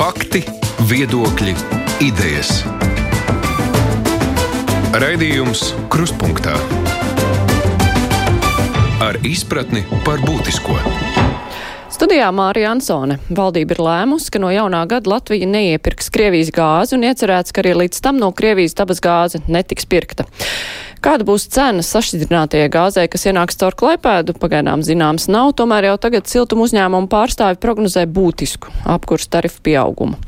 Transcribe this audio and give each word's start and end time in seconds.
Fakti, 0.00 0.40
viedokļi, 0.88 1.52
idejas. 2.00 2.62
Raidījums 4.96 5.74
Krustpunktā 5.92 6.54
ar 9.04 9.18
izpratni 9.28 9.82
par 10.06 10.24
būtisko. 10.24 10.78
Studijā 11.92 12.30
Mārija 12.32 12.70
Ansone. 12.72 13.18
Valdība 13.28 13.76
ir 13.76 13.82
lēmusi, 13.84 14.32
ka 14.32 14.40
no 14.40 14.48
jaunā 14.48 14.86
gada 14.88 15.12
Latvija 15.12 15.44
neiepirks 15.44 16.08
Krievijas 16.16 16.48
gāzi 16.56 16.96
un 16.96 17.04
iecerēts, 17.04 17.52
ka 17.52 17.60
arī 17.60 17.76
līdz 17.82 18.00
tam 18.00 18.16
no 18.24 18.32
Krievijas 18.32 18.78
dabas 18.80 19.04
gāze 19.04 19.42
netiks 19.52 19.84
pirkta. 19.84 20.24
Kāda 21.00 21.24
būs 21.24 21.46
cena 21.48 21.80
sašķidrinātajai 21.80 22.68
gāzei, 22.72 23.06
kas 23.08 23.22
ienāks 23.30 23.56
caur 23.60 23.72
klaipēdu, 23.72 24.34
pagaidām 24.36 24.82
zināms 24.84 25.30
nav, 25.32 25.54
tomēr 25.56 25.86
jau 25.88 25.94
tagad 26.02 26.28
siltuma 26.28 26.66
uzņēmumu 26.66 27.08
pārstāvi 27.08 27.56
prognozē 27.62 28.02
būtisku 28.04 28.68
apkurs 28.84 29.24
tarifu 29.32 29.62
pieaugumu. 29.64 30.18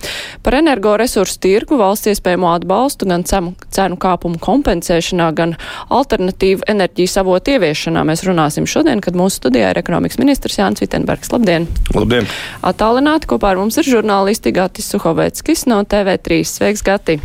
Par 0.41 0.57
energoresursu 0.57 1.37
tirgu 1.45 1.77
valsts 1.77 2.09
iespējamo 2.15 2.49
atbalstu 2.55 3.11
gan 3.11 3.27
cenu, 3.29 3.99
kāpumu 4.01 4.41
kompensēšanā, 4.41 5.29
gan 5.37 5.55
alternatīvu 5.93 6.65
enerģijas 6.73 7.19
avotu 7.21 7.59
ieviešanā 7.59 8.07
mēs 8.09 8.25
runāsim 8.25 8.65
šodien, 8.65 9.05
kad 9.05 9.19
mūsu 9.19 9.43
studijā 9.43 9.75
ir 9.75 9.83
ekonomikas 9.83 10.23
ministrs 10.23 10.57
Jānis 10.57 10.87
Vitenbergs. 10.87 11.35
Labdien! 11.37 11.69
Labdien! 11.93 12.33
Atālināti 12.65 13.29
kopā 13.29 13.53
ar 13.53 13.61
mums 13.61 13.77
ir 13.77 13.93
žurnālisti 13.93 14.57
Gatis 14.57 14.89
Suhoveckis 14.95 15.69
no 15.69 15.85
TV3. 15.85 16.43
Sveiks, 16.49 16.89
Gati! 16.89 17.21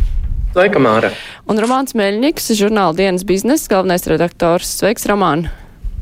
Sveika, 0.48 0.80
Māra! 0.80 1.10
Un 1.44 1.58
Romāns 1.60 1.92
Meļņiks, 1.98 2.46
žurnāla 2.56 2.96
dienas 2.96 3.24
biznesa 3.28 3.68
galvenais 3.68 4.06
redaktors. 4.08 4.70
Sveiks, 4.80 5.04
Romān! 5.10 5.44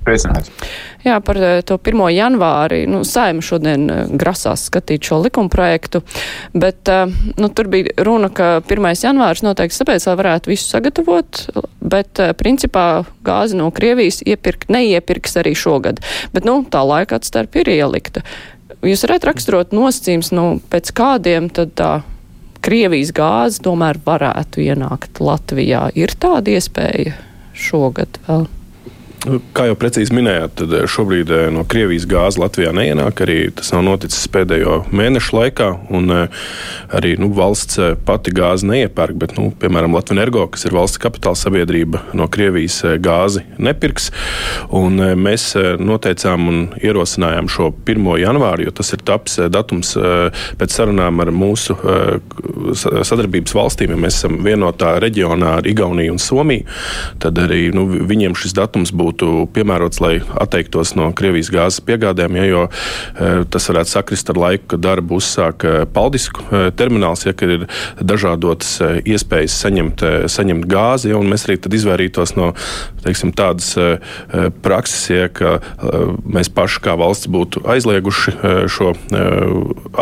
Sveicināts! 0.06 0.52
Jā, 1.02 1.16
par 1.22 1.41
eh, 1.42 1.59
to 1.66 1.80
1. 1.82 1.98
janvāri. 2.14 2.84
Nu, 2.86 3.02
Saima 3.02 3.42
šodien 3.42 3.91
eh, 3.91 4.05
grasās 4.14 4.69
skatīt 4.70 5.10
šo 5.10 5.19
likumprojektu, 5.24 6.05
bet 6.55 6.86
eh, 6.95 7.10
nu, 7.34 7.50
tur 7.50 7.72
bija 7.74 7.91
runa, 8.06 8.30
ka 8.30 8.60
1. 8.62 8.88
janvārs 9.02 9.42
noteikti 9.42 9.83
tāpēc, 9.83 10.06
lai 10.06 10.17
varētu 10.22 10.55
visu 10.55 10.70
sagatavot, 10.70 11.44
bet 11.83 12.22
principā 12.39 12.89
gāzi 13.27 13.58
no 13.58 13.72
Krievijas 13.74 14.22
iepirkt, 14.22 14.70
neiepirks 14.70 15.41
arī 15.42 15.56
šogad. 15.58 15.98
Bet, 16.30 16.47
nu, 16.47 16.61
tā 16.70 16.86
laika 16.86 17.19
atstarp 17.19 17.58
ir 17.58 17.74
ielikta. 17.74 18.22
Jūs 18.86 19.08
varat 19.08 19.27
raksturot 19.27 19.74
nosacījums, 19.74 20.30
nu, 20.39 20.52
pēc 20.70 20.94
kādiem 20.94 21.50
tad 21.50 21.74
tā 21.74 21.97
Krievijas 22.67 23.12
gāze 23.14 23.62
tomēr 23.62 24.00
varētu 24.03 24.64
ienākt 24.64 25.20
Latvijā. 25.22 25.84
Ir 25.95 26.17
tāda 26.19 26.56
iespēja 26.56 27.14
šogad 27.55 28.19
vēl? 28.27 28.48
Kā 29.27 29.64
jau 29.66 29.74
precīzi 29.74 30.14
minējāt, 30.14 30.52
tad 30.60 30.74
šobrīd 30.86 31.30
no 31.50 31.64
Krievijas 31.66 32.05
gāze 32.06 32.38
Latvijā 32.38 32.70
neienāk. 32.77 33.22
Arī 33.24 33.38
tas 33.56 33.72
nav 33.74 33.83
noticis 33.83 34.28
pēdējo 34.30 34.84
mēnešu 34.94 35.34
laikā. 35.34 35.70
Un, 35.96 36.12
arī 36.94 37.14
nu, 37.18 37.33
valsts 37.34 37.80
pati 38.06 38.30
gāzi 38.36 38.68
neiepērk, 38.70 39.16
bet, 39.18 39.34
nu, 39.38 39.48
piemēram, 39.50 39.96
Latvijas 39.96 40.14
energo, 40.14 40.44
kas 40.55 40.68
ir 40.68 40.77
valsts 40.77 41.00
kapitāla 41.02 41.38
sabiedrība, 41.41 42.05
no 42.14 42.28
Krievijas 42.30 42.78
gāzi 43.02 43.42
nepirks. 43.58 44.12
Un 44.70 45.02
mēs 45.18 45.48
noteicām 45.83 46.46
un 46.52 46.62
ierosinājām 46.78 47.50
šo 47.50 47.72
1. 47.83 48.06
janvāru, 48.22 48.68
jo 48.68 48.77
tas 48.78 48.94
ir 48.94 49.02
tapis 49.11 49.40
datums 49.50 49.96
pēc 50.61 50.78
sarunām 50.78 51.18
ar 51.24 51.33
mūsu 51.34 51.74
sadarbības 52.77 53.58
valstīm. 53.58 53.96
Ja 53.96 54.00
mēs 54.06 54.20
esam 54.20 54.38
vienotā 54.46 54.94
reģionā 55.02 55.56
ar 55.58 55.66
Igauniju 55.66 56.14
un 56.14 56.22
Somiju, 56.22 56.70
tad 57.27 57.42
arī 57.42 57.72
nu, 57.74 57.88
viņiem 58.06 58.38
šis 58.38 58.55
datums 58.55 58.94
būtu 58.94 59.16
būtu 59.17 59.48
piemērots, 59.55 60.00
lai 60.00 60.20
atteiktos 60.41 60.95
no 60.97 61.11
Krievijas 61.17 61.50
gāzes 61.50 61.81
piegādēm, 61.81 62.36
ja, 62.36 62.45
jo 62.45 62.62
e, 62.69 63.45
tas 63.48 63.69
varētu 63.70 63.91
sakrist 63.91 64.31
ar 64.31 64.36
laiku, 64.36 64.67
kad 64.75 64.83
darbu 64.84 65.17
uzsāk 65.17 65.64
e, 65.64 65.86
Paldisku 65.89 66.45
e, 66.50 66.70
termināls, 66.77 67.25
ja 67.27 67.33
ir 67.47 67.67
dažādotas 68.00 69.03
iespējas 69.06 69.56
saņemt, 69.62 70.05
saņemt 70.28 70.67
gāzi, 70.69 71.11
ja, 71.11 71.19
un 71.19 71.31
mēs 71.31 71.47
arī 71.47 71.58
izvairītos 71.77 72.34
no 72.36 72.53
teiksim, 73.05 73.33
tādas 73.36 73.74
prakses, 74.64 75.05
ja, 75.11 75.29
ka 75.30 75.58
mēs 76.24 76.51
paši 76.52 76.80
kā 76.83 76.96
valsts 76.98 77.29
būtu 77.30 77.63
aizlieguši 77.70 78.35
šo, 78.73 78.92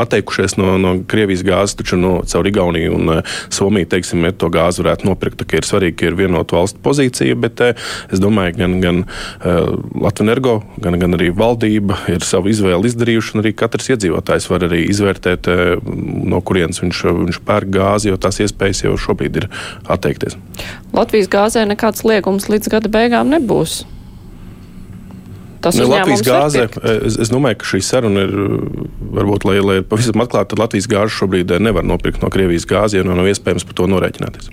atteikušies 0.01 0.57
no, 0.61 0.77
no 0.81 0.95
Krievijas 1.11 1.45
gāzes, 1.47 1.77
taču 1.79 1.99
no, 2.01 2.15
caur 2.29 2.49
Igauniju 2.49 2.95
un 2.97 3.13
Somiju, 3.53 3.91
teiksim, 3.93 4.25
ja 4.25 4.33
to 4.33 4.49
gāzi 4.53 4.83
varētu 4.83 5.09
nopirkt. 5.11 5.43
Tā 5.43 5.61
ir 5.61 5.69
svarīgi, 5.69 5.99
ka 6.01 6.09
ir 6.09 6.19
vienota 6.19 6.57
valsts 6.57 6.81
pozīcija, 6.85 7.37
bet 7.45 7.61
es 7.67 8.23
domāju, 8.23 8.57
gan, 8.63 8.79
gan 8.81 8.94
uh, 9.03 9.75
Latvijas 10.05 10.23
energo, 10.25 10.55
gan, 10.81 10.99
gan 11.01 11.17
arī 11.17 11.31
valdība 11.35 11.99
ir 12.13 12.25
savu 12.27 12.53
izvēli 12.53 12.91
izdarījuši, 12.91 13.39
arī 13.43 13.55
katrs 13.57 13.91
iedzīvotājs 13.95 14.49
var 14.51 14.67
arī 14.69 14.85
izvērtēt, 14.93 15.51
uh, 15.51 15.95
no 16.31 16.41
kurienes 16.45 16.83
viņš, 16.83 17.03
viņš 17.25 17.41
pērk 17.49 17.73
gāzi, 17.75 18.13
jo 18.13 18.21
tās 18.21 18.41
iespējas 18.45 18.85
jau 18.87 18.95
šobrīd 19.01 19.43
ir 19.43 19.49
atteikties. 19.91 20.39
Latvijas 20.95 21.31
gāzē 21.33 21.67
nekāds 21.69 22.07
liegums 22.07 22.49
līdz 22.53 22.71
gada 22.77 22.93
beigām 22.93 23.33
nebūs. 23.35 23.83
Tas 25.65 25.79
ne, 25.81 25.87
Latvijas 25.89 26.21
gāze, 26.27 26.67
es, 27.09 27.15
es 27.25 27.31
domāju, 27.33 27.57
ka 27.63 27.71
šī 27.71 27.81
saruna 27.85 28.27
ir, 28.27 28.35
varbūt, 29.17 29.47
lai, 29.49 29.57
lai 29.65 29.79
pavisam 29.81 30.21
atklāti, 30.21 30.53
tad 30.53 30.61
Latvijas 30.61 30.91
gāzi 30.93 31.17
šobrīd 31.17 31.55
nevar 31.65 31.87
nopirkt 31.89 32.21
no 32.21 32.29
Krievijas 32.33 32.69
gāzi, 32.69 33.01
jo 33.01 33.07
nav 33.09 33.31
iespējams 33.31 33.65
par 33.65 33.79
to 33.81 33.89
norēķināties. 33.89 34.53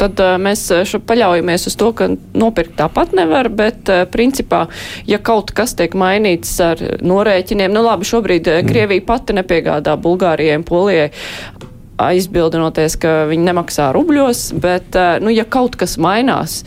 Tad 0.00 0.20
uh, 0.22 0.36
mēs 0.42 0.64
paļaujamies 1.08 1.68
uz 1.70 1.76
to, 1.78 1.90
ka 1.96 2.08
nopirkt 2.38 2.76
tāpat 2.80 3.14
nevar, 3.16 3.50
bet 3.52 3.90
uh, 3.92 4.04
principā, 4.10 4.64
ja 5.08 5.20
kaut 5.22 5.54
kas 5.56 5.76
tiek 5.78 5.96
mainīts 5.98 6.54
ar 6.64 6.80
norēķiniem, 7.02 7.72
nu 7.74 7.84
labi, 7.86 8.08
šobrīd 8.08 8.48
mm. 8.48 8.70
Krievija 8.70 9.06
pati 9.08 9.36
nepiegādā 9.38 9.96
Bulgārijai 10.00 10.60
un 10.60 10.66
Polijai 10.68 11.10
aizbildinoties, 12.02 12.96
ka 12.98 13.16
viņi 13.30 13.46
nemaksā 13.46 13.90
rubļos, 13.94 14.46
bet, 14.62 14.96
nu, 15.22 15.30
ja 15.30 15.44
kaut 15.46 15.76
kas 15.78 15.98
mainās, 16.02 16.62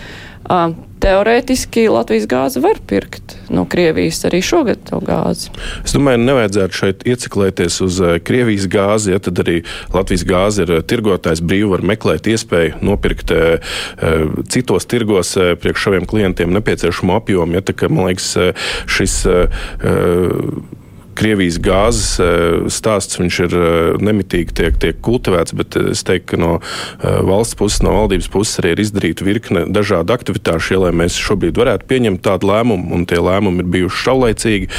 teorētiski 1.03 1.87
Latvijas 1.91 2.27
gāzi 2.29 2.61
var 2.63 2.79
pirkt 2.87 3.35
no 3.53 3.65
Krievijas 3.69 4.23
arī 4.27 4.41
šogad 4.45 4.81
to 4.89 4.99
gāzi. 5.05 5.51
Es 5.85 5.93
domāju, 5.95 6.21
nevajadzētu 6.25 6.79
šeit 6.79 7.05
ieciklēties 7.07 7.79
uz 7.85 7.99
eh, 8.01 8.15
Krievijas 8.25 8.67
gāzi, 8.71 9.13
ja 9.13 9.21
tad 9.23 9.41
arī 9.43 9.59
Latvijas 9.93 10.25
gāze 10.27 10.65
ir 10.65 10.75
eh, 10.77 10.83
tirgotājs 10.85 11.43
brīvi 11.45 11.69
var 11.73 11.85
meklēt 11.85 12.29
iespēju 12.31 12.81
nopirkt 12.85 13.33
eh, 13.35 13.75
citos 14.51 14.87
tirgos 14.89 15.35
priekš 15.61 15.89
saviem 15.89 16.07
klientiem 16.09 16.53
nepieciešamo 16.55 17.19
apjomu. 17.19 17.57
Ja, 17.57 17.65
tā, 17.65 17.75
ka, 17.77 17.89
man 17.91 18.09
liekas, 18.09 18.31
šis 18.89 19.21
Krievijas 21.15 21.57
gāzes 21.63 22.19
eh, 22.19 22.65
stāsts 22.71 23.19
ir 23.19 23.53
eh, 23.55 23.95
nemitīgi 24.03 24.55
tiek, 24.55 24.75
tiek 24.81 24.97
kultivēts, 25.05 25.55
bet 25.55 25.77
es 25.79 26.03
teiktu, 26.03 26.33
ka 26.33 26.39
no 26.41 26.51
eh, 26.59 27.19
valsts 27.23 27.55
puses, 27.59 27.81
no 27.85 27.93
valdības 27.95 28.27
puses 28.33 28.59
arī 28.59 28.73
ir 28.75 28.81
izdarīta 28.83 29.27
virkne 29.27 29.65
dažādu 29.71 30.15
aktivitāšu, 30.15 30.79
lai 30.81 30.91
mēs 30.95 31.15
šobrīd 31.21 31.55
varētu 31.59 31.87
pieņemt 31.87 32.23
tādu 32.25 32.49
lēmumu, 32.51 32.91
un 32.97 33.05
tie 33.07 33.21
lēmumi 33.23 33.63
ir 33.63 33.69
bijuši 33.77 34.01
šaulaicīgi. 34.07 34.69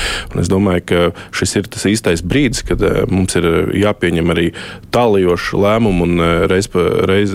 Es 0.42 0.50
domāju, 0.52 0.84
ka 0.90 1.00
šis 1.36 1.56
ir 1.62 1.70
tas 1.72 1.86
īstais 1.88 2.24
brīdis, 2.26 2.64
kad 2.68 2.84
mums 3.08 3.38
ir 3.38 3.48
jāpieņem 3.80 4.34
arī 4.34 4.50
tālajoši 4.94 5.62
lēmumi, 5.62 6.04
un 6.04 6.26
reiz, 6.52 6.68
reiz 7.08 7.32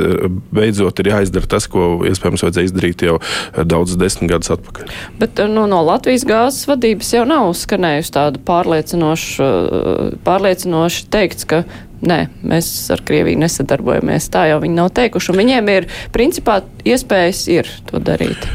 beidzot 0.53 1.01
ir 1.01 1.11
jāizdara 1.15 1.49
tas, 1.55 1.65
ko 1.71 2.03
iespējams 2.09 2.45
vajadzēja 2.45 2.69
izdarīt 2.69 3.05
jau 3.07 3.17
daudzus 3.57 3.97
desmit 4.01 4.29
gadus 4.35 4.53
atpakaļ. 4.53 4.93
Bet 5.21 5.41
nu, 5.49 5.65
no 5.71 5.81
Latvijas 5.87 6.27
gāzes 6.27 6.69
vadības 6.69 7.13
jau 7.15 7.25
nav 7.29 7.49
skanējusi 7.57 8.15
tāda 8.19 8.41
pārliecība 8.45 8.90
pārliecinoši, 8.91 10.19
pārliecinoši 10.25 11.05
teikts, 11.11 11.45
ka 11.47 11.63
nē, 12.01 12.25
mēs 12.43 12.67
ar 12.93 13.03
Krieviju 13.05 13.39
nesadarbojamies. 13.41 14.29
Tā 14.33 14.47
jau 14.51 14.59
viņi 14.63 14.77
nav 14.77 14.91
teikuši. 14.97 15.37
Viņiem 15.37 15.71
ir, 15.71 15.87
principā, 16.13 16.61
iespējas 16.85 17.47
ir 17.51 17.69
to 17.89 18.01
darīt. 18.01 18.47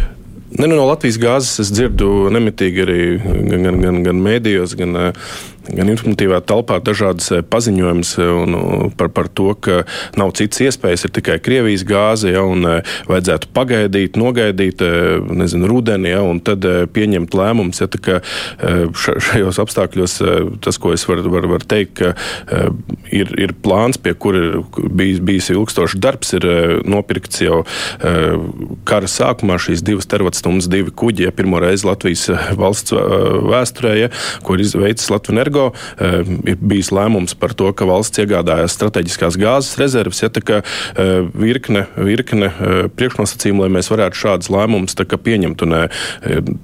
Ne, 0.57 0.69
nu, 0.69 0.77
no 0.77 0.87
Latvijas 0.87 1.19
gāzes 1.21 1.61
es 1.61 1.73
dzirdu 1.75 2.31
nemitīgi 2.33 2.83
arī 2.85 3.01
gan, 3.21 3.63
gan, 3.67 3.81
gan, 3.83 4.03
gan 4.07 4.21
mēdījos, 4.25 4.77
gan 4.79 4.97
uh, 4.97 5.33
gan 5.75 5.91
informatīvā 5.91 6.41
telpā 6.47 6.79
dažādas 6.85 7.31
eh, 7.35 7.43
paziņojumus 7.47 8.13
eh, 8.23 8.57
par, 8.99 9.11
par 9.15 9.31
to, 9.33 9.51
ka 9.59 9.83
nav 10.19 10.35
citas 10.39 10.63
iespējas, 10.67 11.07
ir 11.07 11.15
tikai 11.17 11.39
Krievijas 11.43 11.85
gāze, 11.89 12.31
ja, 12.35 12.45
un 12.47 12.67
eh, 12.69 12.97
vajadzētu 13.11 13.51
pagaidīt, 13.57 14.19
nogaidīt, 14.21 14.83
nezinu, 15.37 15.69
rudeni, 15.71 16.11
ja, 16.13 16.23
un 16.27 16.41
tad 16.45 16.65
pieņemt 16.95 17.35
lēmumus. 17.37 17.81
Ja, 17.83 17.89
ka 18.03 18.19
šajos 18.97 19.59
apstākļos 19.63 20.17
tas, 20.65 20.79
ko 20.81 20.93
es 20.95 21.05
varu 21.09 21.31
var, 21.33 21.47
var 21.51 21.65
teikt, 21.69 22.01
ka 22.01 22.13
ir, 23.15 23.31
ir 23.41 23.55
plāns, 23.63 23.99
pie 24.03 24.13
kura 24.19 24.43
ir 24.43 24.59
bijis, 24.99 25.21
bijis 25.25 25.51
ilgstošs 25.55 25.97
darbs, 26.03 26.35
ir 26.37 26.47
nopirkts 26.89 27.43
jau 27.45 27.63
kara 28.89 29.11
sākumā 29.11 29.59
šīs 29.63 29.85
divas 29.87 30.09
teravatstundas, 30.11 30.69
divi 30.73 30.93
kuģi, 30.93 31.27
ja 31.29 31.35
pirmo 31.35 31.61
reizi 31.63 31.89
Latvijas 31.89 32.29
valsts 32.59 32.95
vēsturē, 32.97 33.95
ja, 34.05 34.13
ko 34.47 34.57
ir 34.57 34.67
izveicis 34.67 35.13
Latvijas 35.13 35.37
energo 35.37 35.56
Energo. 35.57 35.73
Ir 36.47 36.59
bijis 36.61 36.91
lēmums 36.95 37.35
par 37.39 37.55
to, 37.57 37.71
ka 37.77 37.87
valsts 37.89 38.21
iegādājas 38.21 38.77
strateģiskās 38.77 39.39
gāzes 39.41 39.77
rezerves, 39.81 40.23
ja 40.23 40.31
tā 40.33 40.43
kā 40.45 40.61
virkne, 41.35 41.87
virkne 41.97 42.51
priekšnosacījumu, 42.97 43.65
lai 43.65 43.73
mēs 43.79 43.91
varētu 43.93 44.21
šādus 44.21 44.51
lēmumus 44.53 44.97
pieņemt. 44.97 45.63
Un 45.65 45.77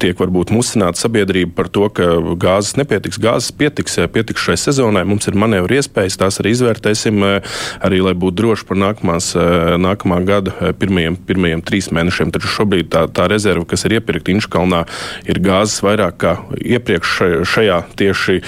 tiek 0.01 0.19
varbūt 0.21 0.53
musināta 0.55 1.01
sabiedrība 1.01 1.55
par 1.57 1.71
to, 1.73 1.89
ka 1.95 2.09
gāzes 2.41 2.77
nepietiks, 2.79 3.21
gāzes 3.23 3.53
pietiks, 3.57 3.99
pietiks 4.13 4.45
šai 4.45 4.59
sezonai. 4.61 5.05
Mums 5.09 5.29
ir 5.29 5.39
manevru 5.39 5.79
iespējas, 5.79 6.19
tās 6.21 6.41
arī 6.43 6.53
izvērtēsim, 6.57 7.23
arī 7.83 8.03
lai 8.05 8.15
būtu 8.19 8.39
droši 8.43 8.69
par 8.69 8.81
nākamās, 8.83 9.33
nākamā 9.81 10.21
gada 10.29 10.73
pirmajiem, 10.79 11.17
pirmajiem 11.29 11.65
trīs 11.65 11.91
mēnešiem. 11.95 12.33
Taču 12.35 12.53
šobrīd 12.59 12.93
tā, 12.93 13.07
tā 13.09 13.29
rezerve, 13.33 13.65
kas 13.69 13.87
ir 13.89 13.97
iepirkta 13.99 14.35
Inškalnā, 14.35 14.85
ir 15.29 15.41
gāzes 15.43 15.81
vairāk 15.85 16.21
kā 16.23 16.37
iepriekš 16.61 17.17
šajā 17.49 17.81
tieši 17.99 18.41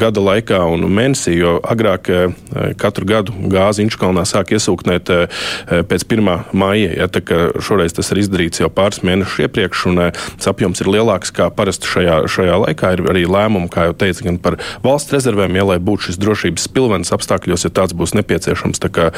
gada 0.00 0.22
laikā 0.24 0.60
un 0.72 0.84
mēnesī, 0.90 1.34
jo 1.38 1.56
agrāk 1.60 2.10
katru 2.80 3.08
gadu 3.08 3.34
gāzi 3.50 3.84
Inškalnā 3.86 4.24
sāk 4.28 4.52
iesūknēt 4.56 5.12
pēc 5.90 6.06
1. 6.06 6.30
māja. 6.56 6.92
Ja, 7.00 7.08
šoreiz 7.62 7.94
tas 7.96 8.10
ir 8.12 8.22
izdarīts 8.22 8.62
jau 8.62 8.70
pāris 8.72 9.02
mēnešus 9.06 9.44
iepriekš, 9.46 9.84
un 9.90 10.02
tas 10.12 10.50
apjoms 10.50 10.82
ir 10.82 10.90
lielāks 10.92 11.32
kā 11.34 11.48
parasti 11.54 11.90
šajā, 11.90 12.20
šajā 12.30 12.60
laikā. 12.66 12.94
Ir 12.96 13.04
arī 13.12 13.26
lēmumi, 13.30 13.70
kā 13.72 13.88
jau 13.88 13.96
teicu, 14.04 14.26
gan 14.28 14.40
par 14.42 14.58
valsts 14.84 15.14
rezervēm, 15.14 15.58
ja 15.58 15.66
lai 15.72 15.78
būtu 15.82 16.10
šis 16.10 16.20
drošības 16.20 16.68
pilvens 16.74 17.14
apstākļos, 17.16 17.66
ja 17.66 17.74
tāds 17.80 17.96
būs 17.96 18.16
nepieciešams. 18.18 18.82
Tā 18.82 18.92
kā, 18.94 19.10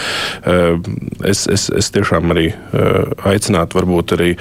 es, 1.29 1.47
es, 1.47 1.69
es 1.71 1.93
tiešām 1.95 2.35
arī 2.35 2.51
aicinātu 3.33 3.81
varbūt 3.81 4.17
arī 4.19 4.35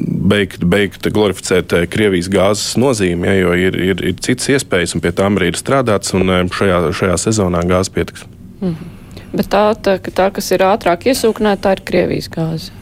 beigt, 0.00 0.64
beigt 0.64 1.08
glorificēt 1.14 1.74
Krievijas 1.92 2.30
gāzes 2.32 2.76
nozīmi, 2.80 3.26
ja, 3.28 3.34
jo 3.38 3.56
ir, 3.58 3.78
ir, 3.90 4.04
ir 4.12 4.20
citas 4.24 4.48
iespējas, 4.56 4.94
un 4.94 5.04
pie 5.04 5.12
tām 5.16 5.38
arī 5.40 5.52
ir 5.52 5.60
strādāts, 5.60 6.14
un 6.16 6.30
šajā, 6.54 6.80
šajā 7.00 7.18
sezonā 7.28 7.64
gāzes 7.68 7.92
pietiks. 7.94 8.26
Mm 8.60 8.74
-hmm. 8.74 8.94
Bet 9.32 9.50
tā, 9.52 9.62
tā, 9.76 9.98
tā, 10.00 10.30
kas 10.32 10.52
ir 10.52 10.64
ātrāk 10.64 11.08
iesūknēta, 11.10 11.62
tā 11.62 11.72
ir 11.76 11.84
Krievijas 11.84 12.30
gāze. 12.32 12.77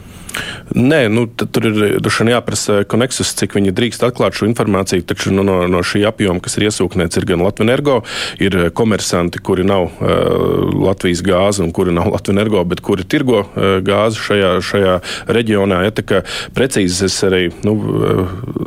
Nē, 0.75 1.07
nu, 1.09 1.25
tur 1.27 1.65
ir 1.69 2.01
jāprasa 2.29 2.81
Koneksus, 2.89 3.31
cik 3.39 3.55
viņi 3.57 3.73
drīkst 3.75 4.03
atklāt 4.05 4.35
šo 4.37 4.47
informāciju. 4.49 5.05
Taču 5.07 5.31
nu, 5.33 5.45
no, 5.47 5.61
no 5.71 5.81
šī 5.85 6.03
apjoma, 6.09 6.41
kas 6.43 6.57
ir 6.59 6.67
iesūknēts, 6.67 7.17
ir 7.17 7.27
gan 7.29 7.41
Latvijas 7.45 7.65
energo, 7.67 7.95
ir 8.43 8.57
komersanti, 8.77 9.41
kuri 9.41 9.65
nav 9.67 9.87
uh, 9.87 10.67
Latvijas 10.83 11.23
gāze 11.25 11.63
un 11.63 11.71
kuri 11.73 11.95
nav 11.95 12.09
Latvijas 12.13 12.35
energo, 12.35 12.61
bet 12.67 12.83
kuri 12.85 13.07
tirgo 13.07 13.45
uh, 13.45 13.79
gāzi 13.85 14.21
šajā, 14.21 14.51
šajā 14.67 14.97
reģionā. 15.39 15.81
Ja, 15.87 15.95
kā, 15.97 16.21
precīzi 16.57 17.07
es 17.07 17.17
arī 17.25 17.47
nu, 17.65 17.77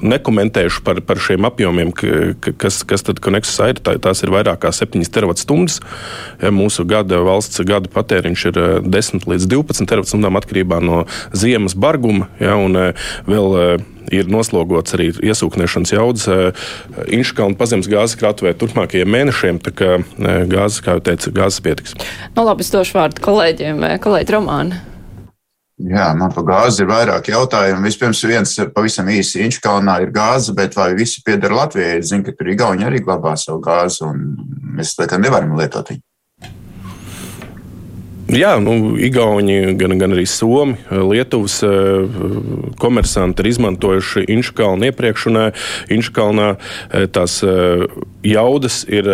nekomentēšu 0.03 0.83
par, 0.87 1.03
par 1.07 1.21
šiem 1.23 1.47
apjomiem, 1.47 1.93
kas, 1.95 2.83
kas 2.89 3.07
tad 3.07 3.23
Koneksus 3.23 3.61
ir. 3.69 3.83
Tā, 3.85 3.95
tās 4.03 4.25
ir 4.25 4.33
vairāk 4.35 4.65
kā 4.65 4.73
7 4.75 5.05
terawatstundas. 5.13 5.79
Ja, 6.41 6.51
mūsu 6.55 6.87
gada 6.89 7.21
valsts 7.27 7.63
gada 7.69 7.91
patēriņš 7.93 8.47
ir 8.51 8.61
10 8.89 9.29
līdz 9.31 9.49
12 9.53 9.91
terawatstundā 9.91 10.33
atkarībā 10.41 10.81
no 10.83 11.05
ziemas 11.37 11.50
ziemas 11.51 11.75
barguma, 11.75 12.29
ja, 12.41 12.55
un 12.59 12.77
e, 12.79 12.91
vēl 13.29 13.57
e, 13.59 13.65
ir 14.21 14.31
noslogots 14.31 14.95
arī 14.97 15.11
iesūknēšanas 15.31 15.95
jaudas 15.95 16.29
e, 16.31 16.39
Inškalna 17.19 17.59
pazemes 17.59 17.91
gāzes 17.91 18.19
krātuvē 18.21 18.55
turpmākajiem 18.59 19.11
mēnešiem. 19.11 19.59
Tā 19.65 19.75
kā 19.75 19.91
gāzes, 20.51 20.83
kā 20.85 20.97
jau 20.97 21.07
teicu, 21.11 21.35
gāzes 21.35 21.63
pietiks. 21.65 21.97
Nu, 22.37 22.47
labi, 22.47 22.67
es 22.67 22.73
došu 22.75 22.99
vārdu 23.01 23.25
kolēģiem, 23.25 23.85
kolēģi 24.05 24.37
Romāna. 24.37 24.87
Jā, 25.81 26.11
man 26.13 26.29
par 26.35 26.45
gāzi 26.45 26.83
ir 26.83 26.91
vairāk 26.91 27.31
jautājumu. 27.33 27.87
Vispirms 27.89 28.21
viens 28.29 28.53
pavisam 28.75 29.09
īsi 29.09 29.41
Inčkalnā 29.47 29.95
ir 30.05 30.13
gāze, 30.13 30.53
bet 30.57 30.77
vai 30.77 30.91
visi 30.99 31.23
pieder 31.25 31.55
Latvijai? 31.57 32.03
Es 32.03 32.11
zinu, 32.11 32.27
ka 32.27 32.35
tur 32.37 32.51
Igauni 32.53 32.85
arī 32.85 33.01
glabā 33.07 33.33
savu 33.41 33.63
gāzi, 33.65 34.05
un 34.05 34.21
mēs 34.77 34.93
tā 34.99 35.09
kā 35.09 35.17
nevaram 35.21 35.57
lietot 35.57 35.95
viņu. 35.95 36.05
Jā, 38.31 38.53
nu, 38.63 38.95
Igauni, 39.01 39.73
gan, 39.75 39.97
gan 39.99 40.15
arī 40.15 40.23
Somi, 40.29 40.77
Lietuvas 40.91 41.57
eh, 41.67 42.05
komersanti 42.79 43.43
ir 43.43 43.49
izmantojuši 43.51 44.23
Inškalnu 44.37 44.87
iepriekš, 44.87 45.25
un 45.33 45.41
eh, 45.41 45.65
Inškalnā 45.97 46.53
eh, 46.55 47.09
tās 47.11 47.41
jaudas 48.27 48.83
ir 48.91 49.07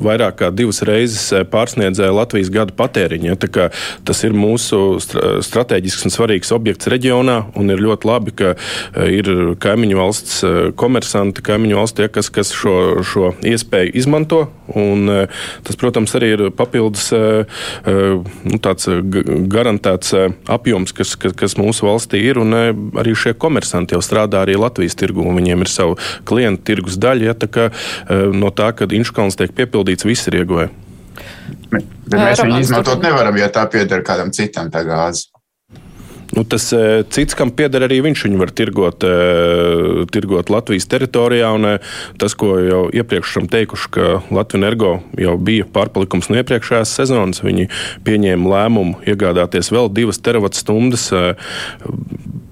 vairāk 0.00 0.40
kā 0.40 0.50
divas 0.54 0.82
reizes 0.86 1.30
pārsniedzēja 1.52 2.14
Latvijas 2.14 2.52
gada 2.52 2.74
patēriņu. 2.76 3.30
Ja, 3.30 3.68
tas 4.06 4.22
ir 4.26 4.36
mūsu 4.36 5.00
strateģisks 5.00 6.06
un 6.08 6.14
svarīgs 6.14 6.52
objekts 6.54 6.90
reģionā, 6.90 7.38
un 7.58 7.72
ir 7.72 7.82
ļoti 7.82 8.08
labi, 8.08 8.34
ka 8.36 8.54
ir 9.06 9.30
kaimiņu 9.60 10.00
valsts 10.00 10.40
komersanti, 10.80 11.44
kaimiņu 11.46 11.80
valsts 11.80 11.98
tie, 12.00 12.08
kas, 12.12 12.30
kas 12.32 12.54
šo, 12.56 12.76
šo 13.06 13.34
iespēju 13.46 13.94
izmanto. 14.00 14.46
Un, 14.70 15.08
tas, 15.66 15.78
protams, 15.78 16.12
arī 16.14 16.34
ir 16.36 16.42
papildus 16.54 17.08
nu, 18.44 18.58
eh, 18.88 19.00
garantēts 19.50 20.14
eh, 20.16 20.34
apjoms, 20.50 20.94
kas, 20.96 21.14
kas, 21.20 21.34
kas 21.36 21.56
mūsu 21.60 21.86
valstī 21.88 22.22
ir. 22.30 22.40
Un 22.42 22.56
eh, 22.56 22.70
arī 23.00 23.14
šie 23.18 23.34
komersanti 23.38 23.96
jau 23.96 24.02
strādā 24.04 24.44
arī 24.44 24.56
Latvijas 24.60 24.98
tirgu, 24.98 25.24
un 25.26 25.38
viņiem 25.38 25.64
ir 25.64 25.72
savu 25.72 25.96
klientu 26.28 26.66
tirgus 26.70 26.98
daļa. 27.00 27.30
Ja, 27.30 27.34
kā, 27.50 27.68
no 28.50 28.54
tā, 28.54 28.70
kad 28.76 28.92
Inškalns 28.92 29.38
tiek 29.38 29.54
piepildīts, 29.56 30.08
viss 30.08 30.28
ir 30.30 30.42
ieguvēji. 30.42 30.72
Bet 31.70 32.16
mēs 32.16 32.42
viņu 32.42 32.62
izmantot 32.64 33.04
nevaram, 33.04 33.36
ja 33.38 33.50
tā 33.52 33.66
pieder 33.70 34.02
kādam 34.06 34.32
citam 34.34 34.70
tā 34.72 34.82
gāze. 34.86 35.30
Nu, 36.30 36.44
tas 36.46 36.68
cits, 37.10 37.34
kam 37.34 37.50
pieder 37.54 37.82
arī 37.88 37.98
viņš, 38.06 38.20
viņu 38.28 38.38
var 38.38 38.52
tirgot, 38.54 39.06
tirgot 40.14 40.52
Latvijas 40.52 40.86
teritorijā. 40.90 41.48
Un, 41.56 41.66
tas, 42.22 42.36
ko 42.38 42.54
jau 42.62 42.82
iepriekš 42.94 43.32
esam 43.32 43.48
teikuši, 43.50 43.90
ka 43.96 44.10
Latvijas 44.30 44.60
energo 44.60 44.92
jau 45.18 45.34
bija 45.42 45.66
pārpalikums 45.74 46.30
no 46.30 46.38
iepriekšējās 46.38 46.94
sezonas, 47.00 47.42
viņi 47.42 47.66
pieņēma 48.06 48.54
lēmumu 48.54 49.02
iegādāties 49.10 49.72
vēl 49.74 49.90
divas 49.96 50.22
teravatstundas 50.22 51.08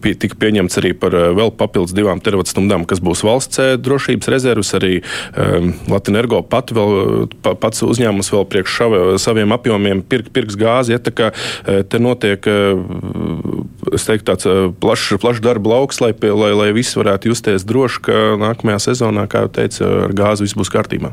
pie, 0.02 0.14
tika 0.18 0.38
pieņemts 0.40 0.78
arī 0.80 0.92
par 0.98 1.14
eh, 1.16 1.28
vēl 1.36 1.52
papildus 1.58 1.94
divām 1.96 2.22
teravatstundām, 2.24 2.86
kas 2.88 3.02
būs 3.04 3.24
valsts 3.26 3.62
eh, 3.62 3.74
drošības 3.80 4.30
rezerves. 4.32 4.74
Arī 4.78 4.92
um, 5.00 5.72
Latvijas 5.88 6.12
energo 6.12 6.40
pat 6.46 6.70
vēl, 6.74 7.26
pa, 7.44 7.54
pats 7.58 7.82
uzņēmums 7.84 8.30
vēl 8.32 8.46
priekš 8.52 8.76
šave, 8.80 9.00
saviem 9.20 9.52
apjomiem 9.56 10.02
pirk, 10.06 10.30
pirks 10.34 10.56
gāzi. 10.58 10.94
Ja, 10.94 11.00
kā, 11.02 11.30
te 11.64 12.00
notiek 12.02 12.44
teiktu, 12.44 14.24
tāds 14.28 14.48
plašs, 14.80 15.18
plašs 15.20 15.42
darba 15.44 15.74
lauks, 15.74 16.00
lai, 16.04 16.12
lai, 16.22 16.52
lai 16.56 16.70
visi 16.76 16.98
varētu 17.00 17.32
justies 17.32 17.66
droši, 17.68 18.02
ka 18.08 18.24
nākamajā 18.40 18.80
sezonā, 18.90 19.26
kā 19.30 19.44
jau 19.44 19.52
teicu, 19.60 19.84
ar 20.06 20.16
gāzi 20.16 20.46
viss 20.46 20.58
būs 20.58 20.72
kārtībā. 20.72 21.12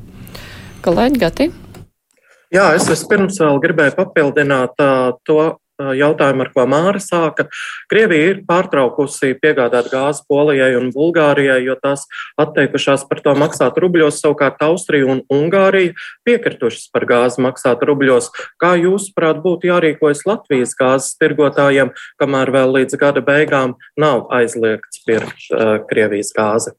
Kolēģi 0.86 1.22
Gati? 1.22 1.50
Jā, 2.54 2.70
es 2.78 2.86
vispirms 2.88 3.40
vēl 3.42 3.60
gribēju 3.64 3.96
papildināt 3.98 4.80
uh, 4.84 5.16
to 5.28 5.56
jautājumu, 5.80 6.46
ar 6.46 6.52
ko 6.54 6.66
Māra 6.70 7.02
sāka. 7.04 7.48
Krievija 7.92 8.32
ir 8.32 8.42
pārtraukusi 8.48 9.34
piegādāt 9.42 9.90
gāzi 9.92 10.24
Polijai 10.30 10.74
un 10.80 10.92
Bulgārijai, 10.96 11.62
jo 11.66 11.76
tās 11.82 12.06
atteikušās 12.42 13.06
par 13.10 13.22
to 13.26 13.36
maksāt 13.38 13.80
rubļos, 13.82 14.22
savukārt 14.24 14.64
Austrija 14.66 15.10
un 15.12 15.24
Ungārija 15.32 15.96
piekritušas 16.28 16.90
par 16.94 17.08
gāzi 17.10 17.44
maksāt 17.46 17.84
rubļos. 17.86 18.32
Kā 18.62 18.76
jūs, 18.80 19.12
prāt, 19.16 19.42
būtu 19.44 19.72
jārīkojas 19.72 20.26
Latvijas 20.30 20.76
gāzes 20.80 21.16
tirgotājiem, 21.22 21.94
kamēr 22.22 22.54
vēl 22.56 22.80
līdz 22.80 23.00
gada 23.02 23.24
beigām 23.26 23.76
nav 24.00 24.28
aizliegts 24.34 25.04
pirkt 25.06 25.50
uh, 25.52 25.78
Krievijas 25.90 26.34
gāzi? 26.36 26.76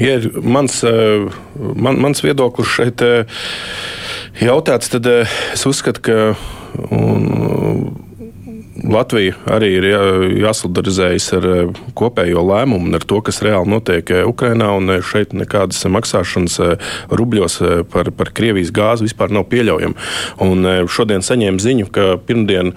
Ja 0.00 0.16
mans, 0.40 0.78
man, 1.76 1.98
mans 2.00 2.22
viedoklis 2.24 2.70
šeit 2.78 3.02
jautāts, 4.40 4.88
tad 4.92 5.08
es 5.12 5.66
uzskatu, 5.68 6.00
ka 6.06 6.18
Un, 6.90 7.92
Latvija 8.82 9.36
arī 9.46 9.68
ir 9.76 9.84
jā, 9.86 10.00
jāsolidarizējas 10.42 11.28
ar 11.36 11.46
eh, 11.46 11.82
kopējo 11.98 12.42
lēmumu 12.48 12.90
un 12.90 12.98
ar 12.98 13.04
to, 13.06 13.20
kas 13.24 13.42
reāli 13.44 13.70
notiek 13.70 14.10
eh, 14.10 14.24
Ukrajinā. 14.26 14.72
Eh, 14.96 15.02
šeit 15.06 15.34
nekādas 15.36 15.84
maksāšanas 15.92 16.58
rubļos 17.12 17.58
par, 17.92 18.10
par 18.16 18.30
Krievijas 18.34 18.72
gāzi 18.74 19.06
vispār 19.06 19.32
nav 19.34 19.46
pieļaujama. 19.50 20.08
Un 20.44 20.66
šodien 20.90 21.22
saņēmu 21.24 21.62
ziņu, 21.62 21.88
ka 21.92 22.06
pirmdien 22.26 22.72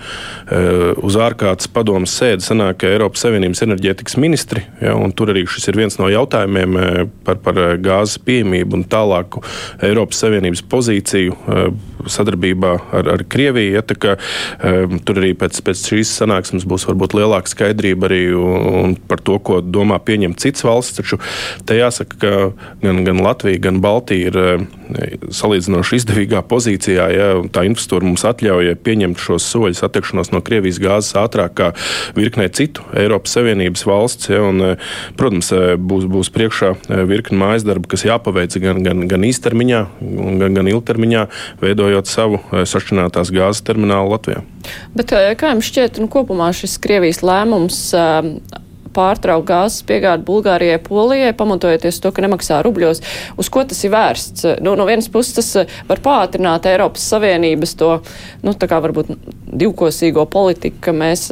uz 1.06 1.18
ārkārtas 1.22 1.70
padomas 1.72 2.14
sēdi 2.18 2.46
sanāk 2.46 2.84
Eiropas 2.88 3.24
Savienības 3.26 3.64
enerģētikas 3.66 4.18
ministri. 4.22 4.66
Ja, 4.84 4.96
tur 5.16 5.32
arī 5.34 5.46
šis 5.50 5.70
ir 5.72 5.80
viens 5.80 6.00
no 6.02 6.10
jautājumiem 6.12 6.78
par, 7.28 7.40
par 7.46 7.62
gāzes 7.82 8.20
pieejamību 8.26 8.82
un 8.82 8.88
tālāku 8.92 9.44
Eiropas 9.86 10.26
Savienības 10.26 10.66
pozīciju 10.72 11.38
sadarbībā 12.12 12.74
ar, 12.96 13.10
ar 13.16 13.24
Krieviju. 13.30 13.76
Ja, 13.76 13.84
kā, 13.86 14.16
um, 14.62 15.00
tur 15.06 15.22
arī 15.22 15.34
pēc, 15.38 15.60
pēc 15.66 15.84
šīs 15.92 16.14
sanāksmes 16.22 16.68
būs 16.70 16.88
varbūt 16.90 17.16
lielāka 17.18 17.52
skaidrība 17.52 18.10
arī 18.10 18.22
un 18.36 18.96
par 19.10 19.22
to, 19.26 19.38
ko 19.40 19.62
domā 19.64 20.00
pieņemt 20.04 20.40
cits 20.42 20.66
valsts. 20.66 21.00
Taču 21.00 21.20
te 21.68 21.78
jāsaka, 21.80 22.20
ka 22.22 22.34
gan, 22.84 23.04
gan 23.08 23.22
Latvija, 23.26 23.62
gan 23.68 23.82
Baltija 23.84 24.32
ir 24.32 24.40
um, 24.42 24.68
salīdzinoši 25.34 26.00
izdevīgā 26.02 26.44
pozīcijā. 26.50 27.08
Ja, 27.16 27.30
tā 27.54 27.66
infrastruktūra 27.68 28.08
mums 28.08 28.26
atļauj 28.28 28.76
pieņemt 28.86 29.22
šos 29.22 29.48
soļus 29.52 29.84
attiekšanos 29.88 30.32
no 30.34 30.42
Krievijas 30.46 30.80
gāzes 30.84 31.16
ātrāk 31.20 31.56
kā 31.58 31.72
virknē 32.18 32.48
citu 32.56 32.86
Eiropas 32.98 33.36
Savienības 33.38 33.86
valsts. 33.88 34.30
Ja, 34.32 34.44
un, 34.46 34.76
protams, 35.20 35.52
būs, 35.80 36.08
būs 36.12 36.32
priekšā 36.36 36.74
virkni 37.10 37.40
mājas 37.40 37.66
darbu, 37.68 37.90
kas 37.92 38.06
jāpaveic 38.08 38.58
gan, 38.64 38.82
gan, 38.86 39.06
gan 39.10 39.26
īstermiņā, 39.28 39.82
gan, 40.42 40.58
gan 40.60 40.72
ilgtermiņā, 40.72 41.26
veidojot 41.64 41.95
savu 42.04 42.42
sašķinātās 42.52 43.32
gāzes 43.34 43.64
terminālu 43.66 44.12
Latvijā. 44.12 44.44
Bet, 44.98 45.14
kā 45.40 45.54
jums 45.54 45.72
šķiet, 45.72 46.02
nu, 46.04 46.12
kopumā 46.12 46.52
šis 46.56 46.78
Krievijas 46.84 47.24
lēmums 47.26 47.80
pārtraukt 48.96 49.48
gāzes 49.50 49.84
piegādi 49.88 50.24
Bulgārijai, 50.28 50.80
Polijai, 50.84 51.34
pamatojoties 51.36 52.00
to, 52.04 52.12
ka 52.16 52.24
nemaksā 52.24 52.62
rubļos. 52.64 53.02
Uz 53.40 53.50
ko 53.52 53.66
tas 53.68 53.82
ir 53.84 53.92
vērsts? 53.96 54.48
Nu, 54.64 54.76
no 54.80 54.88
vienas 54.88 55.10
puses 55.12 55.36
tas 55.36 55.82
var 55.90 56.04
pātrināt 56.04 56.68
Eiropas 56.72 57.04
Savienības 57.12 57.76
to, 57.80 57.92
nu, 58.46 58.56
tā 58.56 58.70
kā 58.72 58.80
varbūt 58.84 59.12
divkosīgo 59.52 60.28
politiku, 60.32 60.80
ka 60.88 60.96
mēs 60.96 61.28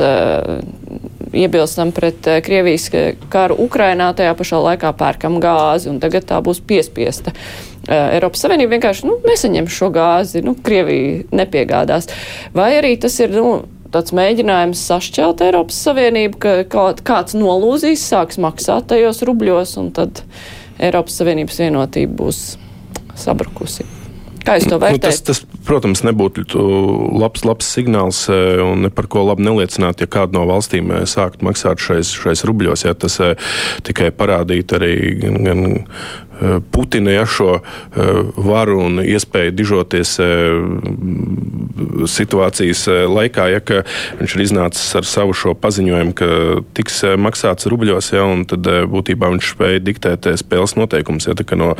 iebilstam 1.34 1.92
pret 1.92 2.28
eh, 2.28 2.42
Krievijas 2.46 2.90
karu 3.34 3.58
Ukrainā, 3.66 4.12
tajā 4.16 4.34
pašā 4.38 4.62
laikā 4.68 4.94
pērkam 4.98 5.40
gāzi, 5.44 5.90
un 5.92 6.00
tagad 6.04 6.28
tā 6.30 6.40
būs 6.46 6.62
piespiesta. 6.66 7.34
Eiropas 7.92 8.46
Savienība 8.46 8.78
vienkārši 8.78 9.08
nu, 9.10 9.18
nesaņem 9.28 9.68
šo 9.72 9.90
gāzi, 9.94 10.44
nu, 10.46 10.56
Krievija 10.56 11.24
nepiegādās. 11.36 12.08
Vai 12.56 12.72
arī 12.78 12.94
tas 13.02 13.18
ir 13.20 13.34
nu, 13.36 13.64
tāds 13.94 14.16
mēģinājums 14.16 14.84
sašķelt 14.90 15.44
Eiropas 15.46 15.82
Savienību, 15.86 16.40
ka 16.40 16.54
kaut 16.72 17.04
kāds 17.08 17.36
nolūzīs, 17.38 18.06
sāks 18.14 18.40
maksāt 18.42 18.88
tajos 18.94 19.24
rubļos, 19.28 19.76
un 19.82 19.92
tad 19.96 20.24
Eiropas 20.80 21.20
Savienības 21.20 21.60
vienotība 21.66 22.24
būs 22.24 22.46
sabrukusi. 23.20 23.86
Kā 24.44 24.58
jūs 24.58 24.68
to 24.68 24.78
vērtējat? 24.82 25.00
Nu, 25.00 25.04
tas, 25.08 25.22
tas, 25.24 25.62
protams, 25.64 26.02
nebūtu 26.04 26.44
labs, 27.16 27.46
labs 27.48 27.70
signāls 27.78 28.26
un 28.28 28.90
par 28.96 29.08
ko 29.12 29.24
labi 29.30 29.46
neliecinātu, 29.48 30.04
ja 30.04 30.12
kāda 30.12 30.36
no 30.36 30.44
valstīm 30.50 30.92
sāktu 31.08 31.48
maksāt 31.48 31.84
šais, 31.84 32.12
šais 32.12 32.44
rubļos. 32.50 32.84
Ja 32.84 32.96
tas 32.98 33.20
tikai 33.88 34.12
parādītu 34.16 34.80
arī 34.80 34.94
gan, 35.22 35.40
gan 35.48 35.64
Putina 36.74 37.14
ja 37.14 37.26
šo 37.30 37.60
varu 38.38 38.80
un 38.86 39.02
iespēju 39.04 39.54
dižoties 39.56 40.16
situācijas 42.10 42.84
laikā, 43.10 43.48
ja 43.54 43.62
viņš 44.20 44.36
ir 44.36 44.44
iznācis 44.46 44.96
ar 45.00 45.08
savu 45.08 45.36
šo 45.38 45.54
paziņojumu, 45.60 46.16
ka 46.18 46.30
tiks 46.78 47.04
maksāts 47.22 47.70
rubļos, 47.72 48.12
ja, 48.16 48.26
un 48.26 48.46
tad 48.50 48.68
būtībā 48.92 49.32
viņš 49.36 49.54
spēja 49.56 49.84
diktēt 49.84 50.30
spēles 50.42 50.76
noteikumus. 50.80 51.30
Ja, 51.30 51.38
no 51.60 51.74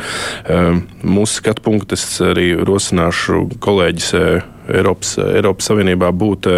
mūsu 1.02 1.40
skatu 1.42 1.64
punkta 1.66 1.98
es 1.98 2.06
arī 2.24 2.52
rosināšu 2.58 3.46
kolēģis 3.64 4.12
Eiropas, 4.68 5.16
Eiropas 5.20 5.70
Savienībā 5.70 6.10
būt 6.14 6.48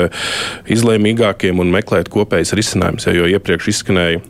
izlēmīgākiem 0.73 1.63
un 1.63 1.73
meklēt 1.75 2.11
kopējas 2.13 2.55
risinājumus. 2.59 3.09
Jo 3.17 3.31
iepriekš 3.37 3.73
izskanēja 3.75 4.23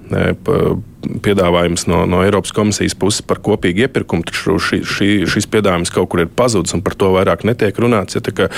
piedāvājums 1.22 1.86
no, 1.90 2.00
no 2.08 2.22
Eiropas 2.24 2.52
komisijas 2.56 2.96
puses 2.98 3.24
par 3.26 3.40
kopīgu 3.44 3.84
iepirkumu, 3.86 4.26
taču 4.26 4.56
šī, 4.62 4.80
šī, 4.86 5.08
šis 5.30 5.48
piedāvājums 5.52 5.92
kaut 5.94 6.10
kur 6.12 6.22
ir 6.24 6.30
pazudis 6.38 6.74
un 6.76 6.82
par 6.86 6.96
to 6.98 7.12
vairāk 7.14 7.44
netiek 7.48 7.78
runāts. 7.82 8.18
Ja, 8.18 8.48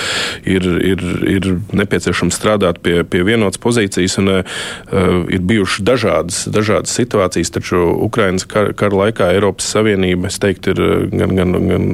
ir, 0.47 0.65
ir, 0.85 1.03
ir 1.29 1.49
nepieciešams 1.75 2.37
strādāt 2.39 2.81
pie, 2.85 3.01
pie 3.07 3.23
vienotas 3.27 3.61
pozīcijas, 3.61 4.17
un 4.21 4.33
uh, 4.39 4.59
ir 5.29 5.45
bijušas 5.51 5.85
dažādas, 5.85 6.41
dažādas 6.53 6.95
situācijas, 6.95 7.53
taču 7.59 7.83
Ukraiņas 8.09 8.47
kara, 8.49 8.75
kara 8.77 9.03
laikā 9.05 9.33
Eiropas 9.35 9.69
Savienība, 9.75 10.31
es 10.31 10.41
teiktu, 10.41 10.75
ir 10.75 11.09
gan. 11.13 11.35
gan, 11.39 11.57
gan 11.69 11.89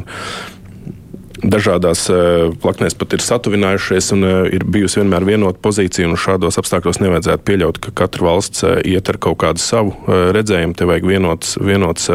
dažādās 1.44 2.06
eh, 2.12 2.52
plaknēs 2.62 2.96
pat 2.98 3.16
ir 3.16 3.24
satuvinājušies 3.24 4.12
un 4.16 4.28
eh, 4.28 4.36
ir 4.58 4.66
bijusi 4.68 5.02
vienmēr 5.02 5.26
vienota 5.28 5.62
pozīcija. 5.64 6.10
Šādos 6.20 6.60
apstākļos 6.62 7.02
nevajadzētu 7.04 7.46
pieļaut, 7.48 7.80
ka 7.84 7.94
katra 8.04 8.28
valsts 8.30 8.66
eh, 8.68 8.78
iet 8.96 9.10
ar 9.12 9.20
kaut 9.22 9.40
kādu 9.44 9.64
savu 9.64 9.96
redzējumu. 10.36 10.76
Te 10.78 10.88
vajag 10.88 11.08
vienots, 11.10 11.56
vienots, 11.62 12.10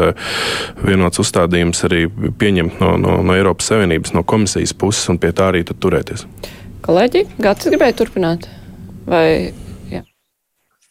vienots 0.81 1.21
uzstādījums 1.21 1.83
arī 1.87 2.05
pieņemt 2.09 2.81
no, 2.81 2.95
no, 3.01 3.17
no 3.25 3.37
Eiropas 3.37 3.71
Savienības, 3.71 4.15
no 4.17 4.25
komisijas 4.27 4.73
puses 4.77 5.09
un 5.11 5.19
pie 5.21 5.33
tā 5.35 5.51
arī 5.51 5.63
turēties. 5.71 6.25
Kolēģi, 6.85 7.25
Gats 7.41 7.69
gribēja 7.69 7.99
turpināt? 8.01 8.47
Vai 9.09 9.51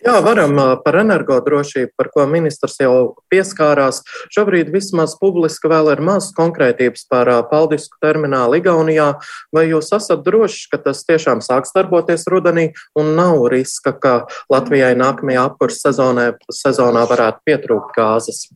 Jā, 0.00 0.14
varam 0.25 0.57
par 0.80 0.97
energodrošību, 1.02 1.90
par 1.99 2.09
ko 2.14 2.25
ministrs 2.30 2.78
jau 2.80 3.19
pieskārās. 3.33 4.00
Šobrīd 4.33 4.71
vismaz 4.73 5.12
publiski 5.21 5.69
vēl 5.69 5.90
ir 5.92 6.00
maz 6.04 6.30
konkrētības 6.37 7.04
par 7.11 7.28
paldisku 7.50 8.00
terminālu 8.00 8.57
Igaunijā. 8.62 9.11
Vai 9.52 9.66
jūs 9.69 9.92
esat 9.92 10.25
droši, 10.25 10.71
ka 10.73 10.80
tas 10.87 11.04
tiešām 11.04 11.45
sāks 11.45 11.76
darboties 11.76 12.25
rudenī 12.33 12.71
un 12.97 13.12
nav 13.19 13.45
riska, 13.52 13.92
ka 13.92 14.14
Latvijai 14.52 14.95
nākamajā 14.97 15.45
apkurss 15.50 15.85
sezonā, 15.85 16.30
sezonā 16.49 17.04
varētu 17.11 17.45
pietrūkt 17.50 17.92
gāzes? 18.00 18.47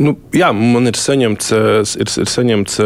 Nu, 0.00 0.14
jā, 0.36 0.52
man 0.56 0.92
ir 0.92 0.96
saņemts, 0.96 1.52
ir, 1.52 2.12
ir 2.20 2.28
saņemts 2.36 2.78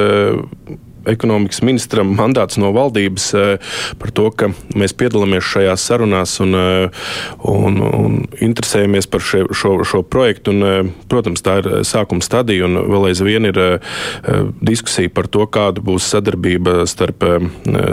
ekonomikas 1.11 1.63
ministram 1.65 2.13
mandāts 2.17 2.59
no 2.61 2.71
valdības 2.75 3.27
eh, 3.39 3.73
par 4.01 4.13
to, 4.15 4.29
ka 4.31 4.51
mēs 4.79 4.95
piedalāmies 4.97 5.45
šajās 5.47 5.85
sarunās 5.91 6.37
un, 6.45 6.57
eh, 6.59 7.05
un, 7.51 7.81
un 7.85 8.17
interesējamies 8.45 9.09
par 9.11 9.25
še, 9.25 9.45
šo, 9.53 9.77
šo 9.87 10.03
projektu. 10.07 10.55
Un, 10.55 10.65
eh, 10.69 10.93
protams, 11.11 11.45
tā 11.45 11.59
ir 11.63 11.71
sākuma 11.87 12.25
stadija 12.25 12.69
un 12.69 12.79
vēl 12.91 13.11
aizvien 13.11 13.49
ir 13.49 13.61
diskusija 14.65 15.11
par 15.13 15.29
to, 15.31 15.45
kāda 15.51 15.83
būs 15.85 16.07
sadarbība 16.13 16.85
starp, 16.89 17.25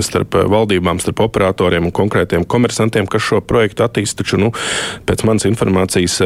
starp 0.04 0.36
valdībām, 0.52 1.00
starp 1.02 1.22
operatoriem 1.26 1.88
un 1.88 1.94
konkrētiem 1.96 2.46
komersantiem, 2.48 3.08
kas 3.10 3.26
šo 3.26 3.42
projektu 3.46 3.86
attīstīja. 3.86 4.20
Taču 4.22 4.38
nu, 4.38 4.52
pēc 5.08 5.24
manas 5.26 5.48
informācijas 5.48 6.18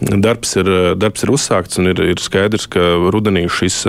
darbs 0.00 0.54
ir, 0.58 0.70
darbs 0.98 1.22
ir 1.26 1.32
uzsākts 1.34 1.78
un 1.78 1.90
ir, 1.92 2.00
ir 2.14 2.22
skaidrs, 2.22 2.66
ka 2.72 2.94
rudenī 3.14 3.44
šis 3.52 3.82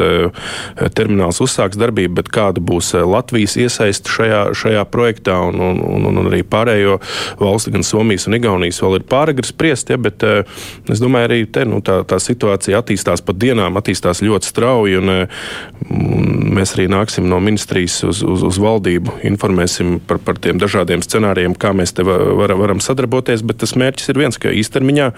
termināls 0.97 1.41
uzsāks 1.43 1.79
darbību, 1.79 2.17
bet 2.19 2.29
kā 2.33 2.44
kāda 2.45 2.63
būs 2.63 2.93
eh, 2.95 3.05
Latvijas 3.05 3.55
iesaiste 3.59 4.11
šajā, 4.11 4.41
šajā 4.57 4.83
projektā, 4.91 5.37
un, 5.49 5.59
un, 5.59 5.81
un, 5.81 6.07
un 6.11 6.29
arī 6.29 6.43
pārējo 6.47 6.99
valstu, 7.39 7.73
gan 7.73 7.85
Somijas 7.85 8.27
un 8.29 8.37
Igaunijas, 8.37 8.81
vēl 8.83 8.99
ir 8.99 9.07
pāragri 9.09 9.47
spriest. 9.47 9.91
Ja, 9.91 9.97
bet 10.01 10.23
eh, 10.25 10.43
es 10.91 11.01
domāju, 11.01 11.29
arī 11.29 11.41
te, 11.49 11.65
nu, 11.67 11.81
tā, 11.85 12.01
tā 12.07 12.19
situācija 12.21 12.81
attīstās 12.81 13.23
pa 13.25 13.35
dienām, 13.35 13.79
attīstās 13.79 14.23
ļoti 14.25 14.51
strauji. 14.51 14.99
Un, 15.01 15.13
eh, 15.13 15.41
un 15.89 16.53
mēs 16.55 16.75
arī 16.77 16.87
nāksim 16.91 17.27
no 17.29 17.39
ministrijas 17.43 18.01
uz, 18.07 18.21
uz, 18.25 18.45
uz 18.45 18.59
valdību, 18.61 19.19
informēsim 19.27 19.99
par, 20.07 20.21
par 20.23 20.39
tiem 20.41 20.61
dažādiem 20.61 21.03
scenārijiem, 21.05 21.57
kā 21.59 21.73
mēs 21.75 21.95
te 21.95 22.05
var, 22.07 22.55
varam 22.59 22.81
sadarboties. 22.83 23.43
Bet 23.45 23.61
tas 23.63 23.75
mērķis 23.79 24.11
ir 24.13 24.21
viens, 24.21 24.39
ka 24.41 24.53
īstermiņā 24.53 25.09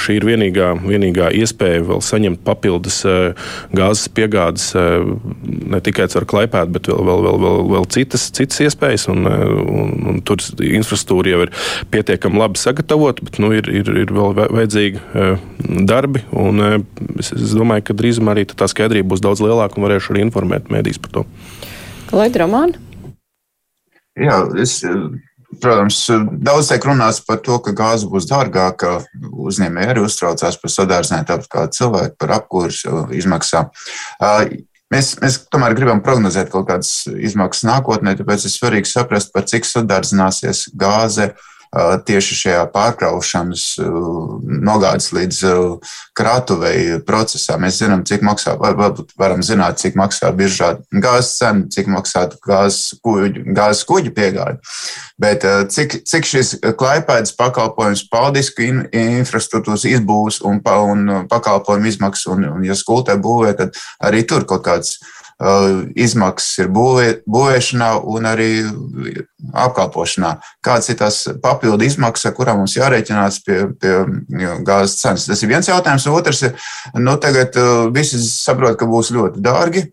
šī 0.00 0.18
ir 0.18 0.26
vienīgā, 0.28 0.72
vienīgā 0.84 1.30
iespēja 1.40 1.82
vēl 1.88 2.02
saņemt 2.04 2.42
papildus 2.46 3.02
gāzes 3.76 4.10
piegādes 4.14 4.70
ne 5.70 5.80
tikai 5.84 6.08
ar 6.16 6.26
klaipu 6.28 6.49
iPad, 6.50 6.72
bet 6.74 6.90
vēl, 6.90 7.00
vēl, 7.06 7.22
vēl, 7.26 7.38
vēl, 7.44 7.62
vēl 7.70 7.86
citas, 7.94 8.26
citas 8.34 8.60
iespējas. 8.66 9.06
Un, 9.12 9.24
un, 9.30 9.94
un 10.10 10.20
tur 10.26 10.42
infrastruktūra 10.66 11.34
jau 11.34 11.44
ir 11.46 11.54
pietiekami 11.94 12.42
labi 12.42 12.60
sagatavota, 12.60 13.24
bet 13.26 13.40
nu, 13.42 13.52
ir, 13.56 13.70
ir, 13.70 13.90
ir 14.02 14.12
vēl 14.16 14.36
vajadzīgi 14.40 15.00
eh, 15.00 15.32
darbi. 15.88 16.24
Un, 16.34 16.60
eh, 16.66 16.76
es, 17.22 17.32
es 17.36 17.56
domāju, 17.56 17.86
ka 17.88 17.98
drīzumā 18.02 18.34
arī 18.34 18.46
tā 18.50 18.68
skaidrība 18.70 19.14
būs 19.14 19.24
daudz 19.24 19.44
lielāka 19.44 19.78
un 19.78 19.88
varēšu 19.88 20.14
arī 20.14 20.26
informēt 20.26 20.70
mēdīs 20.74 21.00
par 21.02 21.16
to. 21.20 21.26
Lai 22.10 22.30
Dramāna? 22.34 22.78
Jā, 24.18 24.42
es 24.58 24.80
Protams, 25.58 26.04
daudz 26.46 26.68
tiek 26.70 26.84
runāts 26.86 27.18
par 27.26 27.40
to, 27.42 27.56
ka 27.64 27.72
gāze 27.74 28.06
būs 28.06 28.28
dārgāka. 28.30 29.00
Uzņēmēji 29.18 29.90
arī 29.90 30.04
uztraucās 30.06 30.58
par 30.62 30.70
sadārdzinājumu, 30.70 31.26
tāpat 31.26 31.50
kā 31.50 31.64
cilvēki 31.74 32.14
par 32.22 32.34
apkursu 32.36 33.02
izmaksām. 33.18 33.72
Mēs, 34.90 35.12
mēs 35.22 35.36
tomēr 35.46 35.76
gribam 35.78 36.00
prognozēt 36.02 36.48
kaut 36.50 36.66
kādas 36.66 37.04
izmaksas 37.06 37.68
nākotnē, 37.68 38.16
tāpēc 38.18 38.46
ir 38.46 38.50
svarīgi 38.50 38.90
saprast, 38.90 39.30
par 39.30 39.46
cik 39.46 39.68
sadārdzināsies 39.68 40.64
gāze 40.74 41.28
tieši 41.70 42.34
šajā 42.34 42.62
pārkraušanas, 42.74 43.64
nogādes 44.66 45.10
līdz 45.14 45.42
krātuvei 46.18 46.98
procesā. 47.06 47.58
Mēs 47.62 47.78
zinām, 47.78 48.02
cik 48.06 48.24
maksā, 48.26 48.56
varbūt 48.58 49.14
varam 49.20 49.44
zināt, 49.46 49.78
cik 49.78 49.98
maksā 49.98 50.32
biržā 50.34 50.72
gāzes 50.90 51.36
cena, 51.38 51.68
cik 51.70 51.90
maksā 51.94 52.26
gāzes 52.46 52.98
kuģu, 53.04 53.44
gāzes 53.54 53.86
kuģu 53.86 54.14
piegāde. 54.16 54.58
Bet 55.20 55.46
cik, 55.70 56.00
cik 56.10 56.26
šis 56.26 56.56
klaipēdas 56.80 57.36
pakalpojums, 57.38 58.06
paldisku 58.10 58.66
in, 58.66 58.82
infrastruktūras 58.90 59.86
izbūves 59.86 60.40
un, 60.42 60.58
un 60.64 61.30
pakalpojumu 61.30 61.90
izmaksas, 61.92 62.26
un, 62.34 62.48
un 62.50 62.66
ja 62.66 62.74
skultē 62.78 63.14
būvē, 63.20 63.54
tad 63.62 63.78
arī 64.02 64.26
tur 64.26 64.48
kaut 64.48 64.66
kāds 64.66 64.98
izmaksas 65.96 66.58
ir 66.64 66.68
būvē, 66.72 67.06
būvēšanā 67.24 67.90
un 68.12 68.28
arī 68.28 68.50
apkalpošanā. 69.56 70.34
Kādas 70.64 70.90
ir 70.92 70.98
tās 71.00 71.20
papildu 71.42 71.86
izmaksas, 71.86 72.28
ar 72.28 72.34
kurām 72.36 72.60
mums 72.60 72.76
jārēķinās 72.76 73.40
pie, 73.46 73.60
pie 73.80 73.94
gāzes 74.66 74.98
cenas? 75.00 75.24
Tas 75.30 75.42
ir 75.42 75.52
viens 75.52 75.70
jautājums. 75.70 76.08
Otrs 76.12 76.42
ir, 76.48 76.58
nu, 77.00 77.16
tagad 77.22 77.56
visi 77.94 78.20
saprot, 78.26 78.76
ka 78.80 78.88
būs 78.90 79.12
ļoti 79.16 79.40
dārgi. 79.44 79.86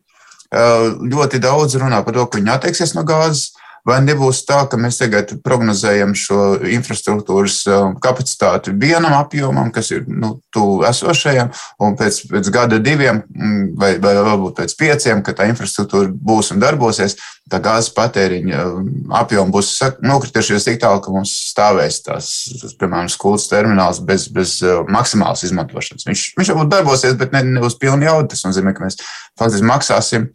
Ļoti 0.48 1.40
daudz 1.44 1.76
runā 1.80 2.04
par 2.04 2.16
to, 2.16 2.28
ka 2.28 2.40
viņi 2.40 2.54
atteiksies 2.54 2.96
no 2.96 3.08
gāzes. 3.08 3.57
Vai 3.88 4.02
nebūs 4.04 4.42
tā, 4.44 4.66
ka 4.68 4.76
mēs 4.80 4.98
tagad 5.00 5.30
prognozējam 5.46 6.12
šo 6.18 6.58
infrastruktūras 6.76 7.62
um, 7.72 7.94
kapacitāti 8.04 8.74
vienam 8.76 9.16
apjomam, 9.16 9.70
kas 9.72 9.94
ir 9.96 10.04
nu, 10.12 10.34
tuvu 10.52 10.82
esošajam, 10.90 11.54
un 11.86 11.96
pēc, 12.00 12.20
pēc 12.28 12.50
gada, 12.52 12.82
diviem, 12.84 13.22
mm, 13.32 13.62
vai, 13.80 13.94
vai 14.04 14.12
varbūt 14.18 14.60
pēc 14.60 14.76
pieciem, 14.82 15.24
kad 15.24 15.40
tā 15.40 15.48
infrastruktūra 15.48 16.12
būs 16.12 16.52
un 16.52 16.60
darbosies, 16.64 17.16
tā 17.48 17.62
gāzes 17.64 17.94
patēriņa 17.96 18.66
um, 18.68 18.92
apjoms 19.22 19.56
būs 19.56 19.72
nokritušies 20.04 20.68
tik 20.68 20.82
tālu, 20.84 21.00
ka 21.06 21.16
mums 21.16 21.32
stāvēs 21.54 22.02
tās, 22.04 22.34
tas, 22.60 22.76
piemēram, 22.76 23.08
skolas 23.12 23.48
termināls 23.48 24.04
bez, 24.04 24.28
bez 24.36 24.60
uh, 24.68 24.84
maksimālas 24.92 25.48
izmantošanas. 25.48 26.10
Viņš, 26.12 26.28
viņš 26.36 26.54
varbūt 26.54 26.76
darbosies, 26.76 27.16
bet 27.20 27.32
ne, 27.36 27.46
ne 27.56 27.64
uz 27.64 27.80
pilnu 27.80 28.10
jaudu. 28.10 28.34
Tas 28.36 28.44
nozīmē, 28.50 28.76
ka 28.76 28.84
mēs 28.84 29.00
faktiski 29.40 29.72
maksāsim 29.72 30.32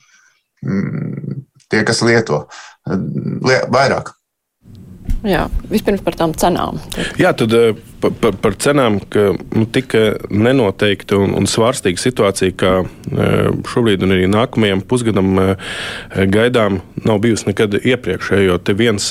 mm, 0.64 1.42
tie, 1.68 1.84
kas 1.88 2.00
lieto 2.04 2.46
vairāk. 2.86 4.14
Jā, 5.22 5.44
vispirms 5.70 6.02
par 6.02 6.16
tām 6.18 6.32
cenām. 6.34 6.80
Jā, 7.20 7.30
tad 7.38 7.52
eh, 7.54 7.76
par, 8.02 8.34
par 8.42 8.56
cenām, 8.58 8.96
ka 9.12 9.28
nu, 9.54 9.66
tika 9.70 10.16
nenoteikta 10.34 11.20
un, 11.22 11.36
un 11.38 11.46
svārstīga 11.46 12.02
situācija, 12.02 12.54
kā 12.58 12.72
eh, 12.82 13.52
šobrīd 13.70 14.02
un 14.02 14.16
arī 14.16 14.26
nākamajam 14.30 14.82
pusgadam 14.90 15.30
eh, 15.38 15.70
gaidām, 16.26 16.80
nav 17.06 17.22
bijusi 17.22 17.52
nekad 17.52 17.78
iepriekš. 17.78 18.32
Jo 18.42 18.58
te 18.58 18.74
viens 18.78 19.06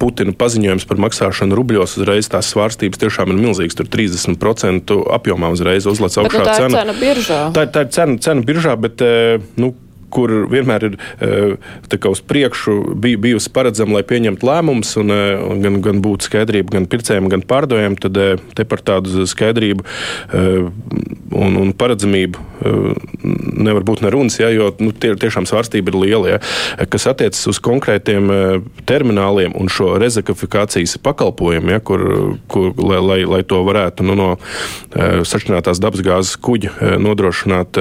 Putina 0.00 0.32
paziņojums 0.36 0.88
par 0.88 1.00
maksāšanu 1.04 1.56
rubļos 1.60 1.98
uzreiz 2.00 2.32
tās 2.32 2.48
svārstības 2.54 3.04
tiešām 3.04 3.34
ir 3.34 3.42
milzīgas. 3.42 3.76
Tur 3.76 3.92
30% 3.92 4.96
apjomā 5.18 5.52
uzreiz 5.52 5.88
uzlec 5.88 6.16
augšā 6.16 6.30
bet, 6.30 6.40
nu, 6.40 6.48
tā 6.48 6.56
cena. 6.62 6.80
cena 6.80 6.96
biržā. 6.96 7.40
Tā, 7.56 7.68
tā 7.68 7.84
ir 7.84 7.92
cena, 7.96 8.16
cena 8.24 8.48
biržā, 8.48 8.76
bet 8.80 9.04
nu, 9.60 9.74
kur 10.16 10.32
vienmēr 10.50 10.88
ir 10.88 10.96
eh, 11.20 12.10
uz 12.10 12.22
priekšu 12.24 12.76
bij, 13.02 13.16
bijusi 13.20 13.50
paredzama, 13.52 13.98
lai 13.98 14.04
pieņemtu 14.08 14.46
lēmumus, 14.46 14.94
eh, 14.96 15.36
un 15.50 15.62
gan, 15.64 15.80
gan 15.84 16.02
būtu 16.04 16.30
skaidrība 16.30 16.76
gan 16.76 16.88
pircējiem, 16.90 17.28
gan 17.32 17.44
pārdevējiem, 17.46 17.98
tad 18.00 18.20
eh, 18.22 18.44
te 18.56 18.66
par 18.68 18.82
tādu 18.86 19.26
skaidrību 19.28 19.84
un, 21.36 21.56
un 21.60 21.72
paredzamību 21.76 22.42
nevar 23.66 23.84
būt 23.86 24.02
nerunas, 24.04 24.38
ja, 24.40 24.48
jo 24.52 24.70
nu, 24.80 24.92
tie, 24.94 25.12
tiešām 25.18 25.46
svārstība 25.48 25.92
ir 25.92 25.98
liela. 26.00 26.34
Ja, 26.34 26.86
kas 26.90 27.06
attiecas 27.10 27.42
uz 27.50 27.60
konkrētiem 27.62 28.30
termināliem 28.88 29.54
un 29.58 29.70
šo 29.72 29.94
rezektifikācijas 30.00 30.96
pakalpojumu, 31.04 31.74
ja, 31.74 31.82
kur, 31.84 32.04
kur, 32.52 32.72
lai, 32.78 33.00
lai, 33.02 33.18
lai 33.36 33.42
to 33.48 33.60
varētu 33.66 34.06
nu, 34.06 34.16
no 34.18 34.28
sašķinātās 34.96 35.80
dabasgāzes 35.82 36.38
kuģa 36.42 36.96
nodrošināt 37.02 37.80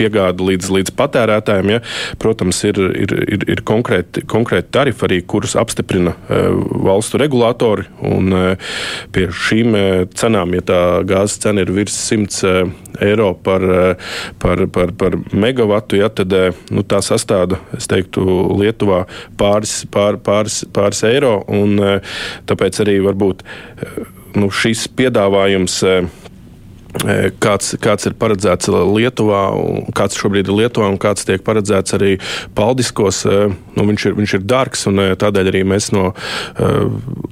piegādi 0.00 0.50
līdz, 0.50 0.72
līdz 0.78 0.94
patērētājiem. 1.10 1.74
Ja, 1.74 1.80
protams, 2.22 2.62
ir, 2.68 2.78
ir, 2.78 3.14
ir, 3.26 3.46
ir 3.50 3.62
konkrēti, 3.66 4.24
konkrēti 4.30 4.70
tarifi 4.74 5.06
arī, 5.08 5.20
kurus 5.26 5.56
apstiprina 5.58 6.14
e, 6.14 6.42
valstu 6.86 7.20
regulātori. 7.20 7.86
Un, 8.06 8.30
e, 8.34 8.54
pie 9.14 9.28
šīm 9.34 9.76
e, 9.76 9.84
cenām, 10.16 10.54
ja 10.56 10.64
tā 10.66 10.80
gāzes 11.08 11.40
cena 11.42 11.64
ir 11.64 11.72
virs 11.74 11.96
100 12.10 12.54
eiro 13.00 13.32
par, 13.44 13.64
par, 14.42 14.64
par, 14.74 14.92
par 14.98 15.16
megawatu, 15.32 15.98
ja, 16.00 16.10
tad 16.12 16.34
nu, 16.74 16.84
tā 16.84 17.00
sastāda, 17.04 17.60
teiktu, 17.90 18.24
Lietuvā 18.60 19.04
pāris, 19.40 19.80
pār, 19.90 20.18
pāris, 20.22 20.62
pāris 20.74 21.02
eiro. 21.08 21.40
Un, 21.50 21.78
tāpēc 22.50 22.82
arī 22.84 22.98
varbūt 23.02 23.44
nu, 24.38 24.50
šis 24.54 24.84
piedāvājums 24.98 25.80
kāds, 27.42 27.74
kāds 27.80 28.08
ir 28.08 28.16
paredzēts 28.18 28.70
Lietuvā, 28.70 29.42
kāds 29.96 30.18
šobrīd 30.18 30.50
ir 30.50 30.56
Lietuvā 30.62 30.90
un 30.90 30.98
kāds 31.00 31.26
tiek 31.28 31.42
paredzēts 31.46 31.94
arī 31.96 32.16
Paldiskos. 32.58 33.22
Nu, 33.76 33.86
viņš, 33.86 34.06
ir, 34.10 34.16
viņš 34.18 34.34
ir 34.36 34.46
dārgs, 34.50 34.86
un 34.90 35.02
tādēļ 35.20 35.50
arī 35.52 35.62
mēs 35.68 35.90
no 35.94 36.10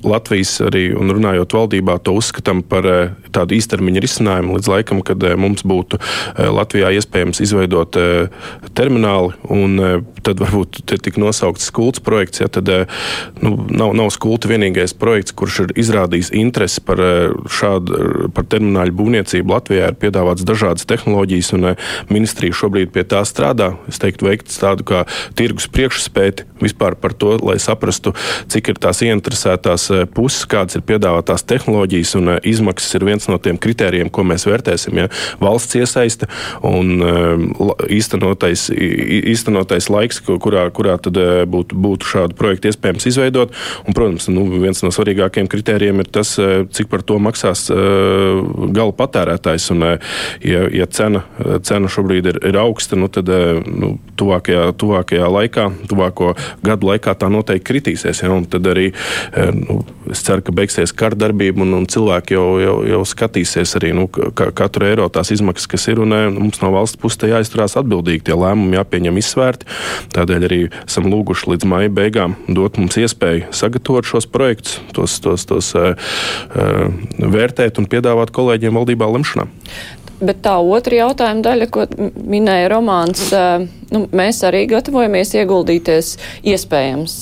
Latvijas, 0.07 0.55
arī, 0.69 0.89
un 0.97 1.13
runājot 1.17 1.57
valdībā, 1.59 1.99
to 2.05 2.15
uzskatām 2.19 2.63
par 2.67 2.87
tādu 3.35 3.57
īstermiņa 3.59 4.05
risinājumu 4.05 4.59
līdz 4.59 4.71
laikam, 4.73 5.03
kad 5.07 5.27
mums 5.41 5.67
būtu 5.67 6.01
Latvijā 6.39 6.93
iespējams 6.99 7.43
izveidot 7.45 7.99
termināli, 8.79 9.35
un 9.51 10.05
tad 10.25 10.41
varbūt 10.43 10.83
tik 11.03 11.19
nosaukts 11.21 11.69
skults 11.71 12.03
projekts. 12.05 12.43
Ja, 12.45 12.49
tad 12.53 12.71
nu, 13.43 13.55
nav, 13.69 13.95
nav 13.99 14.13
skulta 14.15 14.51
vienīgais 14.51 14.95
projekts, 14.99 15.35
kurš 15.37 15.65
ir 15.67 15.77
izrādījis 15.83 16.33
interesi 16.39 16.83
par 16.85 17.03
šādu 17.59 18.31
par 18.35 18.47
termināļu 18.51 18.95
būvniecību 18.99 19.48
Latvijā 19.49 19.91
ir 19.91 19.97
piedāvāts 19.99 20.47
dažādas 20.47 20.87
tehnoloģijas, 20.89 21.53
un 21.57 21.73
eh, 21.73 21.89
ministrija 22.13 22.57
šobrīd 22.57 22.93
pie 22.95 23.05
tā 23.09 23.23
strādā. 23.29 23.73
Es 23.91 24.01
teiktu, 24.03 24.29
veikt 24.29 24.53
tādu 24.53 24.87
kā 24.89 25.05
tirgus 25.39 25.69
priekšspēti 25.73 26.47
vispār 26.63 26.97
par 26.99 27.15
to, 27.15 27.37
lai 27.45 27.59
saprastu, 27.63 28.15
cik 28.51 28.73
ir 28.73 28.81
tās 28.83 29.03
ieinteresētās 29.07 29.89
eh, 29.95 30.05
puses, 30.11 30.45
kādas 30.51 30.79
ir 30.79 30.85
piedāvātās 30.89 31.47
tehnoloģijas, 31.49 32.15
un 32.21 32.35
eh, 32.35 32.41
izmaksas 32.53 32.99
ir 32.99 33.07
viens 33.09 33.29
no 33.31 33.39
tiem 33.43 33.61
kritērijiem, 33.61 34.13
ko 34.13 34.27
mēs 34.29 34.47
vērtēsim. 34.49 35.03
Ja? 35.03 35.09
Valsts 35.43 35.79
iesaiste 35.79 36.29
un 36.67 36.99
īstenotais, 37.89 38.69
īstenotais 38.75 39.89
laiks, 39.93 40.21
kurā, 40.27 40.67
kurā 40.75 40.97
tad 41.03 41.19
būtu, 41.51 41.77
būtu 41.79 42.09
šādu 42.09 42.37
projektu 42.39 42.71
iespējams 42.73 43.07
izveidot. 43.11 43.55
Un, 43.87 43.97
protams, 43.97 44.29
nu, 44.33 44.45
viens 44.59 44.83
no 44.85 44.91
svarīgākajiem 44.95 45.51
kritērijiem 45.51 46.03
ir 46.03 46.11
tas, 46.19 46.35
cik 46.75 46.91
par 46.91 47.05
to 47.07 47.19
maksās 47.23 47.67
gala 47.71 48.95
patērētājs 48.99 49.38
patērētājs. 49.39 49.71
Un, 49.73 49.83
eh, 49.83 49.99
ja, 50.43 50.69
ja 50.73 50.87
cena, 50.87 51.25
cena 51.63 51.89
šobrīd 51.89 52.27
ir, 52.27 52.39
ir 52.47 52.57
augsta, 52.59 52.97
nu, 52.97 53.09
tad 53.09 53.29
eh, 53.29 53.63
nu, 53.67 53.99
tuvākajā, 54.19 54.73
tuvākajā 54.79 55.29
laikā, 55.31 55.69
tuvāko 55.89 56.35
gadu 56.63 56.91
laikā 56.91 57.15
tā 57.15 57.29
noteikti 57.31 57.67
kritīsies. 57.69 58.23
Ja, 58.23 58.33
tad 58.51 58.67
arī 58.67 58.93
eh, 58.93 59.53
nu, 59.55 59.85
es 60.11 60.23
ceru, 60.23 60.43
ka 60.43 60.53
beigsies 60.53 60.93
kardarbība 60.93 61.63
un, 61.63 61.75
un 61.75 61.87
cilvēki 61.87 62.35
jau, 62.35 62.59
jau, 62.63 62.77
jau 62.87 63.03
skatīsies 63.05 63.77
arī 63.79 63.93
nu, 63.97 64.09
ka, 64.09 64.51
katru 64.53 64.89
eiro 64.89 65.09
tās 65.09 65.33
izmaksas, 65.35 65.69
kas 65.71 65.89
ir. 65.89 66.03
Un, 66.03 66.15
mums 66.39 66.61
no 66.63 66.73
valsts 66.75 66.99
puses 67.01 67.29
jāizturās 67.29 67.77
atbildīgi, 67.79 68.29
tie 68.29 68.37
lēmumi 68.39 68.79
jāpieņem 68.79 69.19
izsvērti. 69.21 69.69
Tādēļ 70.15 70.49
arī 70.49 70.61
esam 70.85 71.09
lūguši 71.11 71.53
līdz 71.53 71.69
maija 71.69 71.93
beigām 71.93 72.37
dot 72.49 72.79
mums 72.79 72.97
iespēju 73.01 73.51
sagatavot 73.55 74.07
šos 74.07 74.29
projektus, 74.31 74.79
tos, 74.97 75.19
tos, 75.23 75.45
tos 75.49 75.71
uh, 75.77 75.91
uh, 76.55 76.89
vērtēt 77.19 77.81
un 77.81 77.89
piedāvāt 77.91 78.33
kolēģiem 78.35 78.79
valdībā 78.79 79.09
lemšanai 79.11 79.28
lemšanā. 79.29 79.49
Bet 80.19 80.41
tā 80.43 80.57
otra 80.59 80.97
jautājuma 80.99 81.45
daļa, 81.47 81.67
ko 81.71 81.85
minēja 82.27 82.73
Romāns, 82.73 83.29
nu, 83.95 84.01
mēs 84.11 84.41
arī 84.47 84.65
gatavojamies 84.67 85.31
ieguldīties 85.39 86.09
iespējams 86.43 87.15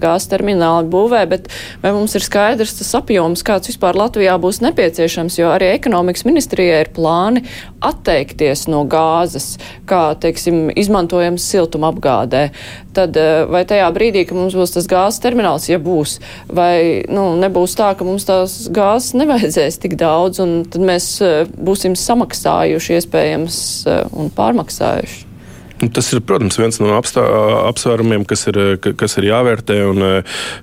gāzes 0.00 0.30
termināla 0.32 0.86
būvē, 0.88 1.26
bet 1.28 1.50
vai 1.82 1.92
mums 1.92 2.16
ir 2.16 2.24
skaidrs 2.24 2.78
tas 2.78 2.94
apjoms, 2.96 3.44
kāds 3.44 3.68
vispār 3.68 3.98
Latvijā 4.00 4.38
būs 4.40 4.62
nepieciešams, 4.64 5.36
jo 5.42 5.50
arī 5.52 5.74
ekonomikas 5.74 6.24
ministrijai 6.24 6.86
ir 6.86 6.92
plāni 6.96 7.44
atteikties 7.84 8.64
no 8.72 8.80
gāzes, 8.88 9.58
kā, 9.88 10.14
teiksim, 10.16 10.70
izmantojams 10.72 11.44
siltuma 11.44 11.92
apgādē. 11.92 12.48
Tad 12.96 13.14
vai 13.52 13.60
tajā 13.68 13.86
brīdī, 13.94 14.24
ka 14.26 14.34
mums 14.34 14.56
būs 14.58 14.72
tas 14.74 14.88
gāzes 14.90 15.20
termināls, 15.22 15.68
ja 15.68 15.76
būs, 15.78 16.16
vai 16.48 17.04
nu, 17.12 17.28
nebūs 17.44 17.76
tā, 17.78 17.92
ka 17.94 18.08
mums 18.08 18.24
tās 18.26 18.56
gāzes 18.74 19.12
nevajadzēs 19.20 19.78
tik 19.84 20.00
daudz, 20.00 20.40
un 20.42 20.64
tad 20.66 20.82
mēs 20.88 21.12
būsim 21.54 21.94
samaksājuši 21.94 22.37
maksājuši 22.38 22.94
iespējams 22.98 23.56
eh, 23.86 24.04
un 24.14 24.30
pārmaksājuši. 24.30 25.27
Nu, 25.78 25.88
tas 25.94 26.08
ir, 26.10 26.18
protams, 26.26 26.56
viens 26.58 26.80
no 26.82 26.90
apstā, 26.96 27.22
apsvērumiem, 27.68 28.24
kas 28.26 28.48
ir, 28.50 28.56
kas 28.98 29.14
ir 29.20 29.28
jāvērtē. 29.28 29.76
Un, 29.86 30.00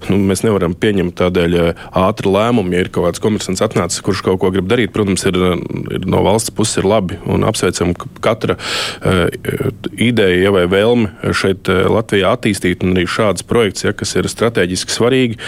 nu, 0.09 0.17
mēs 0.27 0.43
nevaram 0.43 0.75
pieņemt 0.75 1.15
tādēļ 1.21 1.55
ātru 2.01 2.33
lēmumu, 2.35 2.75
ja 2.75 2.83
ir 2.83 2.91
kaut 2.91 3.07
kāds 3.07 3.23
komersants 3.23 3.63
atnācis, 3.63 4.03
kurš 4.03 4.25
kaut 4.25 4.41
ko 4.43 4.51
grib 4.51 4.67
darīt. 4.67 4.91
Protams, 4.95 5.23
ir, 5.29 5.37
ir 5.95 6.07
no 6.11 6.19
valsts 6.25 6.51
puses 6.55 6.81
ir 6.81 6.89
labi 6.89 7.19
un 7.31 7.47
apsveicam 7.47 7.93
katra 8.23 8.57
uh, 8.59 9.31
ideja 9.95 10.49
ja, 10.49 10.51
vai 10.55 10.65
vēlme 10.71 11.31
šeit 11.35 11.69
Latvijā 11.69 12.33
attīstīt 12.35 12.83
arī 12.83 13.07
šādas 13.07 13.47
projekts, 13.47 13.85
ja, 13.87 13.95
kas 13.95 14.11
ir 14.19 14.27
strateģiski 14.31 14.93
svarīgi. 14.93 15.39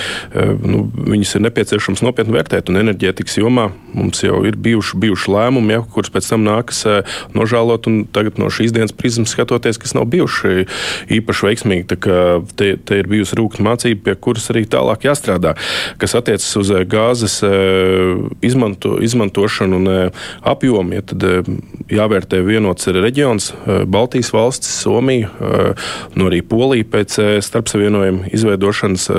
Nu, 0.64 0.86
viņas 0.88 1.36
ir 1.38 1.44
nepieciešams 1.48 2.06
nopietni 2.06 2.38
vērtēt. 2.38 2.72
Un 2.72 2.80
enerģētikas 2.86 3.40
jomā 3.42 3.68
mums 3.92 4.24
jau 4.24 4.40
ir 4.48 4.56
bijuši, 4.64 5.00
bijuši 5.04 5.36
lēmumi, 5.36 5.76
ja, 5.76 5.84
kurus 5.92 6.14
pēc 6.14 6.32
tam 6.32 6.48
nākas 6.48 6.86
nožēlot. 7.36 7.92
Tagad 8.16 8.40
no 8.42 8.52
šīs 8.54 8.74
dienas 8.76 8.96
prizmas 8.96 9.36
skatot 9.36 9.57
izmantoties, 9.58 9.78
kas 9.78 9.94
nav 9.94 10.06
bijuši 10.06 10.66
īpaši 11.10 11.46
veiksmīgi. 11.48 11.98
Te, 12.58 12.78
te 12.78 13.00
ir 13.00 13.08
bijusi 13.08 13.38
rūkta 13.38 13.64
mācība, 13.64 14.04
pie 14.04 14.16
kuras 14.16 14.50
arī 14.52 14.66
tālāk 14.66 15.06
jāstrādā. 15.08 15.56
Kas 15.98 16.16
attiecas 16.16 16.50
uz 16.58 16.72
gāzes 16.88 17.42
izmanto, 18.42 18.98
izmantošanu 19.02 19.78
un 19.78 20.12
apjomu, 20.42 20.98
ja 20.98 21.02
tad 21.02 21.50
jāvērtē 21.92 22.42
vienots 22.46 22.88
ir 22.88 23.00
reģions, 23.02 23.52
Baltijas 23.88 24.32
valstis, 24.34 24.74
Somija, 24.84 25.30
nu 26.16 26.30
arī 26.30 26.42
Polija 26.42 26.86
pēc 26.92 27.18
starpsavienojuma 27.46 28.32
izveidošanas, 28.34 29.10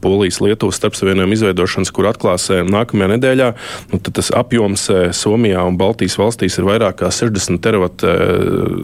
Polijas, 0.00 0.40
Lietuvas 0.44 0.78
starpsavienojuma 0.80 1.34
izveidošanas, 1.34 1.92
kur 1.94 2.08
atklās 2.10 2.50
nākamajā 2.50 3.14
nedēļā. 3.16 3.50
Nu, 3.92 4.00
tas 4.04 4.30
apjoms 4.34 4.86
Somijā 5.16 5.64
un 5.66 5.78
Baltijas 5.80 6.18
valstīs 6.20 6.58
ir 6.60 6.68
vairāk 6.68 7.00
kā 7.02 7.10
60 7.14 7.62
teravat, 7.64 8.04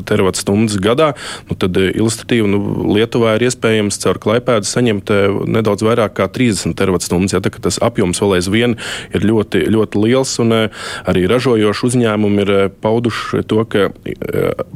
teravat 0.08 0.40
stundas 0.40 0.79
gadā. 0.82 1.12
Nu, 1.48 1.56
tad 1.60 1.76
ilustratīvi 1.80 2.48
nu, 2.50 2.60
Lietuvā 2.94 3.36
ir 3.38 3.46
iespējams 3.48 4.00
caur 4.02 4.20
klaipēdu 4.22 4.68
saņemt 4.68 5.12
nedaudz 5.50 5.84
vairāk 5.86 6.16
kā 6.18 6.28
30 6.30 6.76
teravat 6.78 7.06
stundas. 7.06 7.36
Ja, 7.36 7.42
tā, 7.44 7.52
tas 7.62 7.80
apjoms 7.82 8.20
vēl 8.22 8.38
aizvien 8.38 8.76
ir 9.14 9.26
ļoti, 9.26 9.64
ļoti 9.70 10.04
liels 10.04 10.34
un 10.42 10.56
arī 10.60 11.26
ražojoši 11.30 11.86
uzņēmumi 11.90 12.44
ir 12.44 12.52
pauduši 12.82 13.44
to, 13.50 13.64
ka 13.70 13.90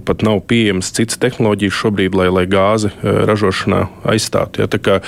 pat 0.04 0.24
nav 0.26 0.42
pieejamas 0.48 0.92
citas 0.94 1.20
tehnoloģijas 1.22 1.78
šobrīd, 1.80 2.16
lai, 2.18 2.28
lai 2.32 2.44
gāzi 2.50 2.92
ražošanā 3.02 3.84
aizstātu. 4.14 4.62
Ja, 4.62 4.70
tā 4.70 4.80
kā 4.82 4.98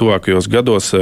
tuvākajos 0.00 0.48
gados 0.52 0.92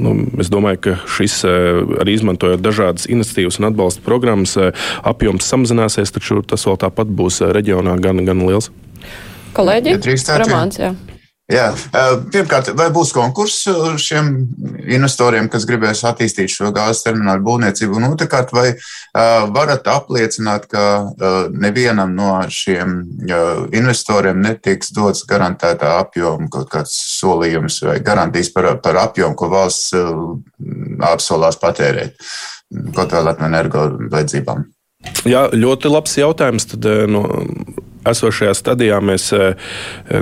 nu, 0.00 0.14
es 0.40 0.50
domāju, 0.52 0.82
ka 0.84 0.96
šis 1.10 1.40
arī 1.46 2.16
izmantojot 2.18 2.62
dažādas 2.64 3.08
iniciatīvas 3.10 3.60
un 3.60 3.70
atbalsta 3.70 4.04
programmas, 4.04 4.56
apjoms 5.06 5.48
samazināsies, 5.48 6.12
taču 6.14 6.40
tas 6.46 6.64
vēl 6.68 6.78
tāpat 6.84 7.10
būs 7.16 7.40
reģionā 7.56 7.96
gan, 8.02 8.22
gan 8.26 8.44
liels. 8.50 8.72
Kolēģi, 9.56 9.96
ja 9.96 10.42
Romāns, 10.42 10.82
jā. 10.82 10.92
Jā, 11.50 11.64
pirmkārt, 12.30 12.68
vai 12.78 12.86
būs 12.94 13.10
konkurss 13.10 13.64
šiem 13.98 14.28
investoriem, 14.94 15.48
kas 15.50 15.64
gribēs 15.66 16.04
attīstīt 16.06 16.52
šo 16.52 16.70
gāzes 16.74 17.02
terminālu 17.02 17.42
būvniecību? 17.48 17.96
Un 17.98 18.06
otrkārt, 18.12 18.52
vai 18.54 18.68
varat 19.56 19.90
apliecināt, 19.90 20.68
ka 20.70 21.10
nevienam 21.50 22.14
no 22.14 22.36
šiem 22.54 23.00
investoriem 23.74 24.38
netiks 24.44 24.94
dots 24.94 25.24
garantētā 25.26 25.96
apjoma 26.04 26.46
kaut 26.54 26.70
kāds 26.70 26.94
solījums 27.18 27.80
vai 27.88 27.98
garantijas 27.98 28.52
par, 28.54 28.76
par 28.84 29.02
apjomu, 29.08 29.34
ko 29.34 29.50
valsts 29.50 29.90
apsolās 31.10 31.58
patērēt 31.58 32.14
kaut 32.94 33.10
vēl 33.10 33.26
Latvijas 33.26 33.50
energo 33.50 33.88
vajadzībām? 34.12 34.68
Jā, 35.26 35.48
ļoti 35.50 35.90
labs 35.90 36.14
jautājums. 36.20 36.70
Tad, 36.70 36.86
no, 37.10 37.24
esošajā 38.08 38.56
stadijā 38.56 39.00
mēs 39.04 39.30
eh, 39.36 39.54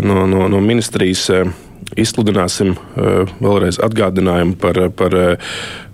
no, 0.02 0.26
no, 0.30 0.46
no 0.50 0.60
ministrijas 0.64 1.24
eh, 1.34 1.50
izsludināsim 1.98 2.74
eh, 2.74 3.32
vēlreiz 3.40 3.80
atgādinājumu 3.84 4.58
par, 4.60 4.88
par 4.96 5.16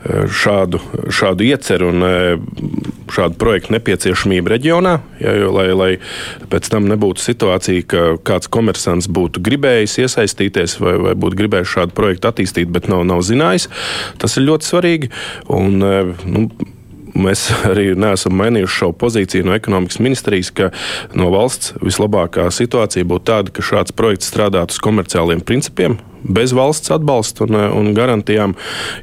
šādu, 0.05 0.77
šādu 1.09 1.47
ieceru 1.47 1.87
un 1.88 2.03
šādu 3.09 3.38
projektu 3.40 3.73
nepieciešamību 3.73 4.51
reģionā, 4.53 4.92
ja, 5.23 5.33
jo, 5.40 5.49
lai, 5.57 5.64
lai 5.73 5.88
pēc 6.53 6.68
tam 6.75 6.90
nebūtu 6.90 7.25
situācija, 7.25 7.87
ka 7.88 8.03
kāds 8.20 8.51
komersants 8.53 9.09
būtu 9.09 9.40
gribējis 9.49 9.97
iesaistīties 10.05 10.77
vai, 10.85 10.99
vai 11.07 11.14
būtu 11.16 11.40
gribējis 11.40 11.73
šādu 11.79 11.97
projektu 11.97 12.29
attīstīt, 12.29 12.68
bet 12.75 12.90
nav, 12.92 13.07
nav 13.09 13.25
zinājis. 13.25 13.70
Tas 14.20 14.37
ir 14.37 14.44
ļoti 14.51 14.68
svarīgi. 14.75 15.12
Un, 15.57 15.81
nu, 15.81 16.44
Mēs 17.14 17.46
arī 17.70 17.92
neesam 17.98 18.35
mainījuši 18.40 18.79
šo 18.81 18.90
pozīciju 18.98 19.46
no 19.46 19.55
ekonomikas 19.55 20.00
ministrijas, 20.03 20.50
ka 20.55 20.70
no 21.14 21.31
valsts 21.35 21.74
vislabākā 21.83 22.48
situācija 22.55 23.07
būtu 23.07 23.29
tāda, 23.31 23.55
ka 23.55 23.64
šāds 23.64 23.94
projekts 23.94 24.33
strādātu 24.33 24.74
uz 24.74 24.83
komerciāliem 24.83 25.44
principiem, 25.46 25.98
bez 26.24 26.55
valsts 26.57 26.90
atbalsta 26.94 27.46
un, 27.46 27.61
un 27.79 27.94
garantijām, 27.94 28.57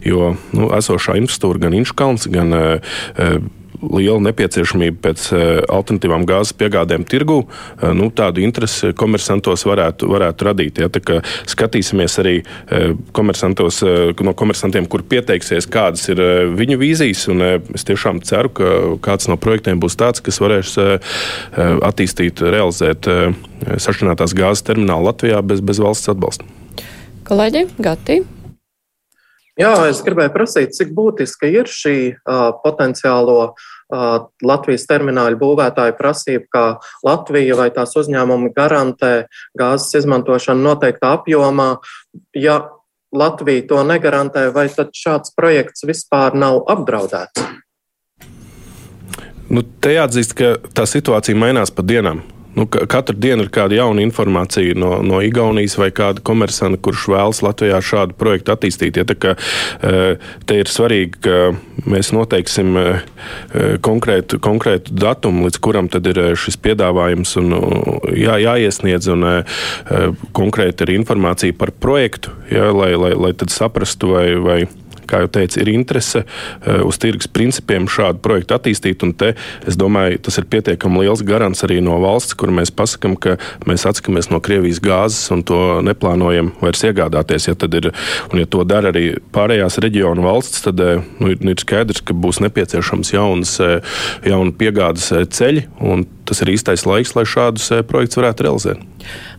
jo 0.04 0.36
nu, 0.52 0.70
esošā 0.76 1.16
infrastruktūra 1.22 1.66
gan 1.68 1.80
Inškalns, 1.80 2.28
gan 2.32 2.56
uh, 2.58 3.42
liela 3.82 4.20
nepieciešamība 4.28 5.02
pēc 5.08 5.28
eh, 5.34 5.50
alternatīvām 5.72 6.26
gāzes 6.30 6.54
piegādēm 6.58 7.06
tirgu, 7.10 7.42
eh, 7.46 7.92
nu, 7.98 8.10
tādu 8.14 8.44
interesi 8.46 8.92
komersantos 8.98 9.66
varētu, 9.68 10.10
varētu 10.12 10.48
radīt. 10.48 10.82
Ja, 10.82 10.90
skatīsimies 11.50 12.18
arī 12.22 12.36
eh, 12.42 12.92
komersantos, 13.16 13.82
no 14.22 14.34
komersantiem, 14.38 14.86
kur 14.92 15.04
pieteiksies, 15.08 15.68
kādas 15.72 16.04
ir 16.12 16.20
viņu 16.58 16.78
vīzijas. 16.82 17.24
Es 17.76 17.86
tiešām 17.88 18.22
ceru, 18.28 18.52
ka 18.54 18.74
kāds 19.04 19.30
no 19.32 19.38
projektiem 19.42 19.80
būs 19.82 19.98
tāds, 20.00 20.22
kas 20.24 20.40
varēs 20.44 20.76
attīstīt, 21.88 22.44
realizēt 22.54 23.10
sašķinātās 23.86 24.36
gāzes 24.38 24.66
terminālu 24.68 25.10
Latvijā 25.10 25.42
bez, 25.46 25.64
bez 25.66 25.82
valsts 25.84 26.12
atbalsta. 26.14 26.46
Kolēģi, 27.28 27.66
Gati. 27.82 28.22
Jā, 29.62 29.76
es 29.92 30.02
gribēju 30.02 30.34
prasīt, 30.34 30.74
cik 30.74 30.94
būtiska 30.98 31.50
ir 31.52 31.70
šī 31.70 31.96
uh, 32.16 32.50
potenciālo 32.64 33.38
uh, 33.52 34.28
Latvijas 34.42 34.88
termināļu 34.90 35.38
būvētāju 35.42 35.98
prasība, 36.00 36.46
kā 36.56 36.66
Latvija 37.06 37.58
vai 37.60 37.70
tās 37.76 37.94
uzņēmumi 38.00 38.54
garantē 38.58 39.14
gāzes 39.58 40.02
izmantošanu 40.02 40.66
noteiktā 40.66 41.14
apjomā. 41.20 41.76
Ja 42.34 42.62
Latvija 43.14 43.68
to 43.70 43.84
negarantē, 43.86 44.48
vai 44.56 44.66
tad 44.74 44.96
šāds 44.98 45.36
projekts 45.38 45.86
vispār 45.86 46.34
nav 46.34 46.64
apdraudēts? 46.72 47.46
Nu, 49.52 49.66
te 49.84 49.98
jāatzīst, 49.98 50.34
ka 50.40 50.56
tā 50.74 50.88
situācija 50.88 51.36
mainās 51.38 51.74
pa 51.76 51.84
dienām. 51.84 52.24
Nu, 52.56 52.66
katru 52.68 53.16
dienu 53.16 53.46
ir 53.46 53.52
kāda 53.54 53.78
jauna 53.78 54.04
informācija 54.04 54.76
no, 54.76 54.98
no 55.06 55.22
Igaunijas 55.24 55.78
vai 55.80 55.88
kāda 55.96 56.24
komersanta, 56.28 56.80
kurš 56.84 57.06
vēlas 57.14 57.40
Latvijā 57.46 57.80
šādu 57.86 58.18
projektu 58.20 58.52
attīstīt. 58.52 59.00
Ja, 59.00 59.06
kā, 59.08 59.38
e, 59.80 60.02
te 60.48 60.58
ir 60.60 60.72
svarīgi, 60.72 61.22
ka 61.24 61.38
mēs 61.88 62.12
noteiksim 62.16 62.76
e, 62.76 62.86
konkrētu, 63.88 64.42
konkrētu 64.44 64.98
datumu, 65.00 65.48
līdz 65.48 65.62
kuram 65.64 65.88
ir 66.02 66.20
e, 66.20 66.28
šis 66.36 66.60
piedāvājums 66.60 67.38
un 67.40 67.56
jā, 68.20 68.36
jāiesniedz, 68.44 69.08
un 69.16 69.28
konkrēti 70.36 70.88
ir 70.88 70.96
informācija 71.00 71.56
par 71.58 71.72
projektu, 71.72 72.36
ja, 72.52 72.68
lai, 72.76 72.94
lai, 73.00 73.16
lai 73.16 73.36
saprastu 73.48 74.16
vai. 74.18 74.28
vai 74.44 74.62
kā 75.12 75.24
jau 75.24 75.32
teicu, 75.40 75.60
ir 75.62 75.72
interese 75.74 76.24
eh, 76.24 76.82
uz 76.86 77.00
tirgus 77.02 77.30
principiem 77.32 77.88
šādu 77.92 78.22
projektu 78.24 78.58
attīstīt. 78.58 79.04
Te, 79.18 79.34
es 79.68 79.78
domāju, 79.80 80.20
tas 80.28 80.38
ir 80.40 80.48
pietiekami 80.52 81.04
liels 81.04 81.24
garants 81.26 81.66
arī 81.66 81.80
no 81.84 81.98
valsts, 82.04 82.36
kur 82.38 82.54
mēs 82.54 82.74
pasakām, 82.76 83.18
ka 83.20 83.38
mēs 83.70 83.88
atskamies 83.90 84.30
no 84.32 84.42
Krievijas 84.44 84.82
gāzes 84.84 85.32
un 85.34 85.44
to 85.48 85.82
neplānojam 85.86 86.54
vairs 86.62 86.86
iegādāties. 86.88 87.50
Ja, 87.50 87.58
ir, 87.82 87.92
un, 88.30 88.42
ja 88.42 88.50
to 88.50 88.64
dara 88.68 88.92
arī 88.94 89.06
pārējās 89.34 89.80
reģionu 89.84 90.26
valsts, 90.26 90.66
tad 90.68 90.82
eh, 90.84 91.02
nu, 91.20 91.34
ir, 91.34 91.42
ir 91.42 91.64
skaidrs, 91.64 92.04
ka 92.06 92.16
būs 92.18 92.42
nepieciešams 92.46 93.14
jaunas, 93.16 93.58
eh, 93.64 93.80
jaunu 94.28 94.56
piegādes 94.58 95.12
ceļi. 95.12 95.68
Tas 96.30 96.44
ir 96.44 96.54
īstais 96.54 96.86
laiks, 96.86 97.16
lai 97.18 97.26
šādus 97.28 97.72
projektus 97.90 98.20
varētu 98.22 98.46
realizēt. 98.46 98.84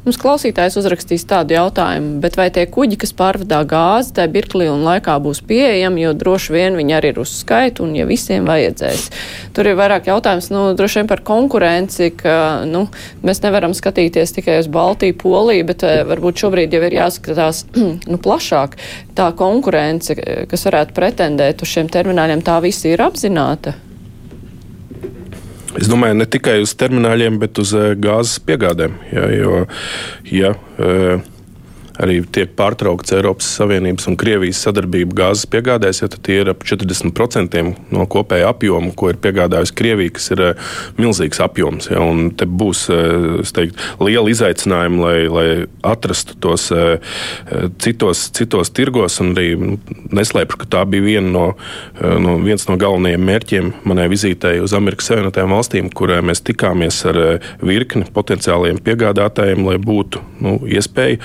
Mums 0.02 0.18
klausītājs 0.18 0.74
uzrakstīs 0.80 1.22
tādu 1.30 1.54
jautājumu, 1.54 2.16
bet 2.24 2.34
vai 2.34 2.48
tie 2.50 2.64
kuģi, 2.66 2.96
kas 3.04 3.12
pārvadā 3.14 3.60
gāzi, 3.70 4.10
tajā 4.16 4.32
mirklī 4.34 4.66
un 4.66 4.82
laikā 4.82 5.14
būs 5.22 5.44
pieejami, 5.46 6.02
jo 6.02 6.14
droši 6.18 6.56
vien 6.56 6.78
viņi 6.78 6.96
arī 6.96 7.12
ir 7.12 7.20
uz 7.22 7.36
skaitu 7.38 7.86
un 7.86 7.92
ja 7.94 8.06
visiem 8.08 8.48
vajadzēs. 8.50 9.04
Tur 9.54 9.70
ir 9.70 9.78
vairāk 9.78 10.10
jautājums, 10.10 10.50
nu, 10.50 10.64
droši 10.78 11.00
vien 11.00 11.12
par 11.12 11.22
konkurenci, 11.28 12.10
ka, 12.18 12.34
nu, 12.66 12.88
mēs 13.22 13.44
nevaram 13.46 13.76
skatīties 13.78 14.34
tikai 14.40 14.58
uz 14.64 14.70
Baltiju, 14.72 15.14
Poliju, 15.22 15.68
bet 15.70 15.86
eh, 15.86 16.02
varbūt 16.08 16.42
šobrīd 16.42 16.74
jau 16.74 16.82
ir 16.88 16.98
jāskatās, 16.98 17.62
nu, 18.10 18.18
plašāk. 18.18 18.74
Tā 19.14 19.30
konkurence, 19.38 20.18
kas 20.50 20.66
varētu 20.66 20.98
pretendēt 20.98 21.62
uz 21.62 21.76
šiem 21.76 21.92
termināļiem, 21.92 22.42
tā 22.42 22.58
visi 22.64 22.90
ir 22.90 23.06
apzināta. 23.06 23.78
Es 25.80 25.88
domāju, 25.88 26.18
ne 26.20 26.26
tikai 26.28 26.58
uz 26.62 26.74
termināļiem, 26.76 27.38
bet 27.40 27.58
uz 27.62 27.72
eh, 27.76 27.92
gāzes 27.96 28.40
piegādēm. 28.44 28.96
Ja, 29.12 29.28
jo, 29.32 29.62
ja, 30.28 30.52
uh, 30.76 31.31
arī 32.00 32.20
tiek 32.32 32.52
pārtraukts 32.56 33.12
Eiropas 33.16 33.48
Savienības 33.58 34.08
un 34.10 34.16
Krievijas 34.20 34.62
sadarbība 34.64 35.16
gāzes 35.22 35.48
piegādēs, 35.50 36.02
ja 36.02 36.08
tie 36.12 36.40
ir 36.42 36.52
ap 36.52 36.64
40% 36.66 37.62
no 37.92 38.06
kopējā 38.10 38.48
apjoma, 38.52 38.92
ko 38.96 39.10
ir 39.12 39.20
piegādājusi 39.22 39.76
Krievija, 39.78 40.14
kas 40.16 40.30
ir 40.34 40.44
eh, 40.46 40.70
milzīgs 41.00 41.42
apjoms. 41.44 41.90
Ja, 41.92 42.04
te 42.38 42.48
būs 42.48 42.84
eh, 42.92 43.42
teiktu, 43.56 43.88
liela 44.04 44.32
izaicinājuma, 44.32 45.02
lai, 45.06 45.16
lai 45.32 45.46
atrastu 45.92 46.38
tos 46.42 46.68
eh, 46.74 47.12
citos, 47.82 48.28
citos 48.36 48.72
tirgos. 48.74 49.20
Arī 49.22 49.52
nu, 49.58 49.78
neslēpšu, 50.14 50.62
ka 50.62 50.70
tā 50.76 50.84
bija 50.88 51.04
viena 51.04 51.32
no, 51.32 51.44
no, 52.00 52.36
viens 52.42 52.64
no 52.68 52.76
galvenajiem 52.80 53.26
mērķiem 53.28 53.72
manai 53.88 54.08
vizītei 54.12 54.58
uz 54.62 54.74
Amerikas 54.76 55.10
Savienotajām 55.10 55.54
valstīm, 55.54 55.90
kurā 55.94 56.20
mēs 56.24 56.42
tikāmies 56.46 57.02
ar 57.10 57.20
virkni 57.62 58.06
potenciāliem 58.12 58.80
piegādātājiem, 58.84 59.64
lai 59.68 59.78
būtu 59.82 60.22
nu, 60.42 60.56
iespēja 60.68 61.20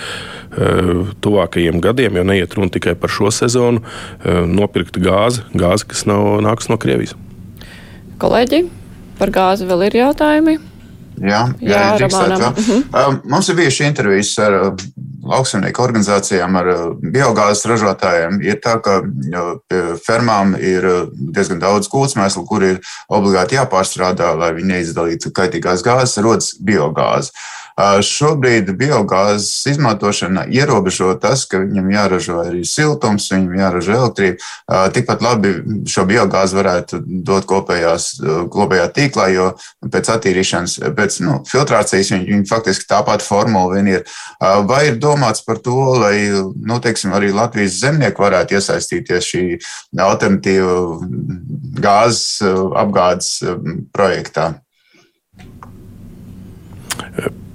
tuvākajiem 1.21 1.81
gadiem, 1.83 2.17
jo 2.17 2.23
neiet 2.27 2.53
runa 2.57 2.73
tikai 2.73 2.95
par 2.99 3.13
šo 3.13 3.31
sezonu, 3.33 3.83
eh, 4.23 4.41
nopirkt 4.45 4.97
gāzi, 4.97 5.45
gāzi 5.53 5.87
kas 5.87 6.05
nav, 6.09 6.39
nāks 6.45 6.69
no 6.69 6.77
Krievijas. 6.77 7.15
Kolēģi, 8.17 8.63
par 9.19 9.29
gāzi 9.29 9.67
vēl 9.69 9.85
ir 9.87 10.01
jautājumi? 10.01 10.57
Jā, 11.17 11.47
jā, 11.57 11.73
jā 11.73 11.97
drīkstāt, 11.97 12.37
jā. 12.37 12.49
Mhm. 12.53 13.21
Mums 13.25 13.49
ir 13.49 13.57
bijuši 13.57 13.85
intervijas 13.87 14.37
ar 14.41 14.75
lauksaimnieku 15.27 15.81
organizācijām, 15.81 16.57
ar 16.59 16.67
biogāzes 17.01 17.65
ražotājiem. 17.69 18.39
Ir 18.45 18.59
tā, 18.63 18.77
ka 18.83 19.01
fermām 20.05 20.53
ir 20.61 20.85
diezgan 21.33 21.59
daudz 21.59 21.89
kūtsmēslu, 21.91 22.45
kur 22.47 22.63
ir 22.63 22.79
obligāti 23.09 23.57
jāpārstrādā, 23.57 24.35
lai 24.37 24.53
viņi 24.57 24.73
neizdalītu 24.75 25.33
kaitīgās 25.35 25.83
gāzes, 25.85 26.21
rodas 26.23 26.53
biogāze. 26.61 27.33
Šobrīd 27.77 28.71
biogāzes 28.73 29.67
izmantošana 29.69 30.47
ierobežo 30.49 31.11
tas, 31.21 31.43
ka 31.45 31.59
viņam 31.61 31.91
jāražo 31.93 32.39
arī 32.41 32.63
siltums, 32.65 33.27
viņam 33.29 33.53
jāražo 33.59 33.93
elektrība. 33.93 34.89
Tikpat 34.95 35.21
labi 35.21 35.53
šo 35.85 36.07
biogāzi 36.09 36.57
varētu 36.57 37.01
dot 37.27 37.45
kopējās, 37.49 38.09
kopējā 38.53 38.89
tīklā, 38.97 39.29
jo 39.35 39.47
pēc 39.93 40.09
attīrīšanas, 40.15 40.79
pēc 40.97 41.19
nu, 41.27 41.37
filtrācijas 41.45 42.11
viņi, 42.15 42.29
viņi 42.33 42.49
faktiski 42.49 42.89
tāpat 42.89 43.21
formula 43.21 43.77
vien 43.77 43.93
ir. 43.93 44.05
Vai 44.41 44.87
ir 44.89 44.97
domāts 45.01 45.45
par 45.45 45.61
to, 45.61 45.77
lai 46.01 46.17
nu, 46.33 46.81
teiksim, 46.81 47.13
arī 47.13 47.29
Latvijas 47.29 47.77
zemnieki 47.83 48.25
varētu 48.25 48.57
iesaistīties 48.57 49.33
šī 49.35 49.43
alternatīva 50.01 50.97
gāzes 51.77 52.41
apgādes 52.73 53.35
projektā? 53.93 54.55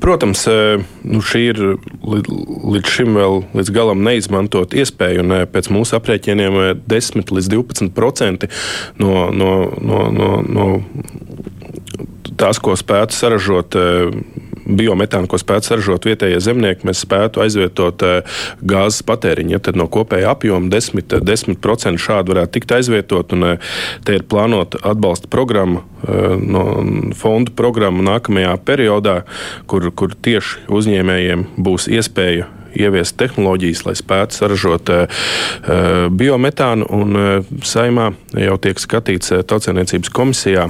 Protams, 0.03 0.47
e, 0.51 0.81
nu 1.07 1.21
šī 1.23 1.41
ir 1.53 1.61
līdz 2.03 2.91
šim 2.91 3.15
vēl 3.15 3.37
līdz 3.55 3.71
galam 3.75 4.03
neizmantot 4.03 4.75
iespēja, 4.75 5.23
un 5.23 5.35
e, 5.37 5.43
pēc 5.47 5.71
mūsu 5.71 5.95
aprēķiniem 5.99 6.59
10 6.91 7.23
e, 7.23 7.37
līdz 7.39 7.51
12 7.53 7.93
procenti 7.95 8.51
no, 8.99 9.29
no, 9.31 9.53
no, 9.79 10.01
no, 10.11 10.31
no 10.43 10.67
tās, 12.35 12.59
ko 12.59 12.75
spētu 12.79 13.15
saražot 13.15 13.79
biometānu, 14.67 15.29
ko 15.31 15.41
spētu 15.41 15.73
saražot 15.73 16.07
vietējie 16.09 16.41
zemnieki, 16.43 16.87
mēs 16.89 17.03
spētu 17.07 17.43
aizvietot 17.45 18.05
gāzes 18.61 19.03
patēriņu. 19.09 19.57
Ja 19.57 19.77
no 19.79 19.89
kopējā 19.93 20.33
apjoma 20.33 20.71
10%, 20.73 21.23
10 21.27 22.01
šādi 22.03 22.35
varētu 22.35 22.57
tikt 22.59 22.77
aizvietot, 22.79 23.35
un 23.37 23.57
te 24.07 24.17
ir 24.19 24.27
plānota 24.29 24.81
atbalsta 24.93 25.31
programma 25.33 25.85
no 26.39 26.65
fonda 27.19 27.53
programma 27.57 28.05
nākamajā 28.13 28.57
periodā, 28.67 29.21
kur, 29.71 29.91
kur 29.95 30.17
tieši 30.19 30.67
uzņēmējiem 30.73 31.47
būs 31.63 31.89
iespēja 31.93 32.49
ieviest 32.79 33.17
tehnoloģijas, 33.21 33.85
lai 33.87 33.95
spētu 33.99 34.39
saražot 34.39 34.93
uh, 34.93 35.23
biometānu. 36.13 36.89
Un, 36.93 37.19
uh, 37.19 37.53
saimā 37.67 38.11
jau 38.39 38.57
tiek 38.63 38.81
skatīts 38.81 39.33
tautsēmniecības 39.49 40.13
komisijā 40.13 40.69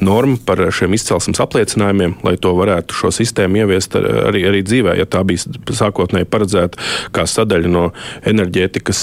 norma 0.00 0.38
par 0.48 0.60
šiem 0.72 0.94
izcelsmes 0.96 1.40
apliecinājumiem, 1.42 2.14
lai 2.24 2.34
to 2.40 2.54
varētu 2.56 2.96
šo 2.96 3.10
sistēmu 3.14 3.62
ieviest 3.62 3.96
ar, 3.98 4.06
arī, 4.30 4.44
arī 4.48 4.62
dzīvē. 4.64 4.96
Ja 5.00 5.08
tā 5.10 5.24
bija 5.28 5.52
sākotnēji 5.80 6.28
paredzēta 6.32 6.80
kā 7.14 7.26
sadaļa 7.28 7.72
no 7.72 7.88
enerģētikas 8.28 9.02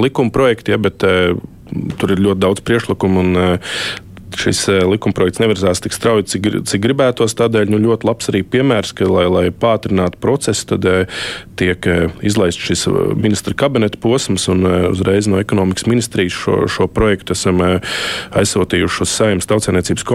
likuma 0.00 0.34
projekta, 0.34 0.74
ja, 0.74 0.80
bet 0.82 1.04
tur 2.00 2.12
ir 2.12 2.22
ļoti 2.24 2.42
daudz 2.44 2.64
priekšlikumu. 2.64 3.24
Un, 3.24 3.58
šis 4.36 4.60
eh, 4.68 4.82
likumprojekts 4.88 5.40
nevirzās 5.42 5.80
tik 5.82 5.94
strauji, 5.94 6.26
cik, 6.32 6.48
cik 6.68 6.82
gribētos. 6.84 7.36
Tādēļ 7.38 7.72
nu, 7.72 7.80
ļoti 7.82 8.08
labs 8.08 8.30
arī 8.32 8.42
piemērs, 8.46 8.92
ka, 8.96 9.08
lai, 9.10 9.26
lai 9.30 9.44
pātrinātu 9.54 10.20
procesu, 10.22 10.66
tad 10.72 10.86
eh, 10.88 11.22
tiek 11.58 11.88
eh, 11.88 12.06
izlaists 12.26 12.68
šis 12.68 12.86
ministra 13.18 13.56
kabineta 13.58 14.00
posms, 14.02 14.48
un 14.52 14.66
uzreiz 14.90 15.28
no 15.30 15.40
ekonomikas 15.40 15.86
ministrijas 15.88 16.36
šo, 16.36 16.58
šo 16.70 16.88
projektu 16.92 17.34
esam 17.36 17.60
aizsūtījuši 17.62 19.02
uz 19.04 19.12
Saimnes 19.12 19.48
tautsēniecības 19.50 20.06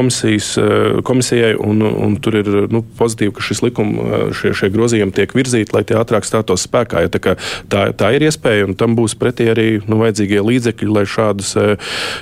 komisijai, 1.05 1.53
un, 1.59 1.83
un 1.83 2.15
tur 2.23 2.39
ir 2.39 2.49
nu, 2.73 2.83
pozitīvi, 2.99 3.33
ka 3.35 3.45
šis 3.45 3.63
likuma, 3.65 4.23
šie, 4.37 4.53
šie 4.57 4.71
grozījumi 4.73 5.15
tiek 5.15 5.35
virzīti, 5.35 5.73
lai 5.75 5.83
tie 5.87 5.97
ātrāk 5.99 6.27
stātos 6.27 6.65
spēkā. 6.67 7.05
Ja, 7.05 7.11
tā, 7.11 7.35
tā, 7.71 7.85
tā 7.97 8.13
ir 8.15 8.27
iespēja, 8.29 8.69
un 8.69 8.77
tam 8.79 8.97
būs 8.99 9.17
pretī 9.19 9.49
arī 9.51 9.67
nu, 9.87 9.99
vajadzīgie 10.03 10.43
līdzekļi, 10.43 10.91
lai 10.93 11.05
šādas 11.09 11.55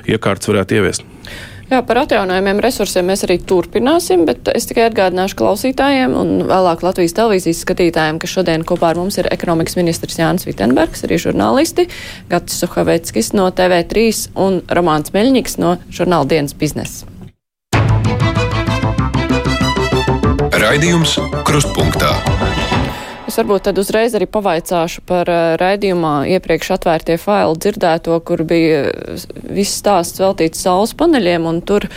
iekārtas 0.09 0.51
varētu 0.51 0.79
ieviest. 0.79 1.07
Jā, 1.71 1.79
par 1.87 2.01
atjaunojumiem 2.01 2.57
resursiem 2.59 3.05
mēs 3.07 3.21
arī 3.23 3.37
turpināsim, 3.47 4.25
bet 4.27 4.49
es 4.51 4.65
tikai 4.67 4.89
atgādināšu 4.89 5.37
klausītājiem 5.39 6.17
un 6.19 6.33
vēlāk 6.49 6.83
Latvijas 6.83 7.15
televīzijas 7.15 7.61
skatītājiem, 7.63 8.19
ka 8.19 8.27
šodien 8.27 8.65
kopā 8.67 8.89
ar 8.91 8.99
mums 8.99 9.15
ir 9.21 9.29
ekonomikas 9.31 9.79
ministrs 9.79 10.19
Jānis 10.19 10.43
Vitenbergs, 10.49 11.05
arī 11.07 11.15
žurnālisti, 11.23 11.87
Gatis 12.27 12.59
Suhaveckis 12.59 13.31
no 13.39 13.47
TV3 13.55 14.03
un 14.43 14.59
Romāns 14.67 15.15
Meļņiks 15.15 15.55
no 15.63 15.77
žurnāla 15.87 16.27
dienas 16.35 16.59
biznesa. 16.59 17.07
Raidījums 20.51 21.15
Krustpunktā. 21.47 22.11
Es 23.31 23.37
varbūt 23.39 23.63
tad 23.63 23.77
uzreiz 23.79 24.11
arī 24.17 24.25
pavaicāšu 24.27 25.05
par 25.07 25.29
uh, 25.31 25.53
raidījumā 25.55 26.25
iepriekš 26.33 26.73
atvērtie 26.75 27.15
faili 27.15 27.55
dzirdēto, 27.63 28.17
kur 28.27 28.41
bija 28.43 28.81
viss 29.47 29.77
stāsts 29.79 30.19
veltīts 30.19 30.59
saules 30.65 30.91
paneļiem, 30.99 31.45
un 31.47 31.61
tur 31.63 31.87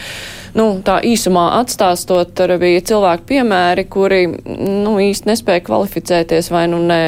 nu, 0.59 0.67
tā 0.87 0.99
īsumā 1.07 1.45
atstāstot, 1.61 2.41
bija 2.61 2.83
cilvēki 2.91 3.27
piemēri, 3.31 3.85
kuri 3.91 4.21
nu, 4.29 4.97
īsti 5.03 5.31
nespēja 5.31 5.65
kvalificēties 5.67 6.51
vai 6.55 6.65
nu 6.71 6.81
ne 6.85 7.01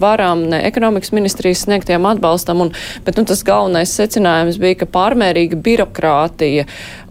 varam, 0.00 0.46
ne 0.50 0.62
ekonomikas 0.68 1.12
ministrijas 1.16 1.66
sniegtiem 1.66 2.06
atbalstam, 2.08 2.64
un, 2.66 2.72
bet 3.06 3.20
nu, 3.20 3.26
tas 3.28 3.44
galvenais 3.46 3.92
secinājums 3.96 4.60
bija, 4.62 4.80
ka 4.82 4.90
pārmērīga 4.96 5.60
birokrātija 5.62 6.66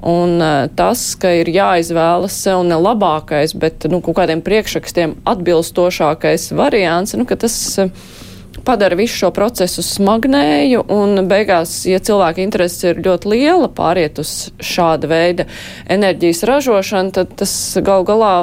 un 0.06 0.38
uh, 0.42 0.68
tas, 0.78 1.08
ka 1.22 1.32
ir 1.40 1.50
jāizvēlas 1.54 2.36
sev 2.46 2.66
ne 2.68 2.78
labākais, 2.78 3.56
bet 3.58 3.88
nu, 3.90 4.02
kaut 4.06 4.20
kādiem 4.20 4.44
priekšrakstiem 4.46 5.18
atbilstošākais 5.26 6.52
variants, 6.58 7.18
nu, 7.18 7.26
ka 7.30 7.40
tas. 7.46 7.58
Uh, 7.82 8.24
padara 8.66 8.98
visu 8.98 9.20
šo 9.22 9.32
procesu 9.36 9.84
smagnēju, 9.86 10.84
un 10.92 11.26
beigās, 11.30 11.78
ja 11.90 12.02
cilvēka 12.04 12.44
interese 12.44 12.94
ir 12.94 13.02
ļoti 13.06 13.32
liela 13.32 13.70
pāriet 13.72 14.20
uz 14.22 14.52
šāda 14.60 15.10
veida 15.12 15.48
enerģijas 15.92 16.44
ražošanu, 16.50 17.14
tad 17.16 17.36
tas 17.40 17.54
gal 17.86 18.06
galā 18.08 18.36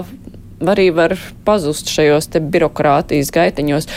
arī 0.72 0.90
var 0.94 1.16
pazust 1.46 1.90
šajos 1.90 2.30
te 2.32 2.42
birokrātijas 2.42 3.32
gaitiņos. 3.34 3.88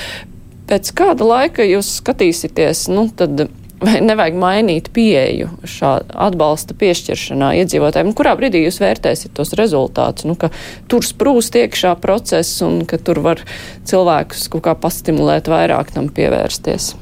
Pēc 0.65 0.89
kāda 0.97 1.27
laika 1.29 1.65
jūs 1.65 1.99
skatīsieties, 1.99 2.87
nu 2.89 3.05
tad 3.13 3.45
vai 3.85 4.01
nevajag 4.03 4.39
mainīt 4.41 4.91
pieeju 4.95 5.51
šāda 5.69 6.17
atbalsta 6.27 6.77
piešķiršanā 6.79 7.53
iedzīvotājiem? 7.61 8.13
Kurā 8.17 8.35
brīdī 8.39 8.65
jūs 8.65 8.81
vērtēsiet 8.83 9.35
tos 9.37 9.55
rezultātus? 9.59 10.27
Nu, 10.27 10.35
ka 10.39 10.51
tur 10.91 11.05
sprūst 11.05 11.57
iekšā 11.61 11.95
process 12.03 12.61
un 12.65 12.83
ka 12.89 12.99
tur 12.99 13.23
var 13.25 13.45
cilvēkus 13.87 14.49
kaut 14.53 14.67
kā 14.67 14.77
pastimulēt 14.79 15.49
vairāk 15.51 15.95
tam 15.95 16.11
pievērsties. 16.13 16.95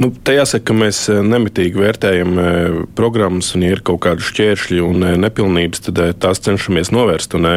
Nu, 0.00 0.08
te 0.24 0.32
jāsaka, 0.32 0.70
ka 0.70 0.76
mēs 0.76 1.02
eh, 1.12 1.18
nemitīgi 1.20 1.76
vērtējam 1.76 2.38
eh, 2.40 2.76
programmas, 2.96 3.50
un, 3.56 3.66
ja 3.66 3.76
ir 3.76 3.82
kaut 3.84 4.00
kādi 4.06 4.24
šķēršļi 4.24 4.80
un 4.86 5.04
eh, 5.04 5.16
nepilnības, 5.20 5.82
tad 5.88 6.00
tās 6.22 6.40
cenšamies 6.46 6.92
novērst. 6.96 7.36
Un, 7.36 7.50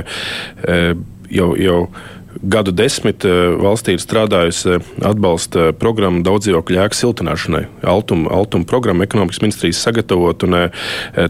jau, 1.34 1.48
jau 1.56 1.78
gadu 2.42 2.72
desmit 2.72 3.26
eh, 3.26 3.54
valstī 3.60 3.96
ir 3.98 4.04
strādājusi 4.04 4.76
eh, 4.76 4.88
atbalsta 5.06 5.72
programma 5.80 6.24
daudzdzīvokļu 6.26 6.82
ēku 6.86 7.00
siltināšanai. 7.00 7.66
Altuma, 7.90 8.32
altuma 8.34 8.68
programma 8.70 9.08
ekonomikas 9.08 9.44
ministrijas 9.44 9.82
sagatavot, 9.86 10.48
un 10.48 10.60
eh, 10.64 10.84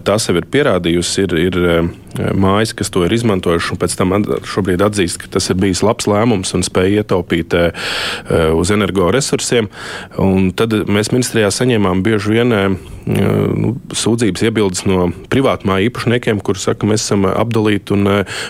tas 0.05 0.29
jau 0.29 0.37
ir 0.39 0.49
pierādījusi. 0.53 1.23
Ir, 1.23 1.35
ir 1.39 1.57
mājas, 2.15 2.73
kas 2.77 2.91
to 2.93 3.05
ir 3.07 3.15
izmantojuši, 3.15 3.73
un 3.73 3.81
pēc 3.81 3.97
tam 3.99 4.15
šobrīd 4.47 4.83
atzīst, 4.85 5.19
ka 5.23 5.31
tas 5.37 5.49
ir 5.49 5.59
bijis 5.61 5.83
labs 5.85 6.07
lēmums 6.09 6.53
un 6.57 6.65
spēja 6.65 7.03
ietaupīt 7.03 7.55
uz 8.53 8.73
energoresursiem. 8.73 9.69
Un 10.21 10.51
tad 10.57 10.75
mēs 10.87 11.13
ministrijā 11.13 11.49
saņēmām 11.53 12.03
bieži 12.05 12.35
vien 12.37 12.53
nu, 12.53 13.73
sūdzības 13.93 14.45
iebildes 14.47 14.85
no 14.87 15.09
privātmāju 15.33 15.89
īpašniekiem, 15.89 16.41
kuriem 16.45 16.63
saka, 16.63 16.87
mēs 16.89 17.03
esam 17.07 17.27
apdalīti 17.29 17.95
un 17.97 18.07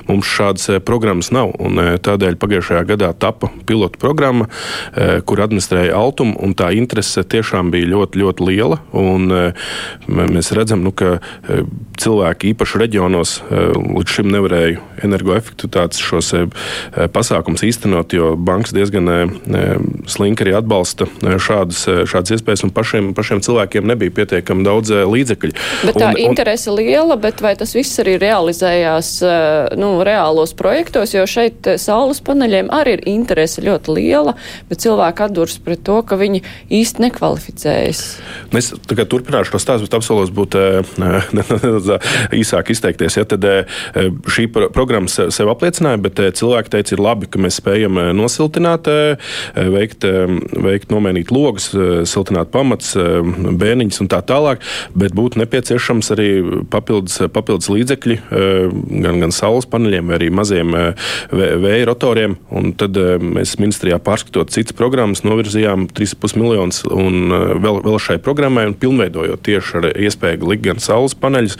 mums 0.09 0.29
šādas 0.29 0.83
programmas 0.85 1.31
nav. 1.33 1.53
Un, 1.63 1.79
tādēļ 2.03 2.37
pagājušajā 2.41 2.83
gadā 2.93 3.11
tapa 3.17 3.49
pilotu 3.67 3.99
programma, 4.01 4.47
eh, 4.93 5.21
kur 5.25 5.41
administrēja 5.43 5.95
Altum, 5.95 6.35
un 6.39 6.55
tā 6.55 6.71
interese 6.75 7.23
tiešām 7.23 7.71
bija 7.71 7.89
ļoti, 7.93 8.19
ļoti 8.23 8.47
liela. 8.49 8.79
Un, 8.91 9.31
eh, 9.31 9.53
mēs 10.07 10.51
redzam, 10.55 10.83
nu, 10.83 10.91
ka 10.91 11.19
eh, 11.49 11.63
cilvēki 11.97 12.53
īpaši 12.53 12.79
reģionos 12.83 13.41
līdz 13.53 14.13
šim 14.17 14.29
nevarēja 14.33 14.81
energoefektivitātes 15.03 16.01
šos 16.03 16.31
pasākumus 17.13 17.63
īstenot, 17.67 18.13
jo 18.15 18.33
bankas 18.39 18.73
diezgan 18.75 19.09
slinki 20.09 20.45
arī 20.45 20.55
atbalsta 20.57 21.07
šādas, 21.21 21.83
šādas 22.09 22.35
iespējas, 22.37 22.63
un 22.67 22.73
pašiem, 22.75 23.11
pašiem 23.17 23.43
cilvēkiem 23.45 23.87
nebija 23.89 24.13
pietiekami 24.19 24.65
daudz 24.65 24.93
līdzekļu. 25.09 25.53
Bet 25.89 25.99
tā 25.99 26.11
un, 26.13 26.19
interese 26.23 26.71
un... 26.71 26.79
liela, 26.79 27.17
bet 27.19 27.43
vai 27.43 27.55
tas 27.59 27.75
viss 27.75 27.99
arī 28.03 28.15
realizējās 28.21 29.11
nu, 29.79 29.91
reālos 30.05 30.55
projektos, 30.57 31.15
jo 31.15 31.25
šeit 31.29 31.67
saules 31.81 32.21
paneļiem 32.25 32.71
arī 32.73 32.97
ir 32.97 33.05
interese 33.09 33.63
ļoti 33.63 33.97
liela, 33.97 34.35
bet 34.69 34.83
cilvēki 34.83 35.27
atdurs 35.27 35.59
pret 35.63 35.83
to, 35.87 35.99
ka 36.07 36.17
viņi 36.19 36.43
īsti 36.73 37.07
nekvalificējas. 37.07 38.03
Es 38.53 38.71
turpināšu 38.85 39.55
to 39.55 39.61
stāstu, 39.61 39.87
bet 39.87 39.97
apsolos 39.97 40.31
būt 40.33 40.57
nedaudz 41.35 41.95
īsāk 42.35 42.71
izteikties. 42.73 43.17
Ja, 43.19 43.25
tad 43.29 43.42
šī 43.43 44.47
programma 44.53 45.09
sev 45.11 45.51
apliecināja, 45.53 46.01
bet 46.03 46.21
cilvēki 46.39 46.73
teica, 46.73 46.95
ir 46.95 47.03
labi, 47.03 47.29
ka 47.31 47.41
mēs 47.41 47.59
spējam 47.61 47.99
nosiltināt, 48.17 48.89
veikt, 49.55 50.07
veikt 50.65 50.93
nomainīt 50.93 51.31
logus, 51.33 51.71
siltināt 52.09 52.51
pamats, 52.53 52.93
bērniņus 52.95 54.03
un 54.03 54.11
tā 54.11 54.21
tālāk, 54.25 54.63
bet 54.97 55.15
būtu 55.17 55.41
nepieciešams 55.41 56.11
arī 56.15 56.29
papildus, 56.73 57.19
papildus 57.33 57.71
līdzekļi 57.73 58.19
gan, 58.29 59.21
gan 59.23 59.35
saules 59.35 59.67
paneļiem, 59.69 60.09
vai 60.09 60.19
arī 60.19 60.29
maziem 60.33 60.75
vēja 61.31 61.89
rotoriem. 61.89 62.37
Un 62.53 62.73
tad 62.77 62.97
mēs 63.23 63.57
ministrijā 63.61 63.99
pārskatot 64.03 64.53
citas 64.53 64.75
programmas 64.77 65.23
novirzījām 65.25 65.87
3,5 65.93 66.39
miljonus 66.39 66.83
vēl, 66.87 67.81
vēl 67.85 67.99
šai 68.01 68.19
programmai 68.23 68.67
un 68.69 68.77
pilnveidojot 68.79 69.43
tieši 69.45 69.79
ar 69.79 69.89
iespēju 69.91 70.49
likt 70.49 70.65
gan 70.67 70.81
saules 70.83 71.15
paneļus, 71.19 71.57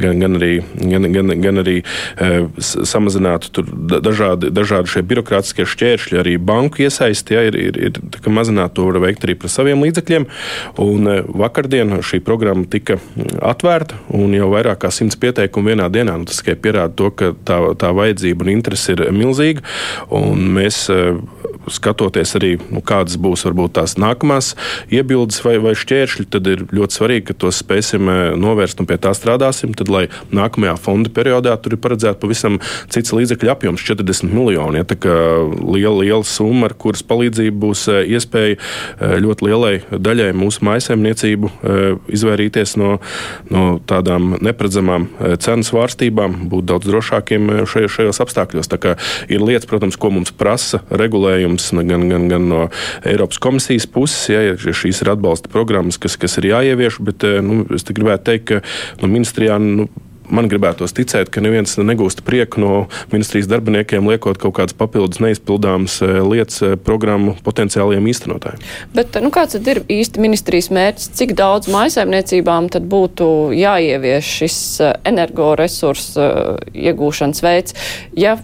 gan, 0.00 0.20
gan 0.22 0.38
arī, 0.38 0.52
gan, 0.78 1.08
gan, 1.12 1.19
gan 1.22 1.62
arī 1.62 1.80
e, 1.80 2.30
samazināt 2.60 3.50
dažādi, 4.02 4.50
dažādi 4.54 4.94
šie 4.94 5.02
birokrātiskie 5.06 5.66
šķēršļi, 5.68 6.20
arī 6.20 6.36
banku 6.38 6.84
iesaisti. 6.86 7.36
Ja, 7.36 7.44
ir, 7.48 7.58
ir, 7.58 7.80
ir 7.90 8.30
mazināt 8.32 8.74
to 8.76 8.86
var 8.88 9.00
veikt 9.04 9.26
arī 9.26 9.36
par 9.40 9.52
saviem 9.52 9.82
līdzekļiem. 9.84 10.26
Un, 10.82 11.10
e, 11.10 11.18
vakardien 11.42 11.98
šī 12.06 12.22
programma 12.26 12.66
tika 12.70 12.98
atvērta 13.42 13.98
un 14.16 14.34
jau 14.36 14.50
vairāk 14.54 14.82
kā 14.84 14.92
simts 14.94 15.18
pieteikumu 15.20 15.74
vienā 15.74 15.90
dienā. 15.92 16.16
Nu, 16.20 16.28
tas 16.28 16.40
tikai 16.42 16.56
pierāda 16.60 16.96
to, 16.96 17.10
ka 17.14 17.32
tā, 17.46 17.60
tā 17.80 17.92
vajadzība 17.96 18.46
un 18.46 18.54
interese 18.56 18.96
ir 18.96 19.06
milzīga. 19.14 19.64
Mēs 20.10 20.86
e, 20.92 21.00
skatoties 21.68 22.34
arī, 22.38 22.54
nu, 22.72 22.82
kādas 22.84 23.18
būs 23.20 23.44
varbūt 23.46 23.76
tās 23.78 23.96
nākamās 24.00 24.54
iebildes 24.92 25.40
vai, 25.44 25.56
vai 25.62 25.74
šķēršļi, 25.78 26.26
tad 26.32 26.48
ir 26.50 26.64
ļoti 26.72 26.96
svarīgi, 26.96 27.26
ka 27.30 27.36
tos 27.44 27.60
spēsim 27.60 28.08
eh, 28.10 28.20
novērst 28.40 28.80
un 28.80 28.88
pie 28.88 28.98
tā 29.02 29.12
strādāsim. 29.16 29.74
Tad, 29.76 29.90
lai 29.92 30.06
nākamajā 30.34 30.76
fonda 30.80 31.12
periodā 31.12 31.56
tur 31.60 31.76
ir 31.76 31.82
paredzēts 31.82 32.20
pavisam 32.22 32.58
cits 32.92 33.14
līdzekļu 33.16 33.52
apjoms- 33.52 33.84
40 33.88 34.32
miljoni. 34.32 34.80
Ja, 34.80 34.88
tā 34.88 34.96
kā 35.00 35.16
liela, 35.60 36.00
liela 36.02 36.24
summa, 36.24 36.70
ar 36.70 36.74
kuras 36.74 37.02
palīdzību 37.02 37.60
būs 37.66 37.86
eh, 37.92 38.02
iespēja 38.16 38.56
eh, 38.56 39.16
ļoti 39.20 39.48
lielai 39.48 39.74
daļai 39.90 40.30
mūsu 40.36 40.64
maisaimniecību 40.66 41.50
izvairīties 42.10 42.76
no, 42.80 42.98
no 43.50 43.80
tādām 43.86 44.36
neparedzamām 44.42 45.06
cenu 45.42 45.66
svārstībām, 45.66 46.36
būt 46.50 46.68
daudz 46.70 46.88
drošākiem 46.88 47.48
šajos, 47.68 47.94
šajos 47.96 48.20
apstākļos. 48.24 48.70
Tā 48.70 48.78
kā 48.80 48.94
ir 49.28 49.42
lietas, 49.44 49.68
protams, 49.70 49.98
ko 50.00 50.12
mums 50.14 50.32
prasa 50.36 50.82
regulējums 50.90 51.49
gan, 51.58 52.06
gan, 52.10 52.28
gan 52.30 52.46
no 52.50 52.60
Eiropas 53.06 53.40
komisijas 53.42 53.88
puses, 53.90 54.28
ja, 54.32 54.42
ja 54.50 54.54
šīs 54.56 55.02
ir 55.04 55.14
atbalsta 55.14 55.50
programmas, 55.52 55.98
kas, 56.00 56.18
kas 56.20 56.38
ir 56.40 56.52
jāievieš, 56.52 57.00
bet 57.06 57.26
nu, 57.44 57.64
es 57.74 57.86
gribētu 57.88 58.30
teikt, 58.30 58.46
ka 58.52 58.62
nu, 59.02 59.10
ministrijā. 59.10 59.58
Nu, 59.60 59.88
man 60.30 60.48
gribētos 60.50 60.94
ticēt, 60.96 61.30
ka 61.32 61.42
neviens 61.42 61.76
negūst 61.80 62.22
prieku 62.26 62.62
no 62.62 62.72
ministrijas 63.12 63.48
darbiniekiem, 63.50 64.06
liekot 64.10 64.38
kaut 64.40 64.56
kādas 64.58 64.76
papildus 64.78 65.20
neizpildāmas 65.22 65.98
lietas 66.26 66.78
programmu 66.86 67.36
potenciāliem 67.46 68.06
īstenotājiem. 68.12 68.62
Bet 68.96 69.18
nu, 69.24 69.32
kāds 69.34 69.58
ir 69.58 69.82
īsti 69.90 70.22
ministrijas 70.22 70.70
mērķis? 70.74 71.10
Cik 71.20 71.34
daudz 71.38 71.70
maisaimniecībām 71.72 72.70
tad 72.72 72.86
būtu 72.90 73.50
jāievieš 73.56 74.34
šis 74.42 74.60
energoresursu 75.10 76.30
iegūšanas 76.70 77.44
veids? 77.44 77.76
Ja 78.18 78.38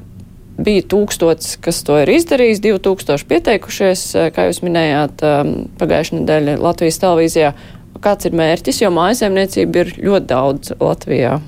bija 0.59 0.85
tūkstots, 0.91 1.57
kas 1.63 1.83
to 1.87 1.99
ir 2.03 2.13
izdarījis, 2.17 2.63
2000 2.65 3.27
pieteikušies, 3.31 4.05
eh, 4.15 4.31
kā 4.35 4.49
jūs 4.49 4.63
minējāt, 4.65 5.25
um, 5.27 5.53
pagājušajā 5.81 6.23
nedēļā 6.23 6.57
Latvijas 6.63 7.03
televīzijā. 7.03 7.53
Kāds 8.01 8.29
ir 8.29 8.37
mērķis, 8.37 8.83
jo 8.83 8.93
mājasēmniecība 8.93 9.85
ir 9.85 9.93
ļoti 9.97 10.27
daudz 10.33 10.73
Latvijā? 10.81 11.41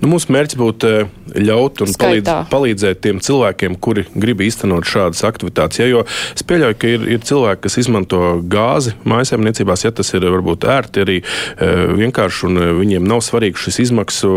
Nu, 0.00 0.10
mūsu 0.12 0.32
mērķis 0.34 0.58
būtu 0.58 0.88
eh, 0.88 1.10
ļaut 1.42 1.82
un 1.84 1.94
palīdz, 1.98 2.30
palīdzēt 2.52 3.02
tiem 3.04 3.20
cilvēkiem, 3.24 3.76
kuri 3.82 4.04
grib 4.12 4.42
īstenot 4.44 4.86
šādas 4.88 5.22
aktivitātes. 5.26 5.80
Ja, 5.82 5.88
jo 5.90 6.04
es 6.08 6.44
pieļauju, 6.46 6.78
ka 6.78 6.90
ir, 6.90 7.06
ir 7.16 7.22
cilvēki, 7.26 7.62
kas 7.66 7.78
izmanto 7.82 8.20
gāzi 8.52 8.94
mājasēmniecībās, 9.08 9.86
ja 9.86 9.92
tas 9.94 10.12
ir 10.16 10.26
varbūt 10.26 10.66
ērti 10.68 11.04
arī 11.04 11.18
e, 11.22 11.70
vienkārši, 12.02 12.44
un 12.48 12.60
eh, 12.60 12.72
viņiem 12.80 13.06
nav 13.08 13.22
svarīgi 13.24 13.62
šis 13.66 13.80
izmaksu, 13.86 14.32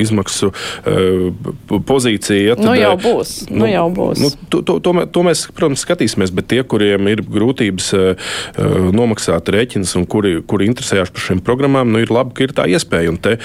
izmaksu 0.00 0.50
pozīcija. 1.86 2.40
Ja, 2.50 2.56
tad, 2.58 2.66
nu 2.66 2.74
jau 2.78 2.94
būs. 3.00 3.34
Nu, 3.50 3.64
nu 3.64 3.70
jau 3.70 3.86
būs. 3.94 4.22
Nu, 4.22 4.30
to, 4.52 4.62
to, 4.66 4.78
to, 4.84 4.94
to 5.14 5.24
mēs, 5.26 5.46
protams, 5.56 5.84
skatīsimies, 5.84 6.32
bet 6.34 6.50
tie, 6.50 6.60
kuriem 6.66 7.08
ir 7.12 7.22
grūtības 7.24 7.90
nomaksāt 8.96 9.50
rēķinus 9.54 9.94
un 10.00 10.06
kuri, 10.10 10.38
kuri 10.46 10.68
interesējas 10.70 11.12
par 11.14 11.24
šīm 11.24 11.42
programmām, 11.46 11.90
nu, 11.92 12.02
ir 12.02 12.12
labi, 12.12 12.34
ka 12.36 12.46
ir 12.46 12.54
tā 12.56 12.66
iespēja. 12.70 13.12
Un 13.12 13.18
te, 13.22 13.36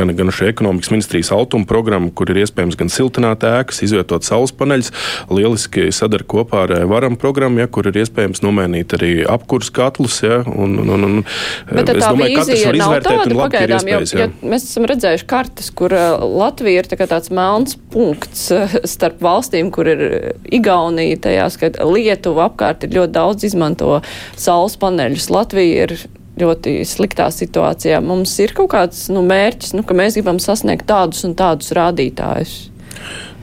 gan, 0.00 0.12
gan 0.16 0.32
šī 0.34 0.50
ekonomikas 0.50 0.90
ministrijas 0.92 1.30
altuma 1.34 1.68
programma, 1.68 2.10
kur 2.16 2.30
ir 2.32 2.40
iespējams 2.42 2.78
gan 2.80 2.90
siltināt 2.92 3.44
ēkas, 3.46 3.82
izvietot 3.86 4.26
saules 4.26 4.52
paneļus. 4.56 4.92
Lieliski 5.30 5.88
sadara 5.94 6.26
kopā 6.28 6.64
ar 6.66 6.74
eh, 6.78 6.84
varam 6.88 7.18
programmu, 7.20 7.62
ja, 7.62 7.68
kur 7.70 7.88
ir 7.90 8.00
iespējams 8.02 8.42
nomainīt 8.44 8.94
arī 8.96 9.12
apkurss 9.28 9.72
katlus. 9.74 10.20
Ja, 10.24 10.40
un, 10.46 10.78
un, 10.82 10.92
un, 10.96 11.06
un, 11.08 11.24
Bet 11.70 11.92
es 11.92 12.02
domāju, 12.04 12.40
ka 12.40 12.44
katrs 12.44 12.66
var 12.66 12.80
izvērtēt 12.80 13.08
tāda, 13.10 13.26
un 13.26 13.36
labi, 13.36 13.56
pagaidām, 13.56 13.90
iespējas, 13.90 14.14
jo, 14.14 14.22
ja 14.26 14.52
mēs 14.54 14.66
esam 14.68 14.88
redzējuši 14.90 15.28
kartes, 15.30 15.72
kur 15.76 15.96
eh, 15.96 16.26
Latvija 16.40 16.84
ir 16.84 16.90
tā 16.90 17.00
tāds 17.00 17.32
melns 17.34 17.76
punkts 17.92 18.46
eh, 18.54 18.78
starp 18.88 19.20
valstīm, 19.24 19.72
kur 19.74 19.90
ir 19.90 20.06
Igaunija, 20.50 21.20
tajā 21.28 21.50
skaitā 21.56 21.88
Lietuva 21.88 22.48
apkārt 22.50 22.86
ir 22.86 22.96
ļoti 22.98 23.14
daudz 23.16 23.46
izmanto 23.48 24.00
saules 24.38 24.78
paneļus. 24.80 25.30
Latvija 25.32 25.86
ir 25.86 25.96
ļoti 26.40 26.80
sliktā 26.88 27.28
situācijā. 27.34 28.00
Mums 28.04 28.32
ir 28.42 28.54
kaut 28.56 28.72
kāds 28.74 29.06
nu, 29.12 29.22
mērķis, 29.26 29.74
nu, 29.76 29.84
ka 29.86 29.96
mēs 29.96 30.18
gribam 30.18 30.40
sasniegt 30.42 30.88
tādus 30.90 31.24
un 31.28 31.36
tādus 31.38 31.72
rādītājus. 31.76 32.56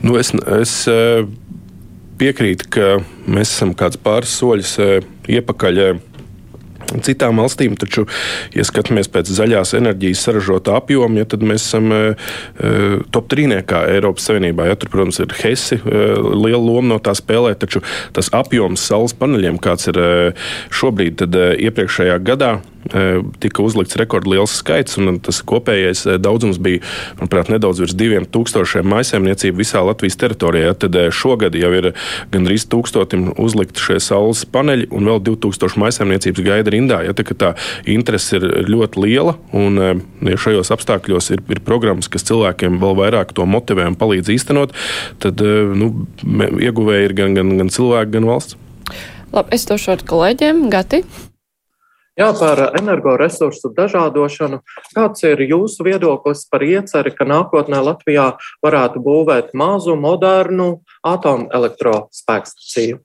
Nu, 0.02 0.14
es, 0.20 0.32
es 0.58 0.74
eh, 0.90 1.24
piekrītu, 2.20 2.68
ka 2.74 2.90
mēs 3.26 3.54
esam 3.56 3.74
kāds 3.78 3.98
pāris 4.02 4.36
soļus 4.38 4.74
eh, 4.84 5.08
iepakaļ 5.38 5.82
eh, 5.84 6.04
citām 7.04 7.40
valstīm. 7.42 7.76
Taču, 7.78 8.06
ja 8.56 8.64
skatāmies 8.66 9.10
pēc 9.12 9.30
zaļās 9.38 9.74
enerģijas 9.78 10.24
saražotā 10.28 10.78
apjoma, 10.78 11.22
ja, 11.22 11.28
tad 11.28 11.44
mēs 11.46 11.66
esam 11.68 11.92
e, 11.94 12.02
top 13.14 13.28
trīniekā 13.32 13.84
Eiropas 13.94 14.28
Savienībā. 14.28 14.68
Ja, 14.70 14.78
tur, 14.78 14.92
protams, 14.92 15.20
ir 15.22 15.34
Hesi, 15.42 15.78
e, 15.78 16.06
liela 16.32 16.62
loma 16.62 16.94
no 16.94 17.02
tā 17.02 17.14
spēlē, 17.18 17.54
taču 17.58 17.82
tas 18.16 18.32
apjoms 18.36 18.84
saules 18.88 19.16
paneļiem, 19.18 19.60
kāds 19.62 19.90
ir 19.92 20.00
e, 20.00 20.08
šobrīd, 20.74 21.20
tad 21.22 21.38
e, 21.38 21.52
iepriekšējā 21.68 22.18
gadā 22.26 22.58
tika 23.42 23.60
uzlikts 23.60 23.98
rekordliels 24.00 24.54
skaits, 24.62 24.94
un 24.96 25.18
tas 25.20 25.42
kopējais 25.44 26.06
daudzums 26.22 26.56
bija, 26.62 26.80
manuprāt, 27.18 27.50
nedaudz 27.52 27.82
virs 27.82 27.92
diviem 27.98 28.24
tūkstošiem 28.24 28.86
maisaimniecību 28.88 29.60
visā 29.60 29.82
Latvijas 29.84 30.16
teritorijā. 30.22 30.70
Tad 30.78 30.96
šogad 31.12 31.58
jau 31.58 31.68
ir 31.74 31.90
gandrīz 32.32 32.64
tūkstotim 32.72 33.34
uzlikti 33.36 33.82
šie 33.82 33.98
saules 34.00 34.46
paneļi, 34.48 34.88
un 34.94 35.10
vēl 35.10 35.20
2000 35.26 35.82
maisaimniecības 35.82 36.46
gaida 36.46 36.72
rindā. 36.78 37.02
Ja, 37.06 37.14
tā, 37.16 37.26
tā 37.38 37.52
interese 37.90 38.38
ir 38.40 38.48
ļoti 38.70 39.04
liela, 39.04 39.36
un 39.56 39.78
ja 39.78 40.40
šajos 40.40 40.72
apstākļos 40.74 41.32
ir, 41.36 41.44
ir 41.52 41.62
programmas, 41.66 42.10
kas 42.12 42.26
cilvēkiem 42.28 42.80
vēl 42.82 42.96
vairāk 43.02 43.34
to 43.36 43.46
motivē 43.48 43.90
un 43.90 43.98
palīdz 43.98 44.32
īstenot, 44.38 44.74
tad 45.22 45.42
nu, 45.42 45.92
ieguvēji 46.62 47.10
ir 47.10 47.18
gan, 47.18 47.38
gan, 47.38 47.56
gan 47.60 47.72
cilvēki, 47.74 48.14
gan 48.18 48.28
valsts. 48.28 48.58
Labi, 49.32 49.52
es 49.52 49.66
došu 49.68 49.92
vārdu 49.92 50.08
kolēģiem. 50.08 50.68
Gati. 50.72 51.02
Jā, 52.18 52.32
par 52.34 52.58
energoresursu 52.74 53.70
dažādošanu. 53.76 54.58
Kāds 54.96 55.22
ir 55.22 55.38
jūsu 55.46 55.84
viedoklis 55.86 56.40
par 56.50 56.64
ieceri, 56.66 57.12
ka 57.14 57.22
nākotnē 57.28 57.78
Latvijā 57.86 58.32
varētu 58.64 58.98
būvēt 59.04 59.52
mazu, 59.54 59.94
modernu 59.94 60.80
atomelektrospēkstaciju? 61.06 62.98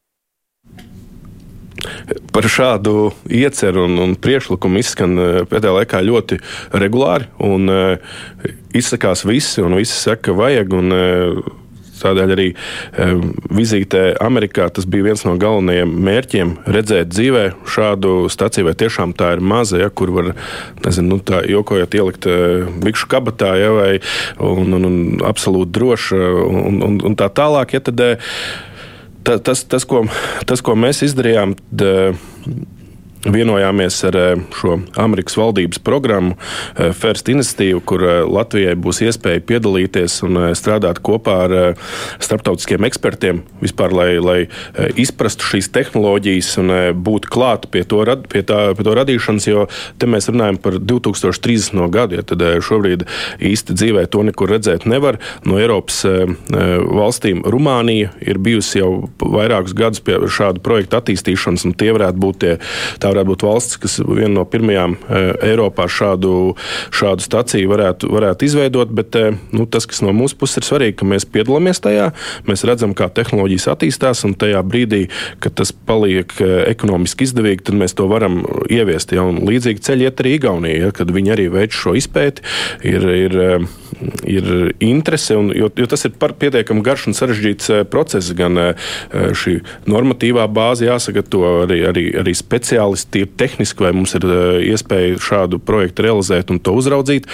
Par 2.34 2.48
šādu 2.50 3.12
ieceru 3.30 3.88
un, 3.88 3.98
un 4.04 4.16
priekšlikumu 4.20 4.82
izskan 4.82 5.18
eh, 5.20 5.42
pēdējā 5.50 5.80
laikā 5.80 6.04
ļoti 6.06 6.40
regulāri. 6.84 7.30
Un, 7.44 7.68
uh, 7.72 8.54
izsakās 8.74 9.26
visi, 9.28 9.62
un 9.64 9.78
visi 9.78 9.96
saka, 9.96 10.30
ka 10.30 10.38
vajag. 10.38 10.80
Un, 10.80 10.96
uh, 10.96 11.60
tādēļ 12.04 12.34
arī 12.36 12.48
vizītē 13.54 14.04
Amerikā 14.24 14.68
tas 14.74 14.88
bija 14.90 15.08
viens 15.10 15.24
no 15.28 15.36
galvenajiem 15.40 15.94
mērķiem- 16.08 16.56
redzēt 16.76 17.14
dzīvē 17.14 17.46
šādu 17.76 18.30
staciju, 18.34 18.68
vai 18.68 18.76
tiešām 18.82 19.16
tā 19.16 19.34
ir 19.38 19.42
maza, 19.54 19.80
ja, 19.80 19.90
kur 19.90 20.12
var, 20.12 20.34
nezinu, 20.84 21.16
nu, 21.16 21.20
tā 21.20 21.44
jokojot, 21.48 21.96
ielikt 21.96 22.28
bikšu 22.84 23.08
kabatā, 23.08 23.56
ja, 23.60 23.72
vai 23.72 24.00
un, 24.40 24.74
un, 24.74 24.86
un 24.86 24.98
absolūti 25.24 25.72
droša 25.72 26.22
un, 26.44 26.82
un, 26.84 27.02
un 27.04 27.16
tā 27.16 27.30
tālāk. 27.30 27.74
Ja, 27.74 27.80
tad, 27.80 28.02
tas, 29.24 29.64
tas, 29.70 29.88
ko, 29.88 30.04
tas, 30.50 30.64
ko 30.66 30.76
mēs 30.80 31.04
izdarījām, 31.08 31.56
tad, 31.72 32.20
vienojāmies 33.32 33.98
ar 34.10 34.18
eh, 34.20 34.42
šo 34.56 34.78
Amerikas 35.00 35.38
valdības 35.40 35.80
programmu 35.84 36.36
eh, 36.36 36.92
First 36.94 37.30
Initiative, 37.32 37.80
kur 37.88 38.04
eh, 38.04 38.22
Latvijai 38.28 38.76
būs 38.76 39.00
iespēja 39.06 39.44
piedalīties 39.48 40.20
un 40.28 40.40
strādāt 40.58 41.00
kopā 41.04 41.38
ar 41.46 41.54
starptautiskiem 42.24 42.84
ekspertiem, 42.88 43.42
vispār, 43.62 43.94
lai, 43.96 44.08
lai 44.24 44.38
izprastu 45.00 45.46
šīs 45.48 45.70
tehnoloģijas 45.74 46.50
un 46.62 46.72
būtu 47.06 47.32
klāt 47.34 47.68
pie 47.74 47.84
to, 47.88 48.02
pie, 48.30 48.44
tā, 48.48 48.60
pie 48.78 48.86
to 48.86 48.96
radīšanas, 48.98 49.48
jo 49.50 49.66
te 50.00 50.10
mēs 50.10 50.30
runājam 50.32 50.60
par 50.62 50.78
2030. 50.80 51.80
gadu, 51.94 52.18
ja 52.20 52.26
tad 52.28 52.44
šobrīd 52.64 53.06
īsti 53.44 53.78
dzīvē 53.78 54.06
to 54.12 54.24
nekur 54.28 54.52
redzēt 54.54 54.88
nevar. 54.90 55.20
No 55.48 55.60
Eiropas 55.62 56.02
valstīm 56.04 57.44
Rumānija 57.48 58.14
ir 58.24 58.40
bijusi 58.44 58.82
jau 58.82 58.92
vairākus 59.22 59.76
gadus 59.78 60.04
pie 60.04 60.20
šādu 60.28 60.64
projektu 60.66 61.00
attīstīšanas, 61.00 61.68
un 61.68 61.76
tie 61.78 61.94
varētu 61.96 62.24
būt 62.24 62.42
tie 62.44 62.56
tā 63.04 63.13
varētu 63.14 63.32
būt 63.32 63.46
valsts, 63.46 63.80
kas 63.82 64.00
viena 64.04 64.34
no 64.40 64.46
pirmajām 64.50 64.96
e, 64.98 65.22
Eiropā 65.52 65.88
šādu, 65.92 66.54
šādu 66.94 67.26
staciju 67.26 67.72
varētu, 67.72 68.10
varētu 68.14 68.48
izveidot. 68.48 68.92
Bet 68.96 69.18
e, 69.20 69.34
nu, 69.56 69.68
tas, 69.70 69.88
kas 69.90 70.04
no 70.06 70.14
mūsu 70.16 70.38
puses 70.40 70.62
ir 70.62 70.68
svarīgi, 70.68 70.98
ka 71.02 71.08
mēs 71.10 71.28
piedalāmies 71.30 71.82
tajā, 71.84 72.12
mēs 72.50 72.66
redzam, 72.68 72.96
kā 72.98 73.10
tehnoloģijas 73.14 73.70
attīstās, 73.76 74.24
un 74.28 74.36
tajā 74.40 74.64
brīdī, 74.68 75.06
kad 75.44 75.58
tas 75.60 75.74
paliek 75.74 76.34
e, 76.42 76.52
ekonomiski 76.72 77.28
izdevīgi, 77.28 77.68
tad 77.70 77.80
mēs 77.80 77.96
to 77.98 78.08
varam 78.12 78.42
ieviest. 78.72 79.16
Ja? 79.16 79.26
Līdzīgi 79.34 79.84
ceļi 79.86 80.10
iet 80.10 80.24
arī 80.24 80.36
Igaunijā, 80.40 80.82
ja? 80.88 80.94
kad 80.96 81.14
viņi 81.14 81.36
arī 81.36 81.50
veic 81.54 81.76
šo 81.78 81.96
izpēti. 82.00 82.46
Ir, 82.88 83.06
ir, 83.16 83.38
ir 84.30 84.50
interese, 84.84 85.38
un, 85.40 85.52
jo, 85.56 85.70
jo 85.78 85.88
tas 85.90 86.06
ir 86.08 86.16
pietiekami 86.18 86.84
garš 86.86 87.08
un 87.12 87.18
sarežģīts 87.18 87.72
process. 87.92 88.34
Gan 88.38 88.58
šī 89.38 89.60
normatīvā 89.90 90.46
bāze 90.52 90.88
jāsagatavo, 90.88 91.64
arī, 91.66 91.80
arī, 91.90 92.06
arī 92.22 92.34
speciālisti 92.38 93.03
tas 93.06 93.22
ir 93.22 93.30
tehniski, 93.38 93.84
vai 93.84 93.92
mums 93.96 94.14
ir 94.18 94.26
eh, 94.28 94.72
iespēja 94.72 95.20
šādu 95.22 95.60
projektu 95.64 96.06
realizēt 96.06 96.52
un 96.52 96.60
to 96.64 96.74
uzraudzīt. 96.78 97.28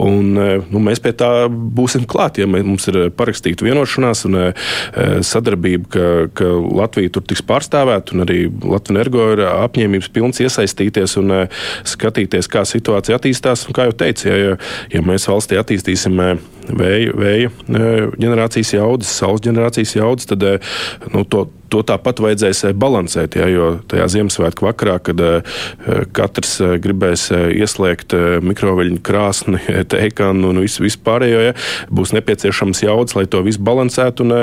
Un, 0.00 0.36
eh, 0.38 0.66
nu, 0.70 0.82
mēs 0.82 1.02
pie 1.02 1.12
tā 1.12 1.48
būsim 1.48 2.06
klāt, 2.10 2.40
ja 2.40 2.48
mums 2.50 2.88
ir 2.90 3.10
parakstīta 3.16 3.66
vienošanās 3.66 4.24
un 4.28 4.38
eh, 4.40 4.54
sadarbība, 5.26 5.90
ka, 5.90 6.06
ka 6.34 6.50
Latvija 6.80 7.14
tur 7.14 7.26
tiks 7.26 7.44
pārstāvēta, 7.46 8.14
un 8.14 8.26
arī 8.26 8.44
Latvijas 8.48 8.78
energo 8.90 9.26
ir 9.34 9.44
apņēmības 9.46 10.08
pilns 10.14 10.40
iesaistīties 10.42 11.16
un 11.20 11.34
skatīties, 11.86 12.48
kā 12.50 12.64
situācija 12.66 13.18
attīstās. 13.18 13.66
Un, 13.68 13.76
kā 13.76 13.86
jau 13.86 13.96
teicu, 14.02 14.30
ja, 14.30 14.56
ja 14.90 15.02
mēs 15.04 15.28
valstī 15.30 15.58
attīstīsim 15.60 16.16
vēja, 16.18 17.14
vēja 17.14 17.52
ģenerācijas 18.18 18.74
jaudas, 18.74 19.12
saules 19.20 19.44
ģenerācijas 19.44 19.94
jaudas, 20.00 20.30
tad 20.30 20.46
nu, 21.12 21.22
to, 21.28 21.46
to 21.70 21.82
tāpat 21.86 22.20
vajadzēs 22.22 22.64
balansēt. 22.80 23.36
Ja, 23.40 23.46
jo 23.50 23.68
tajā 23.90 24.08
Ziemassvētku 24.14 24.66
vakarā, 24.66 24.98
kad 25.06 25.22
katrs 26.16 26.56
gribēs 26.82 27.28
ieslēgt 27.30 28.14
mikroveļņu 28.46 29.00
krāsni, 29.06 29.62
teikanu 29.92 30.52
un 30.52 30.62
visu, 30.64 30.84
visu 30.84 31.00
pārējo, 31.06 31.44
ja, 31.48 31.56
būs 31.92 32.14
nepieciešams 32.16 32.84
jaudas, 32.84 33.16
lai 33.18 33.26
to 33.30 33.42
visu 33.46 33.62
balansētu. 33.66 34.26
Un, 34.26 34.36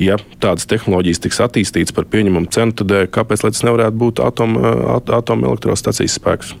ja 0.00 0.20
tādas 0.42 0.68
tehnoloģijas 0.70 1.24
tiks 1.24 1.42
attīstītas 1.44 1.96
par 1.96 2.08
pieņemamu 2.12 2.52
cenu, 2.54 2.76
tad 2.80 2.94
kāpēc 3.14 3.46
tas 3.48 3.64
nevarētu 3.66 4.00
būt 4.04 4.22
atomelektrostacijas 4.24 6.18
spēks? 6.20 6.54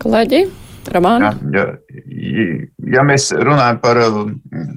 Kolēģi, 0.00 0.46
Ramāna? 0.88 1.30
Ja, 1.54 1.64
ja, 2.08 2.44
ja 2.94 3.02
mēs 3.06 3.28
runājam 3.36 3.80
par 3.82 4.00
uh, 4.00 4.20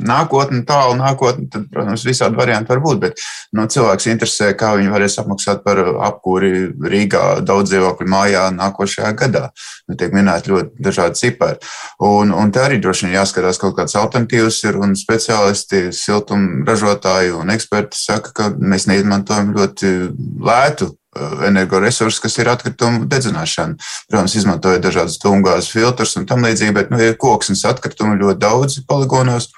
nākotni, 0.03 0.63
tālu 0.67 0.97
nākotni, 0.99 1.47
tad, 1.53 1.65
protams, 1.73 2.05
visādi 2.07 2.37
varianti 2.39 2.73
var 2.73 2.81
būt. 2.83 2.99
Bet 3.01 3.23
nu, 3.55 3.65
cilvēks 3.71 4.09
interesē, 4.11 4.51
kā 4.59 4.73
viņi 4.77 4.91
varēs 4.93 5.17
apmaksāt 5.21 5.63
par 5.65 5.81
apkūri 6.09 6.51
Rīgā 6.93 7.43
daudz 7.47 7.71
dzīvokļu 7.71 8.09
mājā 8.13 8.47
nākošajā 8.57 9.13
gadā. 9.23 9.45
Nu, 9.89 9.97
tiek 9.99 10.15
minēti 10.15 10.53
ļoti 10.53 10.87
dažādi 10.89 11.21
cipari. 11.21 11.71
Un, 12.03 12.33
un 12.35 12.51
te 12.53 12.63
arī 12.63 12.81
droši 12.83 13.07
vien 13.07 13.17
jāskatās 13.17 13.61
kaut 13.61 13.77
kādas 13.79 13.97
alternatīvas 13.99 14.59
ir, 14.67 14.81
un 14.83 14.97
speciālisti, 14.99 15.85
siltuma 15.95 16.65
ražotāji 16.67 17.33
un 17.37 17.53
eksperti 17.53 17.99
saka, 17.99 18.35
ka 18.35 18.51
mēs 18.59 18.89
neizmantojam 18.91 19.55
ļoti 19.55 19.95
lētu 20.43 20.93
Eh, 21.13 21.47
energoresursi, 21.47 22.21
kas 22.23 22.39
ir 22.41 22.47
atkritumu 22.49 23.05
dedzināšana. 23.05 23.75
Protams, 24.09 24.33
izmantojot 24.39 24.81
dažādas 24.81 25.19
tūmgāzes 25.21 25.69
filtrus 25.69 26.15
un 26.17 26.25
tam 26.25 26.41
līdzīgi, 26.41 26.73
bet 26.73 26.89
nu, 26.89 26.97
ir 26.97 27.19
koksnes 27.21 27.61
atkritumi 27.69 28.17
ļoti 28.17 28.41
daudz 28.41 28.79
poligonos. 28.89 29.51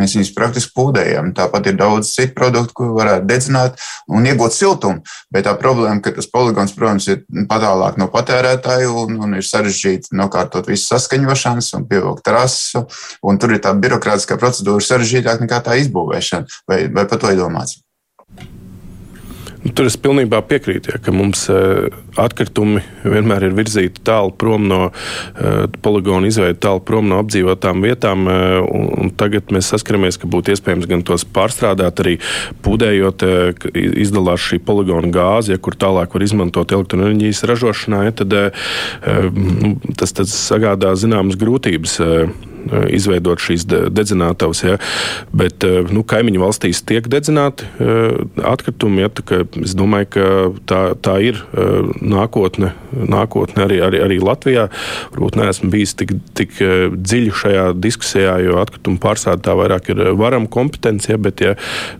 Mēs 0.00 0.14
viņus 0.16 0.30
praktiski 0.32 0.72
pūdējam. 0.72 1.34
Tāpat 1.36 1.68
ir 1.68 1.76
daudz 1.76 2.14
citu 2.14 2.32
produktu, 2.38 2.72
ko 2.78 2.86
varētu 2.96 3.28
dedzināt 3.28 3.76
un 4.08 4.24
iegūt 4.24 4.56
siltumu. 4.56 5.04
Bet 5.28 5.44
tā 5.44 5.52
problēma, 5.60 6.00
ka 6.00 6.14
tas 6.16 6.30
poligons, 6.32 6.72
protams, 6.72 7.10
ir 7.12 7.20
patālāk 7.50 8.00
no 8.00 8.08
patērētāju 8.08 8.96
un, 9.02 9.20
un 9.26 9.36
ir 9.36 9.44
sarežģīti 9.44 10.16
nokārtot 10.16 10.72
visu 10.72 10.94
saskaņošanas 10.94 11.74
un 11.76 11.84
pievilkt 11.92 12.24
trasu. 12.24 12.86
Un 13.20 13.36
tur 13.36 13.52
ir 13.52 13.60
tā 13.60 13.76
birokrātiskā 13.76 14.40
procedūra 14.40 14.88
sarežģītāka 14.88 15.44
nekā 15.44 15.60
tā 15.68 15.76
izbūvēšana. 15.84 16.62
Vai, 16.72 16.86
vai 16.88 17.08
to 17.12 17.20
ir 17.28 17.42
domāts? 17.44 17.82
Nu, 19.62 19.70
tur 19.78 19.86
es 19.86 19.94
pilnībā 20.00 20.40
piekrītu, 20.50 20.90
ja, 20.90 20.98
ka 20.98 21.12
mums 21.14 21.44
uh, 21.52 21.86
atkritumi 22.18 22.82
vienmēr 23.06 23.46
ir 23.46 23.54
virzīti 23.54 24.02
tālu 24.02 24.32
prom 24.34 24.66
no 24.66 24.80
uh, 24.88 25.64
poligona 25.84 26.26
izveidi, 26.26 26.58
tālu 26.64 26.82
prom 26.86 27.06
no 27.10 27.20
apdzīvotām 27.22 27.84
vietām. 27.86 28.26
Un 28.26 29.12
tagad 29.18 29.52
mēs 29.54 29.70
saskaramies, 29.72 30.18
ka 30.18 30.30
būtu 30.30 30.54
iespējams 30.54 30.88
gan 30.90 31.04
tos 31.06 31.24
pārstrādāt, 31.24 32.02
arī 32.02 32.16
pūdējot, 32.66 33.24
izdalās 34.02 34.42
šī 34.48 34.58
poligona 34.66 35.10
gāze, 35.14 35.54
ja, 35.54 35.62
kur 35.62 35.78
tālāk 35.78 36.14
var 36.14 36.26
izmantot 36.26 36.74
elektroenerģijas 36.74 37.44
ražošanā. 37.50 38.04
Ja, 38.08 38.14
tad, 38.22 38.38
tas, 39.98 40.16
tas 40.18 40.34
sagādā 40.50 40.94
zināmas 40.98 41.38
grūtības. 41.40 42.00
Eh, 42.70 42.84
izveidot 42.94 43.42
šīs 43.42 43.64
dedzinātavas. 43.66 44.62
Ja. 44.62 44.76
Bet 45.34 45.64
eh, 45.66 45.80
nu, 45.90 46.04
kaimiņu 46.06 46.42
valstīs 46.42 46.82
tiek 46.86 47.08
dedzināti 47.10 47.66
eh, 47.82 48.20
atkritumi. 48.46 49.02
Ja, 49.02 49.10
es 49.62 49.74
domāju, 49.78 50.10
ka 50.14 50.26
tā, 50.68 50.80
tā 51.02 51.16
ir 51.24 51.40
nākotne, 51.98 52.72
nākotne 52.92 53.64
arī, 53.64 53.80
arī, 53.84 54.02
arī 54.04 54.18
Latvijā. 54.22 54.68
Varbūt 55.14 55.38
neesmu 55.40 55.70
bijis 55.72 55.94
tik, 55.98 56.14
tik 56.38 56.54
dziļi 56.94 57.32
šajā 57.40 57.64
diskusijā, 57.82 58.36
jo 58.44 58.60
atkritumu 58.62 59.00
pārstāde 59.02 59.42
tā 59.46 59.56
vairāk 59.58 59.90
ir 59.92 60.02
varama 60.18 60.50
kompetence, 60.52 61.10
ja, 61.10 61.18
bet 61.20 61.42
ja 61.42 61.54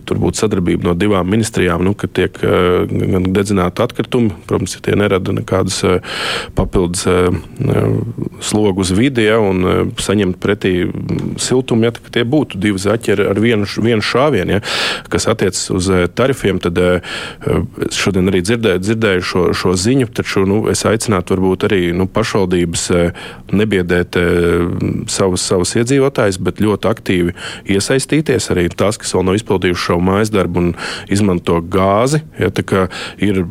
tur 0.09 0.21
būtu 0.23 0.45
sadarbība 0.45 0.91
no 0.91 0.95
divām 0.99 1.31
ministrijām, 1.33 1.83
nu, 1.87 1.95
ka 1.99 2.11
tiek 2.11 2.39
gan 2.39 3.29
dedzināti 3.35 3.83
atkritumi, 3.85 4.35
protams, 4.49 4.77
ja 4.77 4.85
tie 4.87 4.97
nerada 4.99 5.35
nekādas 5.35 5.81
papildus 6.59 7.07
slogu 8.45 8.85
uz 8.85 8.93
vidi 8.97 9.27
ja, 9.27 9.41
un 9.43 9.93
saņemt 9.99 10.41
pret 10.43 10.52
pretī 10.53 10.91
siltumu, 11.41 11.89
ja 11.89 11.93
tie 11.93 12.25
būtu 12.29 12.61
divi 12.61 12.79
zaķi 12.79 13.15
ar, 13.17 13.41
vienu, 13.41 13.67
vienu 13.83 14.05
šāvienu. 14.05 14.59
Ja, 14.59 14.61
kas 15.13 15.27
attiecas 15.31 15.71
uz 15.73 15.89
eh, 15.91 16.07
tarifiem, 16.09 16.61
tad 16.63 16.79
eh, 16.79 17.01
es 17.89 17.99
šodien 18.01 18.29
arī 18.29 18.43
dzirdēju, 18.45 18.83
dzirdēju 18.83 19.25
šo, 19.27 19.45
šo 19.57 19.75
ziņu, 19.79 20.11
taču 20.13 20.45
nu, 20.49 20.63
es 20.73 20.85
aicinātu 20.89 21.37
varbūt 21.37 21.67
arī 21.69 21.81
nu, 21.97 22.07
pašvaldības 22.07 22.85
eh, 22.97 23.25
nebiedēt 23.53 24.17
savus, 25.13 25.45
savus 25.45 25.75
iedzīvotājus, 25.77 26.39
bet 26.43 26.61
ļoti 26.63 26.89
aktīvi 26.89 27.35
iesaistīties 27.73 28.51
arī 28.53 28.69
tās, 28.69 28.99
kas 29.01 29.13
vēl 29.15 29.27
nav 29.29 29.39
izpildījuši 29.39 29.87
šo 29.87 29.99
mājas 30.05 30.33
darbu 30.33 30.63
un 30.63 30.71
izmanto 31.13 31.61
gāzi. 31.61 32.23
Ja, 32.41 32.51
ir 33.23 33.43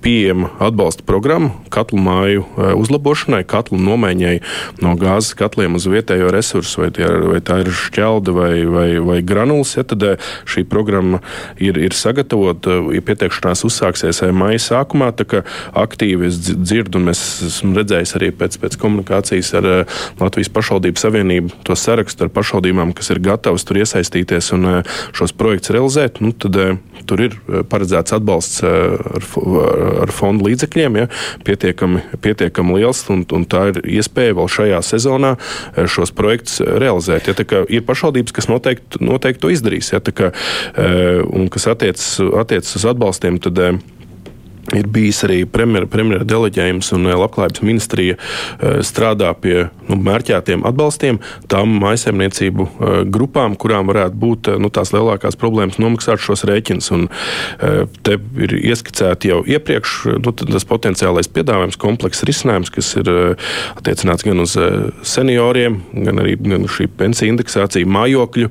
pieejama 0.00 0.50
atbalsta 0.62 1.04
programma 1.06 1.52
katlu 1.72 2.00
māju 2.02 2.46
uzlabošanai, 2.80 3.42
katlu 3.48 3.78
nomaiņai 3.80 4.36
no 4.84 4.94
gāzes 5.00 5.36
katliem 5.38 5.76
uz 5.78 5.86
vietējo 5.90 6.30
resursu 6.32 6.49
resursi, 6.50 6.80
vai, 6.80 6.90
tie, 6.90 7.06
vai 7.06 7.40
tā 7.44 7.60
ir 7.62 7.70
šķelda 7.70 8.34
vai, 8.34 8.64
vai, 8.66 8.88
vai 8.98 9.20
granulas, 9.22 9.76
ja, 9.76 9.84
tad 9.86 10.02
eh, 10.02 10.30
šī 10.50 10.64
programma 10.68 11.20
ir, 11.58 11.78
ir 11.78 11.94
sagatavota. 11.94 12.80
Ja 12.90 13.02
pieteikšanās 13.04 13.62
uzsāksies 13.68 14.22
eh, 14.24 14.32
maija 14.34 14.58
sākumā, 14.62 15.12
aktīvi 15.78 16.26
es 16.26 16.40
dzirdu, 16.40 16.98
un 16.98 17.10
mēs 17.10 17.22
esam 17.46 17.74
redzējuši 17.76 18.16
arī 18.18 18.30
pēc, 18.34 18.58
pēc 18.62 18.78
komunikācijas 18.80 19.52
ar 19.60 19.70
eh, 19.70 19.98
Latvijas 20.20 20.50
pašvaldību 20.54 21.00
savienību 21.00 21.62
to 21.66 21.76
sarakstu 21.78 22.26
ar 22.26 22.34
pašvaldībām, 22.34 22.94
kas 22.96 23.12
ir 23.14 23.22
gatavas 23.22 23.66
tur 23.66 23.80
iesaistīties 23.80 24.52
un 24.56 24.68
šos 25.16 25.34
projektus 25.36 25.74
realizēt. 25.76 26.20
Nu, 26.24 26.32
tad, 26.34 26.56
tur 27.08 27.22
ir 27.22 27.36
paredzēts 27.70 28.14
atbalsts 28.14 28.60
ar, 28.66 29.24
ar 30.04 30.12
fondu 30.14 30.48
līdzekļiem, 30.50 30.98
ja, 31.00 31.06
pietiekami, 31.46 32.02
pietiekami 32.22 32.76
liels, 32.80 33.02
un, 33.12 33.24
un 33.36 33.46
tā 33.48 33.66
ir 33.70 33.80
iespēja 34.00 34.36
vēl 34.38 34.50
šajā 34.52 34.80
sezonā 34.84 35.32
šos 35.90 36.12
projektus 36.16 36.39
projekts 36.40 36.60
realizēt. 36.60 37.28
Ja, 37.28 37.64
ir 37.68 37.84
pašvaldības, 37.86 38.32
kas 38.32 38.48
noteikti, 38.48 39.00
noteikti 39.04 39.42
to 39.42 39.50
izdarīs, 39.52 39.92
ja, 39.92 40.00
kā, 40.00 40.32
un 41.28 41.48
kas 41.52 41.68
attiecas 41.70 42.20
attiec 42.40 42.64
uz 42.64 42.84
atbalstiem. 42.84 43.38
Tad, 43.40 43.60
Ir 44.76 44.86
bijis 44.86 45.24
arī 45.26 45.40
premjera, 45.50 45.86
premjera 45.90 46.26
deleģējums, 46.28 46.92
un 46.94 47.08
eh, 47.10 47.16
Labklājības 47.18 47.62
ministrija 47.66 48.14
eh, 48.14 48.78
strādā 48.86 49.32
pie 49.34 49.64
nu, 49.88 49.98
mērķētiem 49.98 50.62
atbalstiem 50.68 51.18
tām 51.50 51.72
maisaimniecību 51.82 52.66
eh, 52.66 53.00
grupām, 53.10 53.56
kurām 53.58 53.90
varētu 53.90 54.20
būt 54.20 54.52
nu, 54.62 54.70
tās 54.70 54.94
lielākās 54.94 55.38
problēmas 55.40 55.80
nomaksāt 55.82 56.22
šos 56.22 56.44
rēķinus. 56.46 56.90
Te 58.04 58.16
ir 58.42 58.52
ieskicēti 58.56 59.30
jau 59.30 59.40
iepriekš 59.46 59.96
nu, 60.22 60.32
tas 60.36 60.66
potenciālais 60.68 61.28
piedāvājums, 61.32 61.78
komplekss 61.80 62.24
risinājums, 62.26 62.70
kas 62.74 62.92
ir 62.98 63.10
attiecināts 63.78 64.24
gan 64.26 64.42
uz 64.42 64.56
senioriem, 65.06 65.80
gan 66.06 66.22
arī 66.22 66.36
gan 66.40 66.66
šī 66.70 66.88
pensiju 67.00 67.34
indeksācija, 67.34 67.88
mājokļu 67.90 68.50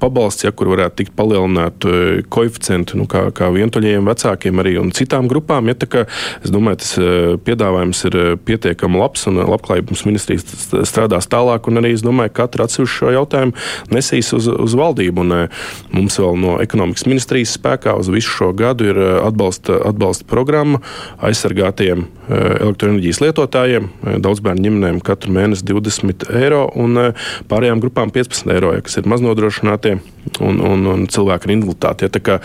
pabalsts, 0.00 0.46
ja, 0.46 0.52
kur 0.56 0.72
varētu 0.74 1.00
tikt 1.00 1.16
palielināt 1.18 1.86
koeficienti 2.32 3.00
nu, 3.00 3.08
kā, 3.10 3.26
kā 3.36 3.50
vientuļajiem 3.54 4.10
vecākiem 4.10 4.62
arī 4.62 4.76
un 4.82 4.92
citām 4.96 5.30
grupām 5.30 5.49
grupām. 5.50 5.68
Ja, 5.68 5.74
kā, 5.74 6.06
es 6.44 6.50
domāju, 6.50 6.80
tas 6.80 6.92
eh, 6.98 7.36
piedāvājums 7.44 8.04
ir 8.06 8.16
eh, 8.16 8.36
pietiekami 8.36 9.00
labs 9.00 9.26
un 9.26 9.40
labklājības 9.40 10.04
ministrijas 10.06 10.44
strādās 10.86 11.28
tālāk. 11.30 11.66
Arī 11.80 11.94
es 11.94 12.04
domāju, 12.04 12.30
ka 12.30 12.44
katra 12.44 12.66
atsevišķa 12.66 12.98
šo 13.00 13.12
jautājumu 13.14 13.52
nesīs 13.94 14.32
uz, 14.36 14.48
uz 14.48 14.76
valdību. 14.78 15.24
Un, 15.24 15.32
eh, 15.32 15.48
mums 15.92 16.18
vēl 16.20 16.38
no 16.38 16.58
ekonomikas 16.62 17.06
ministrijas 17.08 17.56
spēkā 17.58 17.96
uz 17.98 18.10
visu 18.12 18.30
šo 18.30 18.52
gadu 18.56 18.90
ir 18.90 19.00
atbalsta, 19.24 19.80
atbalsta 19.90 20.26
programma 20.28 20.80
aizsargātiem 21.24 22.06
elektroenerģijas 22.30 23.18
lietotājiem, 23.24 23.88
daudzbērnu 24.22 24.62
ģimenēm 24.62 25.00
katru 25.02 25.32
mēnesi 25.34 25.66
20 25.66 26.28
eiro 26.38 26.62
un 26.78 27.10
pārējām 27.50 27.82
grupām 27.82 28.12
15 28.14 28.52
eiro, 28.54 28.70
ja, 28.76 28.84
kas 28.86 29.00
ir 29.00 29.08
maznodrošinātie 29.10 29.96
un, 30.38 30.60
un, 30.62 30.86
un 30.92 31.06
cilvēki 31.10 31.48
ar 31.48 31.54
invaliditāti. 31.56 32.06
Ja, 32.06 32.22
kā, 32.28 32.38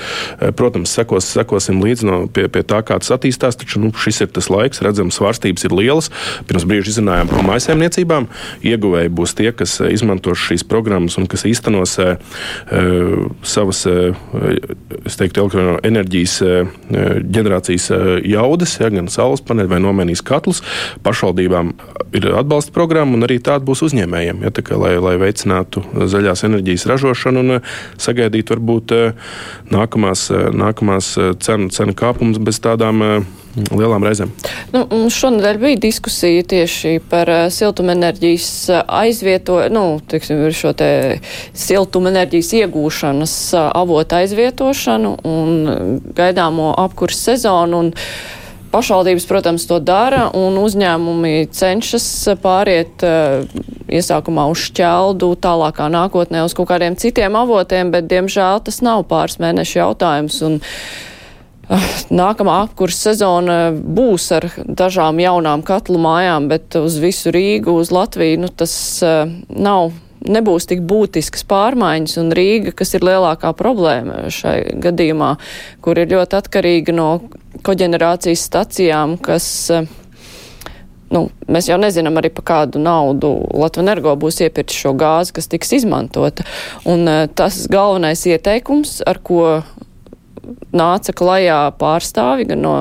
protams, 0.57 0.93
sekos, 0.95 1.27
sekosim 1.35 1.83
līdzi 1.83 2.07
no, 2.07 2.19
pie, 2.31 2.47
pie 2.51 2.63
tā, 2.67 2.81
kā 2.85 2.94
tas 3.01 3.13
attīstās, 3.15 3.57
taču 3.59 3.81
nu, 3.83 3.91
šis 3.91 4.23
ir 4.25 4.31
tas 4.35 4.49
laiks, 4.51 4.81
redzams, 4.85 5.17
svārstības 5.19 5.67
ir 5.67 5.75
lielas. 5.75 6.11
Pirms 6.49 6.67
brīža 6.67 6.93
izrunājām 6.93 7.31
par 7.31 7.45
maisaimniecībām. 7.49 8.27
Ieguvēji 8.65 9.13
būs 9.15 9.35
tie, 9.37 9.51
kas 9.55 9.77
izmantos 9.87 10.41
šīs 10.45 10.65
programmas 10.67 11.17
un 11.19 11.29
kas 11.31 11.45
īstenos 11.47 11.97
uh, 12.01 12.15
savas 13.45 13.83
uh, 13.89 14.17
teiktu, 15.05 15.45
elektroenerģijas 15.45 16.35
uh, 16.45 16.73
ģenerācijas 17.23 17.89
uh, 17.93 18.05
jaudas, 18.25 18.77
ja, 18.81 18.91
gan 18.93 19.09
saules 19.11 19.43
paneļi 19.45 19.73
vai 19.75 19.81
nomainīs 19.83 20.23
katlus. 20.25 20.61
Pašvaldībām 21.05 21.73
ir 22.15 22.29
atbalsta 22.35 22.73
programma 22.75 23.17
un 23.17 23.27
arī 23.27 23.39
tāda 23.43 23.65
būs 23.67 23.83
uzņēmējiem, 23.87 24.43
ja, 24.45 24.53
kā, 24.55 24.77
lai, 24.79 24.95
lai 25.01 25.15
veicinātu 25.21 25.83
zaļās 26.11 26.45
enerģijas 26.47 26.87
ražošanu 26.91 27.43
un 27.43 27.57
sagaidītu 28.01 28.55
varbūt 28.55 28.93
nākamās, 29.73 30.27
nākamās 30.55 31.11
cenu, 31.43 31.69
cenu 31.73 31.95
kāpumus 31.97 32.39
bez 32.43 32.59
tādām 32.85 33.25
lielām 33.55 34.03
reizēm. 34.03 34.31
Nu, 34.73 34.83
šonadēļ 35.11 35.59
bija 35.61 35.81
diskusija 35.85 36.43
tieši 36.43 36.97
par 37.09 37.29
siltumenerģijas 37.55 38.49
aizvietošanu, 38.83 39.75
nu, 39.75 39.99
teiksim, 40.11 40.43
šo 40.51 40.73
te 40.77 40.89
siltumenerģijas 41.55 42.51
iegūšanas 42.61 43.35
avotu 43.71 44.19
aizvietošanu 44.19 45.13
un 45.27 46.01
gaidāmo 46.17 46.73
apkurs 46.85 47.21
sezonu. 47.29 47.85
Un, 47.85 47.93
Pašvaldības, 48.75 49.23
protams, 49.29 49.63
to 49.69 49.77
dara, 49.79 50.25
un 50.35 50.57
uzņēmumi 50.59 51.45
cenšas 51.55 52.07
pāriet 52.43 53.05
iesākumā 53.87 54.49
uz 54.51 54.65
šķeldu, 54.67 55.29
tālākā 55.39 55.87
nākotnē 55.93 56.41
uz 56.43 56.57
kaut 56.57 56.67
kādiem 56.73 56.99
citiem 56.99 57.39
avotiem, 57.39 57.93
bet, 57.95 58.09
diemžēl, 58.11 58.59
tas 58.67 58.81
nav 58.83 59.05
pāris 59.07 59.39
mēnešu 59.39 59.79
jautājums. 59.79 60.41
Un, 60.43 60.59
uh, 60.59 61.14
Nākamā 62.13 62.59
apkursa 62.65 63.11
sezona 63.11 63.57
būs 63.73 64.27
ar 64.35 64.47
dažām 64.65 65.19
jaunām 65.21 65.63
katlu 65.65 65.99
mājām, 66.01 66.49
bet 66.51 66.77
uz 66.77 66.99
visu 67.01 67.33
Rīgu, 67.33 67.73
uz 67.81 67.91
Latviju, 67.95 68.43
nu, 68.43 68.49
tas 68.53 68.75
uh, 69.05 69.25
nav, 69.49 69.95
nebūs 70.25 70.69
tik 70.69 70.83
būtisks 70.85 71.45
pārmaiņas, 71.49 72.17
un 72.21 72.31
Rīga, 72.37 72.75
kas 72.77 72.93
ir 72.97 73.05
lielākā 73.07 73.53
problēma 73.57 74.27
šai 74.33 74.77
gadījumā, 74.83 75.35
kur 75.81 76.01
ir 76.01 76.13
ļoti 76.13 76.39
atkarīga 76.41 76.95
no 76.95 77.09
koģenerācijas 77.65 78.45
stacijām, 78.45 79.17
kas 79.25 79.47
uh, 79.73 79.89
nu, 81.15 81.25
mēs 81.49 81.71
jau 81.71 81.79
nezinām 81.81 82.21
arī 82.21 82.29
par 82.35 82.45
kādu 82.51 82.81
naudu 82.83 83.31
Latvijas 83.55 83.87
energo 83.87 84.13
būs 84.21 84.43
iepirkts 84.45 84.85
šo 84.85 84.93
gāzi, 84.99 85.33
kas 85.37 85.49
tiks 85.49 85.73
izmantota. 85.79 86.45
Un 86.89 87.09
tas 87.37 87.63
galvenais 87.71 88.21
ieteikums, 88.29 88.99
ar 89.07 89.21
ko 89.25 89.41
nāca 90.75 91.15
klajā 91.15 91.59
pārstāvi 91.79 92.47
gan 92.49 92.63
no 92.65 92.75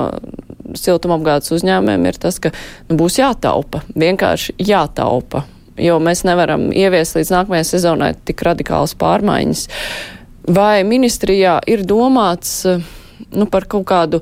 siltumapgādes 0.75 1.53
uzņēmumiem, 1.55 2.07
ir 2.09 2.19
tas, 2.19 2.39
ka 2.41 2.51
nu, 2.89 2.97
būs 2.99 3.19
jātaupa, 3.19 3.83
vienkārši 3.95 4.57
jātaupa, 4.65 5.45
jo 5.81 5.99
mēs 6.03 6.25
nevaram 6.27 6.69
ieviest 6.73 7.17
līdz 7.19 7.33
nākamajai 7.37 7.69
sezonai 7.69 8.11
tik 8.27 8.43
radikālas 8.47 8.95
pārmaiņas. 8.99 9.65
Vai 10.55 10.83
ministrijā 10.85 11.57
ir 11.69 11.85
domāts 11.87 12.61
nu, 12.65 13.47
par 13.49 13.65
kaut 13.69 13.87
kādu 13.89 14.21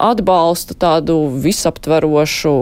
atbalstu 0.00 0.74
tādu 0.80 1.16
visaptverošu, 1.42 2.52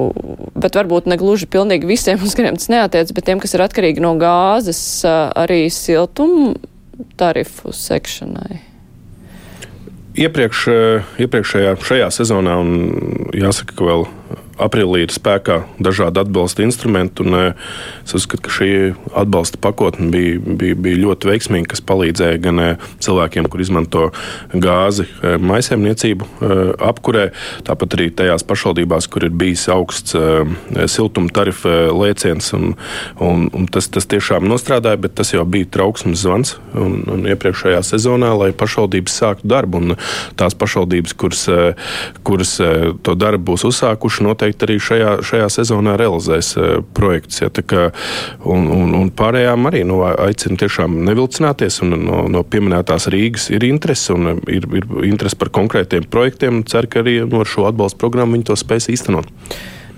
bet 0.59 0.79
varbūt 0.79 1.07
ne 1.11 1.19
gluži 1.21 1.47
pilnīgi 1.51 1.87
visiem, 1.87 2.23
uz 2.25 2.35
kuriem 2.35 2.59
tas 2.59 2.71
neatiec, 2.73 3.13
bet 3.15 3.29
tiem, 3.29 3.43
kas 3.43 3.55
ir 3.55 3.63
atkarīgi 3.63 4.03
no 4.03 4.17
gāzes, 4.19 4.81
arī 5.07 5.69
siltumu 5.71 6.57
tarifu 7.21 7.75
sekšanai? 7.77 8.68
Iepriekš, 10.19 10.61
eh, 10.73 11.09
iepriekšējā 11.23 12.09
sezonā, 12.11 12.57
un 12.59 13.31
jāsaka, 13.37 13.77
ka 13.79 13.87
vēl 13.87 14.07
aprīlī 14.63 15.05
ir 15.07 15.15
spēkā 15.15 15.63
dažādi 15.83 16.23
atbalsta 16.23 16.65
instrumenti. 16.67 17.25
Un, 17.25 17.35
eh, 17.35 17.53
es 18.05 18.15
uzskatu, 18.15 18.43
ka 18.43 18.51
šī 18.51 18.71
atbalsta 19.15 19.59
pakotne 19.61 20.11
bija, 20.11 20.39
bija, 20.39 20.75
bija 20.75 21.03
ļoti 21.05 21.31
veiksmīga, 21.31 21.69
kas 21.73 21.81
palīdzēja 21.81 22.43
gan 22.43 22.61
eh, 22.61 22.77
cilvēkiem, 23.01 23.49
kur 23.49 23.61
izmanto 23.61 24.05
gāzi 24.53 25.07
eh, 25.23 25.39
maisiņniecību 25.39 26.29
apkurē, 26.79 27.31
tāpat 27.67 27.97
arī 27.97 28.11
tajās 28.15 28.45
pašvaldībās, 28.47 29.09
kur 29.11 29.25
ir 29.25 29.31
bijis 29.31 29.67
augsts 29.73 30.15
siltuma 30.87 31.31
tarifa 31.35 31.89
lēciens. 31.93 32.53
Un, 32.57 32.75
un, 33.21 33.49
un 33.55 33.67
tas, 33.67 33.89
tas 33.89 34.07
tiešām 34.07 34.47
nostrādāja, 34.49 35.01
bet 35.01 35.15
tas 35.19 35.33
jau 35.35 35.45
bija 35.49 35.69
trauksmes 35.79 36.23
zvans 36.23 36.57
un, 36.75 37.03
un 37.11 37.27
iepriekšējā 37.29 37.83
sezonā, 37.87 38.33
lai 38.39 38.51
pašvaldības 38.57 39.19
sāktu 39.23 39.51
darbu. 39.51 39.83
Un 39.83 39.97
tās 40.39 40.57
pašvaldības, 40.59 41.15
kuras, 41.19 41.45
kuras 42.27 42.55
to 43.05 43.17
darbu 43.19 43.53
būs 43.53 43.67
uzsākuši, 43.69 44.25
noteikti 44.27 44.48
noteikti 44.49 44.67
arī 44.67 44.79
šajā, 44.81 45.11
šajā 45.23 45.49
sezonā 45.53 45.97
realizēs 45.99 46.57
uh, 46.57 46.83
projekts. 46.95 47.43
Ja, 47.43 47.51
kā, 47.51 47.91
un, 48.45 48.69
un, 48.69 48.95
un 48.95 49.11
pārējām 49.11 49.69
arī 49.69 49.85
nu, 49.85 50.03
aicinu 50.05 50.57
tiešām 50.59 51.05
nevilcināties. 51.05 51.83
No, 51.83 52.27
no 52.29 52.43
pieminētās 52.43 53.09
Rīgas 53.09 53.51
ir 53.51 53.65
interese 53.65 54.15
un 54.15 54.41
ir, 54.49 54.65
ir 54.73 54.87
interese 55.05 55.37
par 55.37 55.51
konkrētiem 55.51 56.09
projektiem. 56.09 56.65
Ceru, 56.65 56.89
ka 56.89 57.03
arī 57.03 57.21
no 57.29 57.45
šo 57.45 57.69
atbalstu 57.69 57.99
programmu 57.99 58.39
viņi 58.39 58.49
to 58.49 58.57
spēs 58.57 58.89
īstenot. 58.89 59.29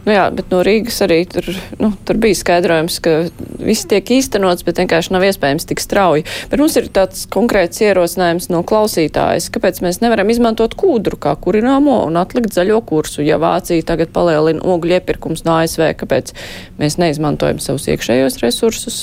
Nu 0.06 0.14
jā, 0.14 0.22
bet 0.32 0.48
no 0.48 0.62
Rīgas 0.64 0.96
arī 1.04 1.18
tur, 1.28 1.44
nu, 1.80 1.90
tur 2.08 2.18
bija 2.20 2.38
skaidrojums, 2.38 2.96
ka 3.04 3.14
viss 3.60 3.84
tiek 3.90 4.12
īstenots, 4.16 4.64
bet 4.64 4.80
vienkārši 4.80 5.12
nav 5.12 5.26
iespējams 5.28 5.68
tik 5.68 5.82
strauji. 5.84 6.24
Bet 6.48 6.62
mums 6.62 6.78
ir 6.80 6.88
tāds 6.94 7.26
konkrēts 7.30 7.82
ierosinājums 7.84 8.48
no 8.52 8.62
klausītājas, 8.66 9.50
kāpēc 9.52 9.82
mēs 9.84 10.00
nevaram 10.00 10.32
izmantot 10.32 10.74
kūdru 10.80 11.20
kā 11.20 11.36
kurināmo 11.44 12.00
un 12.06 12.16
atlikt 12.20 12.56
zaļo 12.56 12.80
kursu. 12.88 13.20
Ja 13.26 13.36
Vācija 13.42 13.84
tagad 13.92 14.14
palielina 14.16 14.64
ogļu 14.64 14.96
iepirkums 14.96 15.44
no 15.44 15.60
ASV, 15.60 15.90
kāpēc 16.00 16.32
mēs 16.80 16.96
neizmantojam 17.00 17.60
savus 17.60 17.90
iekšējos 17.92 18.40
resursus? 18.40 19.02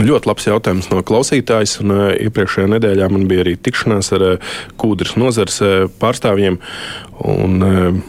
Nu, 0.00 0.06
ļoti 0.08 0.30
labs 0.30 0.46
jautājums 0.48 0.90
no 0.90 1.02
klausītājas. 1.06 1.78
Un, 1.84 1.94
uh, 1.94 2.06
iepriekšējā 2.18 2.70
nedēļā 2.74 3.10
man 3.14 3.26
bija 3.30 3.44
arī 3.44 3.58
tikšanās 3.60 4.10
ar 4.16 4.24
uh, 4.26 4.54
kūdras 4.80 5.18
nozars 5.20 5.60
uh, 5.62 5.84
pārstāvjiem. 6.02 6.58
Un, 7.30 7.60
uh, 7.60 8.00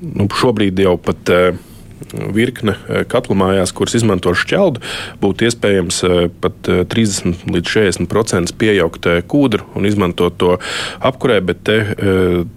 nu, 0.00 0.28
šobrīd 0.40 0.80
jau 0.82 0.96
pat 1.00 1.34
uh, 1.34 1.58
virkne 2.34 2.74
eh, 2.88 3.04
katlu 3.08 3.36
mājās, 3.38 3.72
kuras 3.76 3.94
izmanto 3.98 4.32
šķeldu, 4.36 4.82
būtu 5.22 5.46
iespējams 5.48 6.02
eh, 6.06 6.18
pat 6.42 6.70
30 6.94 7.46
līdz 7.50 7.72
40% 7.74 8.56
pieaugt 8.60 9.08
kūdru 9.30 9.66
un 9.78 9.88
izmantot 9.88 10.38
to 10.40 10.56
apkurē, 11.04 11.40
bet 11.44 11.62
te, 11.66 11.78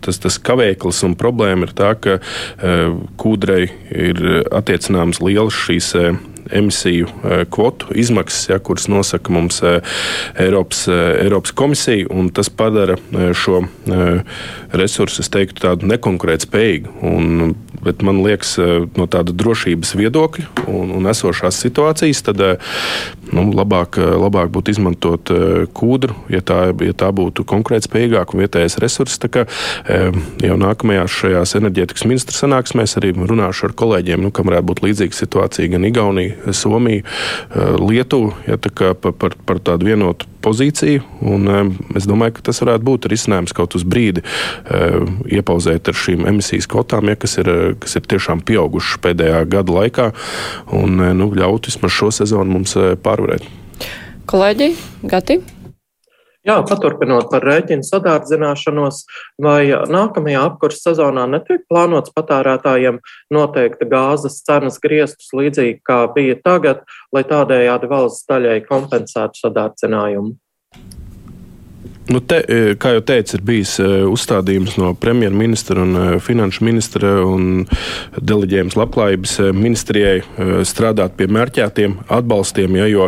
tas, 0.04 0.20
tas 0.22 0.38
kavēklis 0.40 1.04
un 1.08 1.16
problēma 1.20 1.68
ir 1.68 1.74
tā, 1.78 1.94
ka 2.00 2.18
kūdrei 3.20 3.68
ir 3.92 4.22
attiecināmas 4.54 5.22
lielas 5.24 5.58
šīs 5.66 5.94
emisiju 6.52 7.08
kvotu 7.54 7.94
izmaksas, 7.96 8.50
ja, 8.50 8.60
kuras 8.60 8.88
nosaka 8.92 9.34
mums 9.34 9.62
Eiropas, 10.40 10.86
Eiropas 10.90 11.52
komisija, 11.56 12.08
tas 12.34 12.50
padara 12.50 12.98
šo 13.34 13.64
resursu, 14.74 15.24
es 15.24 15.32
teiktu, 15.34 15.62
tādu 15.68 15.90
nekonkurētspējīgu. 15.92 16.98
Un, 17.06 17.56
bet 17.84 18.04
man 18.06 18.22
liekas, 18.24 18.56
no 18.98 19.08
tāda 19.12 19.34
drošības 19.36 19.94
viedokļa 20.00 20.68
un, 20.72 20.94
un 20.98 21.10
esošās 21.12 21.58
situācijas, 21.66 22.24
tad 22.30 22.40
nu, 23.34 23.46
labāk, 23.56 23.98
labāk 24.00 24.52
būtu 24.54 24.72
izmantot 24.76 25.32
kūdru, 25.76 26.16
ja 26.32 26.40
tā, 26.46 26.60
ja 26.86 26.96
tā 26.96 27.10
būtu 27.16 27.46
konkurētspējīgāka 27.50 28.36
un 28.36 28.44
vietējais 28.46 28.80
resurss. 28.84 29.20
Kā, 29.34 29.46
jau 30.44 30.56
nākamajās 30.60 31.20
šajās 31.22 31.56
enerģētikas 31.60 32.08
ministra 32.10 32.36
sanāksmēs 32.38 32.98
arī 33.00 33.14
runāšu 33.16 33.70
ar 33.70 33.76
kolēģiem, 33.84 34.24
nu, 34.24 34.32
kam 34.36 34.50
varētu 34.50 34.70
būt 34.72 34.84
līdzīga 34.88 35.20
situācija 35.20 35.74
gan 35.76 35.88
Igaunija, 35.88 36.38
Somija, 36.52 37.04
Lietuva, 37.80 38.34
ja, 38.48 38.58
tā 38.58 38.94
par, 38.94 39.16
par, 39.20 39.38
par 39.48 39.62
tādu 39.64 39.88
vienotu 39.88 40.28
pozīciju. 40.44 41.04
Un, 41.24 41.48
es 41.98 42.08
domāju, 42.10 42.38
ka 42.38 42.48
tas 42.50 42.62
varētu 42.64 42.88
būt 42.88 43.08
risinājums 43.14 43.56
kaut 43.56 43.78
uz 43.80 43.86
brīdi 43.88 44.24
iepauzēt 45.32 45.90
ar 45.92 46.00
šīm 46.04 46.28
emisijas 46.30 46.68
kvotām, 46.72 47.12
ja, 47.12 47.20
kas, 47.20 47.38
ir, 47.42 47.52
kas 47.80 47.98
ir 48.00 48.08
tiešām 48.14 48.44
pieaugušas 48.48 49.02
pēdējā 49.04 49.44
gada 49.56 49.80
laikā 49.80 50.12
un 50.76 51.00
nu, 51.18 51.32
ļaut 51.38 51.72
vismaz 51.72 51.96
šo 51.96 52.12
sezonu 52.22 52.60
mums 52.60 52.78
pārvarēt. 53.04 53.48
Kolēģi, 54.30 54.72
Gati? 55.12 55.42
Jā, 56.44 56.58
paturpinot 56.68 57.30
par 57.32 57.46
rēķinu 57.48 57.86
sadārdzināšanos, 57.88 58.98
vai 59.40 59.72
nākamajā 59.72 60.42
apkurss 60.50 60.84
sezonā 60.84 61.24
netiek 61.32 61.64
plānots 61.72 62.12
patērētājiem 62.18 63.00
noteikti 63.32 63.88
gāzes 63.88 64.42
cenas 64.44 64.82
griestus 64.84 65.32
līdzīgi 65.32 65.80
kā 65.88 66.02
bija 66.12 66.36
tagad, 66.44 66.84
lai 67.16 67.24
tādējādi 67.32 67.92
valsts 67.96 68.28
daļai 68.28 68.60
kompensētu 68.68 69.46
sadārdzinājumu? 69.46 70.36
Nu 72.12 72.20
te, 72.20 72.42
e, 72.44 72.74
kā 72.76 72.98
jau 72.98 73.04
teicu, 73.08 73.38
ir 73.38 73.44
bijis 73.48 73.78
e, 73.80 73.86
uzstādījums 74.12 74.76
no 74.76 74.90
premjerministra 75.00 75.86
un 75.86 75.96
e, 75.96 76.04
finanšu 76.24 76.66
ministra 76.68 77.14
un 77.24 77.64
deleģējums 78.20 78.76
labklājības 78.76 79.36
ministrijai 79.56 80.18
strādāt 80.68 81.16
pie 81.16 81.30
mērķētiem 81.32 81.96
atbalstiem, 82.12 82.76
ja, 82.82 82.88
jo 82.92 83.08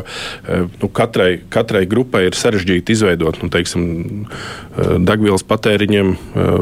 nu, 0.80 0.90
katrai, 0.96 1.42
katrai 1.52 1.84
grupai 1.90 2.26
ir 2.30 2.38
sarežģīti 2.38 2.96
izveidot 2.96 3.42
nu, 3.44 3.50
teiksim, 3.52 3.86
degvielas 5.06 5.44
patēriņiem, 5.48 6.14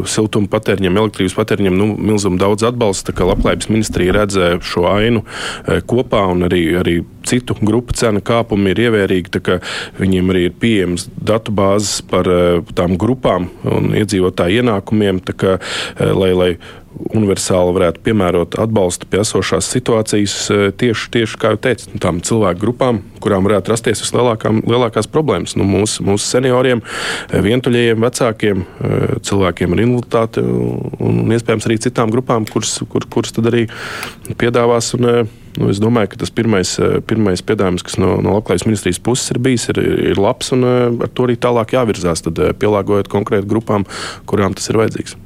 siltuma 0.09 0.49
patēriņiem, 0.51 0.99
elektrības 1.03 1.37
patēriņiem 1.37 1.77
nu, 1.77 1.89
milzumu 1.97 2.41
daudz 2.41 2.65
atbalsta. 2.67 3.15
Labklājības 3.23 3.69
ministrija 3.71 4.15
redzēja 4.17 4.59
šo 4.65 4.87
ainu 4.89 5.23
kopā 5.89 6.25
un 6.33 6.47
arī, 6.49 6.63
arī 6.81 6.97
citu 7.27 7.55
grupu 7.61 7.95
cenu 7.97 8.21
kāpumi 8.25 8.73
ir 8.73 8.83
ievērīgi. 8.87 9.41
Viņiem 9.99 10.31
arī 10.33 10.47
ir 10.49 10.57
pieejams 10.59 11.07
datu 11.15 11.53
bāzes 11.55 12.01
par 12.09 12.22
par 12.23 12.31
eh, 12.31 12.61
tām 12.75 12.95
grupām 12.99 13.49
un 13.67 13.91
iedzīvotāju 13.97 14.63
ienākumiem, 14.63 15.21
kā, 15.35 15.59
eh, 15.59 16.13
lai, 16.13 16.31
lai 16.33 16.51
universāli 16.93 17.73
varētu 17.73 18.03
piemērot 18.05 18.55
atbalstu 18.61 19.07
pie 19.09 19.23
esošās 19.23 19.65
situācijas 19.73 20.35
eh, 20.53 20.65
tieši, 20.77 21.09
tieši 21.13 21.39
kā 21.41 21.53
jau 21.53 21.61
teicu, 21.65 21.89
nu, 21.93 22.01
tām 22.03 22.21
cilvēku 22.23 22.61
grupām, 22.61 23.01
kurām 23.23 23.47
varētu 23.47 23.73
rasties 23.73 24.03
vislielākās 24.05 25.09
problēmas. 25.11 25.57
Nu, 25.59 25.67
mūsu, 25.67 26.05
mūsu 26.05 26.27
senioriem, 26.27 26.83
vientuļajiem, 27.33 28.03
vecākiem, 28.03 28.65
cilvēkiem 29.23 29.73
ar 29.73 29.83
invaliditāti 29.85 30.43
un, 30.43 30.91
un 31.03 31.33
iespējams 31.33 31.69
arī 31.69 31.79
citām 31.87 32.13
grupām, 32.13 32.47
kuras, 32.49 32.75
kur, 32.89 33.07
kuras 33.09 33.35
tad 33.35 33.49
arī 33.51 33.67
piedāvās. 34.39 34.93
Un, 34.99 35.09
Nu, 35.59 35.69
es 35.69 35.77
domāju, 35.81 36.13
ka 36.13 36.21
tas 36.23 36.31
pirmais, 36.33 36.71
eh, 36.81 36.97
pirmais 37.05 37.43
piedāvājums, 37.45 37.85
kas 37.85 37.99
no, 38.01 38.15
no 38.25 38.37
Latvijas 38.39 38.65
ministrijas 38.65 39.01
puses 39.03 39.29
ir 39.33 39.39
bijis, 39.43 39.67
ir, 39.69 39.79
ir 40.13 40.21
labs 40.21 40.49
un 40.55 40.65
eh, 40.65 40.85
ar 41.05 41.11
to 41.13 41.27
arī 41.27 41.37
tālāk 41.37 41.75
jāvirzās, 41.75 42.25
tad 42.25 42.41
eh, 42.41 42.53
pielāgojot 42.57 43.11
konkrēti 43.11 43.49
grupām, 43.49 43.85
kurām 44.29 44.57
tas 44.57 44.71
ir 44.71 44.81
vajadzīgs. 44.81 45.17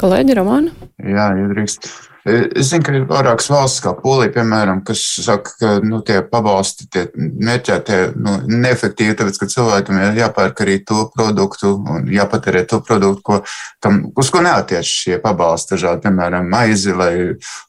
Kolēģi 0.00 0.38
Romāna? 0.38 0.72
Jā, 1.04 1.32
ja 1.36 1.50
drīkst. 1.52 1.90
Es 2.26 2.70
zinu, 2.72 2.82
ka 2.82 2.92
ir 2.96 3.04
vairākas 3.08 3.46
valsts, 3.50 3.80
kā 3.84 3.92
Polija, 3.96 4.32
piemēram, 4.34 4.80
kas 4.86 5.00
saka, 5.22 5.52
ka 5.60 5.70
nu, 5.84 6.00
tie 6.04 6.18
pabalsti 6.26 6.88
tie 6.90 7.04
mērķētie 7.14 7.98
nu, 8.18 8.34
neefektīvi, 8.50 9.14
tāpēc, 9.18 9.38
ka 9.38 9.48
cilvēkam 9.52 10.00
ir 10.02 10.18
jāpērk 10.18 10.62
arī 10.64 10.78
to 10.88 11.04
produktu 11.14 11.76
un 11.78 12.08
jāpatērē 12.10 12.64
to 12.68 12.80
produktu, 12.84 13.22
ko, 13.24 13.38
kam, 13.84 14.00
uz 14.18 14.32
ko 14.34 14.42
neatiec 14.44 14.86
šie 14.88 15.20
pabalsti. 15.22 15.76
Dažādi, 15.76 16.02
piemēram, 16.06 16.48
maizi, 16.50 16.94
lai 16.96 17.12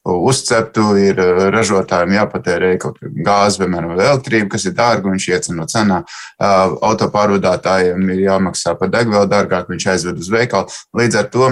uzceptu, 0.08 0.88
ir 0.98 1.20
ražotājiem 1.54 2.16
jāpatērē 2.18 2.74
kaut 2.82 2.98
kā 2.98 3.12
gāzi, 3.30 3.62
piemēram, 3.64 3.94
vai 3.94 4.08
elektrība, 4.08 4.54
kas 4.56 4.66
ir 4.66 4.76
dārga, 4.78 5.14
viņš 5.14 5.30
ieceno 5.30 5.68
cenā. 5.70 6.02
Autopārvadātājiem 6.40 8.08
ir 8.16 8.24
jāmaksā 8.26 8.74
par 8.80 8.92
degvielu 8.94 9.30
dārgāk, 9.30 9.70
viņš 9.70 9.88
aizved 9.94 10.24
uz 10.24 10.32
veikalu. 10.34 10.80
Līdz 10.98 11.22
ar 11.22 11.30
to 11.34 11.52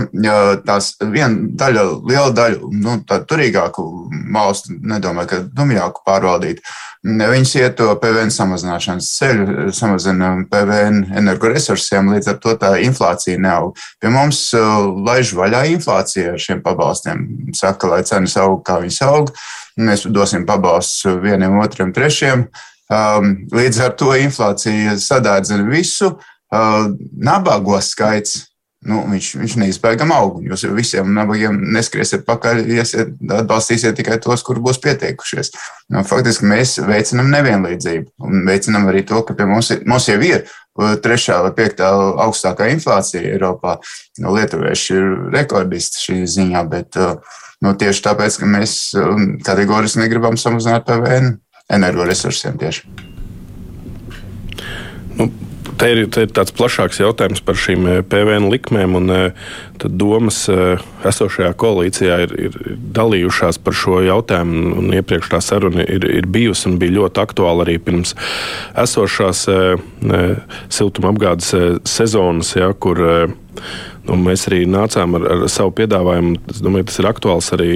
tās 0.66 0.94
viena 1.04 1.52
daļa, 1.62 1.88
liela 2.08 2.32
daļa, 2.42 2.72
nu, 2.88 2.98
tādu 3.08 3.28
turīgāku 3.34 3.84
valstu, 4.34 4.78
nedomāju, 4.88 5.30
ka 5.32 5.40
dumjāku 5.58 6.04
pārvaldīt. 6.08 6.62
Viņas 7.04 7.54
iet 7.60 7.76
to 7.80 7.92
PVN 8.02 8.32
samazināšanas 8.34 9.10
ceļu, 9.20 9.68
samazina 9.76 10.32
PVN 10.52 11.04
energoresursiem, 11.20 12.10
līdz 12.16 12.32
ar 12.34 12.40
to 12.44 12.56
tā 12.60 12.72
inflācija 12.84 13.40
neaug. 13.42 13.78
Pie 14.02 14.12
mums 14.14 14.42
uh, 14.58 14.88
laiž 15.08 15.36
vaļā 15.38 15.66
inflācija 15.76 16.34
ar 16.34 16.42
šiem 16.42 16.64
pabalstiem. 16.66 17.24
Saka, 17.56 17.92
lai 17.92 18.02
cenas 18.08 18.38
aug, 18.42 18.60
kā 18.68 18.80
viņas 18.82 19.00
aug, 19.08 19.32
mēs 19.78 20.08
dosim 20.10 20.48
pabalstus 20.48 21.20
vieniem, 21.24 21.60
otriem, 21.62 21.94
trešiem. 21.96 22.48
Um, 22.88 23.34
līdz 23.52 23.84
ar 23.84 23.96
to 24.00 24.14
inflācija 24.16 24.96
sadārdzina 25.04 25.68
visu. 25.68 26.16
Uh, 26.48 26.94
nabago 27.20 27.76
skaits 27.84 28.46
nu, 28.88 29.02
viņš, 29.12 29.30
viņš 29.42 29.56
neizbēgami 29.62 30.16
aug. 30.16 30.38
Jūs 30.48 30.64
jau 30.66 30.74
visiem 30.76 31.10
nabagiem 31.16 31.58
neskriesiet 31.76 32.24
pakaļ, 32.28 32.62
iesiet, 32.78 33.16
atbalstīsiet 33.40 33.98
tikai 34.00 34.20
tos, 34.24 34.44
kur 34.48 34.62
būs 34.64 34.80
pieteikušies. 34.84 35.52
Nu, 35.94 36.04
faktiski 36.08 36.48
mēs 36.48 36.78
veicinām 36.88 37.32
nevienlīdzību 37.34 38.28
un 38.28 38.46
veicinām 38.48 38.88
arī 38.92 39.04
to, 39.08 39.22
ka 39.28 39.36
pie 39.38 39.48
mums, 39.50 39.74
mums 39.88 40.08
jau 40.10 40.20
ir 40.24 40.46
uh, 40.46 40.96
trešā 41.04 41.42
vai 41.46 41.52
piektā 41.58 41.90
augstākā 42.28 42.70
inflācija 42.74 43.24
Eiropā. 43.34 43.78
Nu, 44.24 44.36
Lietuvieši 44.38 44.96
ir 44.96 45.12
rekordisti 45.36 46.06
šī 46.06 46.22
ziņā, 46.38 46.64
bet 46.72 47.00
uh, 47.02 47.42
nu, 47.66 47.76
tieši 47.76 48.06
tāpēc, 48.08 48.40
ka 48.42 48.54
mēs 48.58 48.78
um, 49.02 49.28
kategoriski 49.44 50.04
negribam 50.06 50.40
samazināt 50.40 50.88
PVN 50.88 51.36
energoresursiem 51.78 52.56
tieši. 52.62 52.88
Nu, 55.18 55.32
Te 55.78 55.92
ir, 55.94 56.00
te 56.10 56.24
ir 56.26 56.32
tāds 56.34 56.54
plašāks 56.58 56.98
jautājums 57.04 57.44
par 57.46 57.58
šīm 57.60 57.84
eh, 57.86 58.00
PVN 58.10 58.48
likmēm. 58.50 58.96
Un, 58.98 59.12
eh, 59.14 59.48
domas 59.78 60.40
eh, 60.50 60.82
esošajā 61.06 61.52
koalīcijā 61.62 62.18
ir, 62.26 62.34
ir 62.48 62.78
dalījušās 62.98 63.60
par 63.62 63.78
šo 63.78 64.00
jautājumu. 64.06 64.88
Iepriekš 64.98 65.30
tā 65.36 65.42
saruna 65.46 65.86
ir, 65.86 66.08
ir 66.10 66.30
bijusi 66.34 66.72
un 66.72 66.80
bija 66.82 66.96
ļoti 66.98 67.22
aktuāla 67.22 67.68
arī 67.68 67.78
pirms 67.84 68.16
esošās 68.78 69.46
siltumapgādes 70.74 71.54
sezonas, 71.86 72.56
ja, 72.58 72.72
kur 72.74 73.04
Nu, 74.08 74.16
mēs 74.24 74.46
arī 74.48 74.62
nācām 74.70 75.18
ar, 75.18 75.26
ar 75.34 75.42
savu 75.52 75.74
piedāvājumu. 75.76 76.38
Es 76.54 76.62
domāju, 76.64 76.88
tas 76.88 77.00
ir 77.02 77.08
aktuāls 77.10 77.50
arī, 77.56 77.72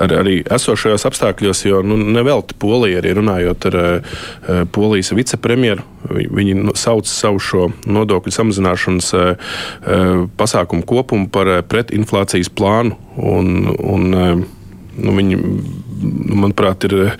ar, 0.00 0.12
arī 0.20 0.40
esošajos 0.52 1.06
apstākļos, 1.08 1.62
jo 1.68 1.80
nu, 1.86 1.96
nevelti 2.00 2.56
Polija 2.60 3.00
arī 3.00 3.14
runājot 3.16 3.68
ar 3.70 3.78
uh, 3.80 4.20
Polijas 4.74 5.12
vicepremjeru. 5.16 5.86
Viņi 6.10 6.56
nu, 6.58 6.74
sauc 6.78 7.08
savu 7.08 7.40
šo 7.44 7.68
nodokļu 7.88 8.34
samazināšanas 8.36 9.10
uh, 9.16 9.54
pasākumu 10.40 10.84
kopumu 10.88 11.30
par 11.32 11.52
pretinflācijas 11.70 12.52
plānu. 12.52 12.98
Un, 13.16 13.70
un, 13.72 14.08
uh, 14.12 14.44
nu, 15.00 15.16
viņi, 15.16 15.40
manuprāt, 16.34 16.88
ir 16.90 17.16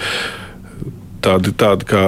tādi, 1.24 1.56
tādi 1.56 1.88
kā. 1.88 2.04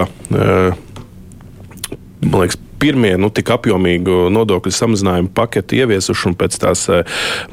Man 2.22 2.38
liekas, 2.44 2.61
pirmie 2.82 3.14
nu, 3.20 3.30
tik 3.34 3.52
apjomīgu 3.54 4.26
nodokļu 4.34 4.72
samazinājumu 4.74 5.30
paketi 5.36 5.82
ieviesuši, 5.82 6.30
un 6.32 6.38
pēc 6.38 6.58
tās 6.62 6.88
eh, 6.90 7.04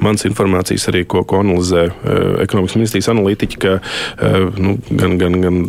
manas 0.01 0.25
informācijas 0.29 0.89
arī, 0.91 1.05
ko, 1.09 1.23
ko 1.27 1.43
analizē 1.43 1.85
eh, 1.89 2.23
ekonomikas 2.45 2.79
ministrijas 2.79 3.11
analītiķi, 3.13 3.61
ka 3.61 3.77
eh, 3.77 4.41
nu, 4.57 4.79
gan, 4.89 5.19
gan, 5.21 5.37
gan 5.43 5.61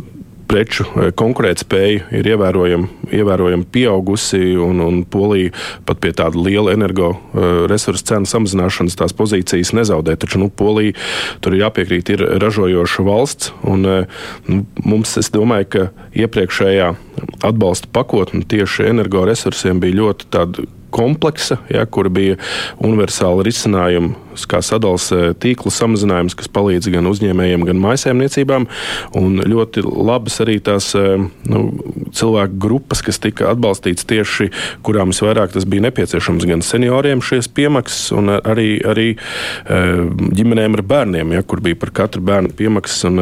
preču 0.50 0.82
konkurētspēja 1.14 2.08
ir 2.18 2.28
ievērojami, 2.32 2.88
ievērojami 3.14 3.68
pieaugusi, 3.70 4.40
un, 4.58 4.80
un 4.82 4.96
Polija 5.06 5.52
pat 5.86 6.00
pie 6.02 6.10
tāda 6.16 6.40
liela 6.42 6.74
energoresursu 6.74 8.08
cenu 8.08 8.26
samazināšanas 8.26 8.98
tās 8.98 9.14
pozīcijas 9.14 9.70
nezaudē. 9.78 10.16
Taču 10.18 10.40
nu, 10.42 10.48
Polija 10.50 10.96
tur 11.44 11.54
ir 11.54 11.62
jāpiekrīt, 11.62 12.10
ir 12.16 12.24
ražojoša 12.42 13.06
valsts, 13.06 13.52
un 13.62 13.86
nu, 13.86 14.58
mums, 14.82 15.14
es 15.22 15.30
domāju, 15.30 15.70
ka 15.70 15.86
iepriekšējā 16.18 16.90
atbalsta 17.42 17.90
pakotne 17.92 18.44
tieši 18.48 18.88
energoresursiem 18.90 19.80
bija 19.82 20.00
ļoti 20.02 20.66
kompleksa, 20.90 21.60
ja, 21.70 21.86
kur 21.86 22.10
bija 22.12 22.36
universāla 22.82 23.44
risinājuma 23.46 24.16
kā 24.50 24.60
sadals 24.64 25.08
tīkla 25.42 25.72
samazinājums, 25.74 26.36
kas 26.38 26.48
palīdz 26.52 26.90
gan 26.94 27.08
uzņēmējiem, 27.10 27.64
gan 27.68 27.80
maisaimniecībām. 27.82 28.66
Un 29.18 29.42
ļoti 29.44 29.82
labas 29.84 30.38
arī 30.44 30.58
tās 30.64 30.92
nu, 30.94 31.62
cilvēku 32.16 32.60
grupas, 32.62 33.02
kas 33.04 33.20
tika 33.22 33.50
atbalstītas 33.52 34.06
tieši, 34.10 34.50
kurām 34.86 35.12
visvairāk 35.14 35.54
tas 35.54 35.66
bija 35.68 35.88
nepieciešams, 35.88 36.46
gan 36.48 36.64
senioriem 36.64 37.22
šīs 37.24 37.50
piemaksas, 37.56 38.10
un 38.16 38.32
arī, 38.38 38.68
arī 38.86 39.08
ģimenēm 39.68 40.78
ar 40.78 40.84
bērniem, 40.94 41.34
ja, 41.36 41.44
kur 41.44 41.62
bija 41.64 41.78
par 41.80 41.94
katru 42.02 42.24
bērnu 42.24 42.54
piemaksas. 42.56 43.04
Un, 43.10 43.20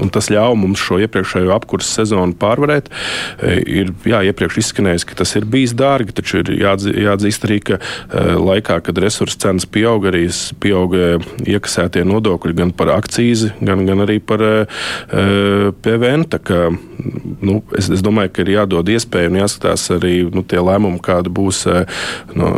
un 0.00 0.12
tas 0.14 0.30
ļāva 0.32 0.56
mums 0.58 0.80
šo 0.82 1.00
iepriekšējo 1.04 1.54
apkurses 1.56 2.00
sezonu 2.00 2.36
pārvarēt. 2.40 2.90
Ir 3.40 3.92
jā, 4.08 4.22
iepriekš 4.30 4.60
izskanējis, 4.62 5.06
ka 5.08 5.18
tas 5.22 5.34
ir 5.38 5.46
bijis 5.50 5.74
dārgi, 5.78 6.14
taču 6.16 6.40
ir 6.42 6.52
jāatzīst 6.60 7.46
arī, 7.48 7.58
ka 7.70 7.80
laikā, 8.40 8.80
kad 8.86 9.00
resursu 9.02 9.38
cenas 9.40 9.66
pieauga, 9.70 10.10
arī 10.12 10.26
pieauga 10.62 11.18
iekasētie 11.46 12.04
nodokļi 12.08 12.56
gan 12.60 12.74
par 12.76 12.92
akcīzi, 12.96 13.54
gan, 13.64 13.84
gan 13.88 14.04
arī 14.06 14.20
par 14.22 14.44
PVN. 15.10 16.28
Kā, 16.40 16.62
nu, 17.44 17.60
es, 17.76 17.90
es 17.92 18.04
domāju, 18.04 18.32
ka 18.34 18.44
ir 18.44 18.54
jādod 18.58 18.90
iespēja 18.92 19.32
un 19.32 19.40
jāskatās 19.42 19.88
arī 19.96 20.14
nu, 20.32 20.44
tie 20.46 20.62
lēmumi, 20.62 21.02
kāda 21.04 21.32
būs. 21.32 21.66
No, 22.38 22.50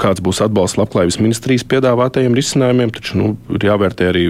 kāds 0.00 0.22
būs 0.24 0.40
atbalsts 0.44 0.78
labklājības 0.80 1.18
ministrijas 1.22 1.64
piedāvātajiem 1.70 2.36
risinājumiem, 2.36 2.92
taču 2.94 3.18
nu, 3.20 3.30
ir 3.56 3.66
jāvērtē 3.70 4.10
arī 4.10 4.24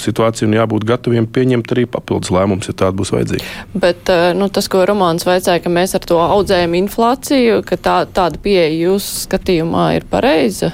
situācija 0.00 0.48
un 0.48 0.56
jābūt 0.58 0.86
gataviem 0.88 1.28
pieņemt 1.34 1.74
arī 1.74 1.86
papildus 1.90 2.32
lēmumus, 2.34 2.70
ja 2.70 2.76
tāda 2.78 2.96
būs 2.98 3.12
vajadzīga. 3.14 3.54
Bet 3.78 4.12
nu, 4.38 4.50
tas, 4.52 4.70
ko 4.72 4.84
Romāns 4.88 5.28
vaicāja, 5.28 5.62
ka 5.64 5.72
mēs 5.72 5.96
ar 5.98 6.08
to 6.08 6.20
audzējam 6.22 6.76
inflāciju, 6.82 7.62
ka 7.68 7.80
tā, 7.80 8.00
tāda 8.14 8.40
pieeja 8.42 8.70
jūsu 8.74 9.24
skatījumā 9.28 9.90
ir 9.98 10.08
pareiza? 10.10 10.72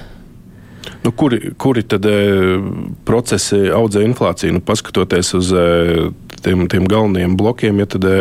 Nu, 1.04 1.12
kuri, 1.12 1.50
kuri 1.60 1.82
tad 1.84 2.06
e, 2.08 2.16
procesi 3.04 3.58
audzē 3.72 4.04
inflāciju? 4.06 4.56
Nu, 4.56 4.62
paskatoties 4.64 5.34
uz 5.36 5.50
e, 5.52 5.64
tiem, 6.44 6.66
tiem 6.70 6.88
galvenajiem 6.90 7.36
blokiem, 7.38 7.80
ja 7.82 7.86
tad 7.90 8.06
e, 8.08 8.16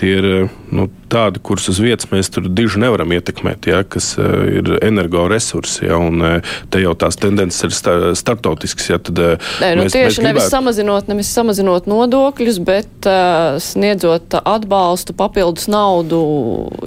tie 0.00 0.16
ir 0.18 0.28
e, 0.28 0.40
nu, 0.74 0.86
tādi, 1.10 1.42
kurus 1.42 1.68
uz 1.72 1.80
vietas 1.82 2.10
mēs 2.12 2.30
tur 2.30 2.46
diži 2.46 2.80
nevaram 2.82 3.10
ietekmēt, 3.16 3.66
ja, 3.70 3.82
kas 3.82 4.12
e, 4.20 4.26
ir 4.60 4.72
energoresursi. 4.86 5.86
Ja, 5.88 5.98
un 5.98 6.22
te 6.70 6.82
jau 6.82 6.94
tās 6.98 7.18
tendences 7.20 7.66
ir 7.66 7.74
startautiskas. 8.18 8.90
Ja, 8.92 9.00
tad, 9.02 9.18
Nē, 9.62 9.72
nu, 9.78 9.86
mēs, 9.86 9.94
tieši 9.94 10.04
mēs 10.04 10.18
gribētu... 10.18 10.28
nevis, 10.28 10.48
samazinot, 10.52 11.10
nevis 11.10 11.32
samazinot 11.34 11.88
nodokļus, 11.90 12.60
bet 12.66 13.08
uh, 13.08 13.58
sniedzot 13.62 14.38
atbalstu, 14.40 15.14
papildus 15.18 15.68
naudu, 15.70 16.20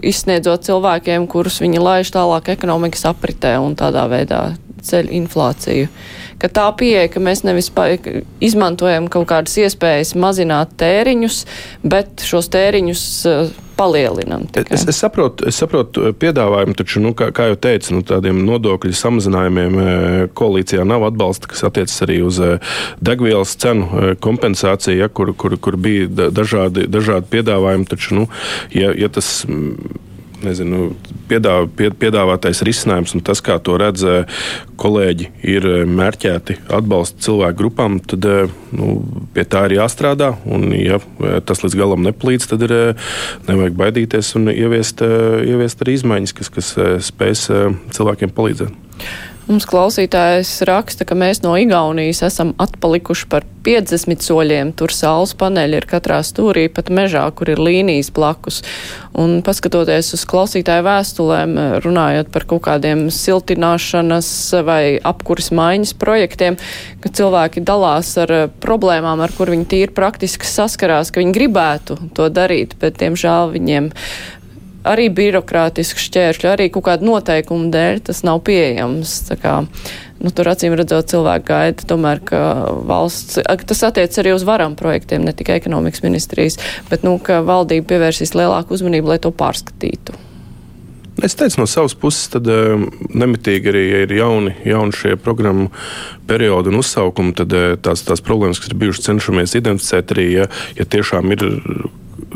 izsniedzot 0.05 0.65
cilvēkiem, 0.67 1.27
kurus 1.31 1.59
viņi 1.63 1.83
laiž 1.83 2.13
tālāk 2.15 2.53
ekonomikas 2.55 3.07
apritē 3.11 3.57
un 3.63 3.77
tādā 3.79 4.05
veidā 4.11 4.43
ceļ 4.83 5.11
inflāciju. 5.21 5.89
Ka 6.43 6.51
tā 6.51 6.67
pieeja, 6.75 7.07
ka 7.07 7.23
mēs 7.23 7.45
nevis 7.47 7.69
izmantojam 8.43 9.07
kaut 9.11 9.29
kādas 9.29 9.55
iespējas 9.63 10.11
mazināt 10.19 10.75
tēriņus, 10.81 11.45
bet 11.87 12.25
šos 12.27 12.51
tēriņus 12.51 13.03
uh, 13.31 13.53
palielinam. 13.79 14.43
Tikai. 14.51 14.75
Es, 14.75 14.83
es, 14.87 14.99
saprotu, 14.99 15.47
es 15.49 15.57
saprotu 15.59 16.09
eh, 16.09 16.15
piedāvājumu, 16.19 16.75
taču, 16.77 17.01
nu, 17.03 17.13
kā, 17.17 17.29
kā 17.35 17.49
jau 17.51 17.57
teicu, 17.63 17.95
nu, 17.97 18.03
tādiem 18.07 18.43
nodokļu 18.45 18.93
samazinājumiem 18.97 19.79
eh, 19.79 20.19
koalīcijā 20.37 20.85
nav 20.87 21.07
atbalsta, 21.09 21.49
kas 21.51 21.65
attiecas 21.69 22.05
arī 22.05 22.19
uz 22.27 22.39
degvielas 23.03 23.55
cenu 23.63 24.15
kompensāciju, 24.23 24.99
ja, 25.03 25.09
kur, 25.09 25.33
kur, 25.39 25.57
kur 25.63 25.79
bija 25.79 26.29
dažādi, 26.29 26.87
dažādi 26.91 27.29
piedāvājumi. 27.33 27.89
Taču, 27.89 28.19
nu, 28.21 28.27
ja, 28.75 28.93
ja 28.97 29.09
tas 29.13 29.45
nezinu, 30.45 30.91
piedāvā, 31.29 31.89
piedāvātais 31.99 32.63
risinājums 32.67 33.15
un 33.17 33.23
tas, 33.25 33.41
kā 33.43 33.57
to 33.63 33.77
redz 33.81 34.05
kolēģi, 34.79 35.29
ir 35.55 35.67
mērķēti 35.89 36.59
atbalsta 36.73 37.25
cilvēku 37.27 37.59
grupām, 37.63 37.99
tad 37.99 38.27
nu, 38.75 38.95
pie 39.35 39.45
tā 39.49 39.65
ir 39.69 39.77
jāstrādā. 39.79 40.33
Un, 40.45 40.69
ja 40.77 40.99
tas 41.47 41.63
līdz 41.65 41.77
galam 41.79 42.05
nepalīdz, 42.07 42.49
tad 42.53 42.65
ir 42.67 42.75
nevajag 43.49 43.77
baidīties 43.79 44.33
un 44.39 44.51
ieviest, 44.53 45.03
ieviest 45.03 45.83
arī 45.85 45.99
izmaiņas, 45.99 46.35
kas, 46.39 46.51
kas 46.53 46.73
spēs 47.09 47.47
cilvēkiem 47.95 48.33
palīdzēt. 48.35 48.81
Mums 49.43 49.65
klausītājs 49.67 50.61
raksta, 50.63 51.03
ka 51.03 51.17
mēs 51.19 51.41
no 51.43 51.51
Igaunijas 51.59 52.21
esam 52.23 52.53
atpalikuši 52.63 53.25
par 53.27 53.43
50 53.65 54.23
soļiem. 54.23 54.69
Tur 54.79 54.93
saules 54.95 55.33
paneļi 55.35 55.81
ir 55.81 55.87
katrā 55.89 56.21
stūrī, 56.23 56.69
pat 56.71 56.87
mežā, 56.87 57.25
kur 57.35 57.51
ir 57.51 57.59
līnijas 57.59 58.07
blakus. 58.15 58.61
Un 59.19 59.41
paskatoties 59.43 60.13
uz 60.15 60.23
klausītāju 60.31 60.85
vēstulēm, 60.87 61.57
runājot 61.83 62.31
par 62.31 62.45
kaut 62.47 62.63
kādiem 62.69 63.09
siltināšanas 63.11 64.29
vai 64.63 64.83
apkuras 65.03 65.51
maiņas 65.51 65.91
projektiem, 65.99 66.55
ka 67.03 67.11
cilvēki 67.11 67.65
dalās 67.67 68.13
ar 68.23 68.31
problēmām, 68.63 69.25
ar 69.27 69.35
kur 69.35 69.51
viņi 69.51 69.67
tīri 69.75 69.97
praktiski 69.97 70.47
saskarās, 70.47 71.11
ka 71.11 71.19
viņi 71.19 71.35
gribētu 71.35 71.99
to 72.15 72.29
darīt, 72.31 72.77
bet, 72.79 72.95
diemžēl, 73.03 73.51
viņiem 73.57 73.91
arī 74.87 75.09
birokrātisku 75.13 76.01
šķēršļu, 76.03 76.49
arī 76.51 76.69
kaut 76.73 76.87
kādu 76.87 77.07
noteikumu 77.07 77.71
dēļ 77.73 78.01
tas 78.09 78.23
nav 78.27 78.41
pieejams. 78.47 79.15
Kā, 79.41 79.55
nu, 80.23 80.33
tur 80.35 80.51
acīm 80.51 80.75
redzot, 80.79 81.09
cilvēki 81.13 81.47
gaida 81.49 81.87
tomēr, 81.89 82.21
ka 82.27 82.41
valsts, 82.87 83.39
tas 83.43 83.85
attiec 83.87 84.19
arī 84.21 84.35
uz 84.35 84.45
varam 84.47 84.77
projektiem, 84.79 85.23
ne 85.25 85.35
tikai 85.35 85.59
ekonomikas 85.61 86.03
ministrijas, 86.05 86.59
bet, 86.91 87.07
nu, 87.07 87.15
ka 87.23 87.41
valdība 87.47 87.93
pievērsīs 87.95 88.35
lielāku 88.37 88.77
uzmanību, 88.77 89.15
lai 89.15 89.19
to 89.23 89.33
pārskatītu. 89.35 90.19
Es 91.23 91.35
teicu, 91.37 91.59
no 91.61 91.67
savas 91.69 91.93
puses, 91.93 92.25
tad 92.33 92.47
uh, 92.49 92.81
nemitīgi 93.13 93.69
arī 93.69 93.83
ja 93.85 93.99
ir 94.03 94.13
jauni, 94.17 94.55
jauni 94.65 94.95
šie 94.97 95.13
programmu 95.21 95.69
periodi 96.27 96.71
un 96.73 96.79
uzsaukumi. 96.81 97.35
Tad 97.37 97.53
uh, 97.53 97.75
tās, 97.77 98.01
tās 98.07 98.23
problēmas, 98.25 98.59
kas 98.59 98.71
ir 98.71 98.79
bijušas, 98.81 99.05
cenšamies 99.11 99.53
identificēt 99.59 100.15
arī, 100.15 100.25
ja, 100.39 100.47
ja 100.79 100.87
tiešām 100.89 101.35
ir 101.35 101.45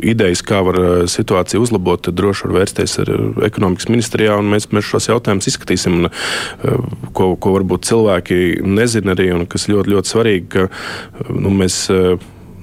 idejas, 0.04 0.44
kā 0.46 0.62
var 0.66 0.80
eh, 0.80 0.94
situāciju 1.10 1.64
uzlabot, 1.66 2.04
tad 2.08 2.18
droši 2.20 2.48
var 2.48 2.56
vērsties 2.62 2.98
ar 3.04 3.12
ekonomikas 3.48 3.90
ministrijā, 3.92 4.38
un 4.40 4.52
mēs, 4.54 4.70
mēs 4.76 4.88
šos 4.88 5.10
jautājumus 5.12 5.50
izskatīsim. 5.52 6.00
Un, 6.02 6.10
eh, 6.10 6.88
ko, 7.18 7.34
ko 7.36 7.58
varbūt 7.58 7.88
cilvēki 7.90 8.40
nezina 8.68 9.16
arī, 9.18 9.32
un 9.36 9.46
kas 9.50 9.70
ļoti, 9.72 9.96
ļoti 9.96 10.14
svarīgi, 10.14 10.50
ka 10.56 10.68
eh, 10.68 11.32
nu, 11.34 11.54
mēs 11.64 11.86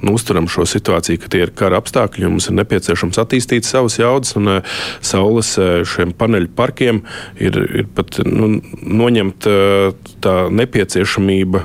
nu, 0.04 0.14
uzturam 0.14 0.48
šo 0.50 0.66
situāciju, 0.68 1.20
ka 1.22 1.30
tie 1.32 1.42
ir 1.46 1.52
kara 1.56 1.78
apstākļi, 1.80 2.28
mums 2.28 2.48
ir 2.50 2.58
nepieciešams 2.58 3.18
attīstīt 3.22 3.66
savas 3.66 3.96
jaudas, 3.98 4.34
un 4.38 4.50
uh, 4.58 4.76
saules 5.04 5.54
uh, 5.60 5.80
šiem 5.88 6.12
paneļu 6.18 6.50
parkiem 6.56 7.02
ir, 7.40 7.58
ir 7.80 7.88
pat 7.96 8.20
nu, 8.28 8.58
noņemt 8.84 9.48
uh, 9.48 10.08
tā 10.24 10.36
nepieciešamība 10.52 11.64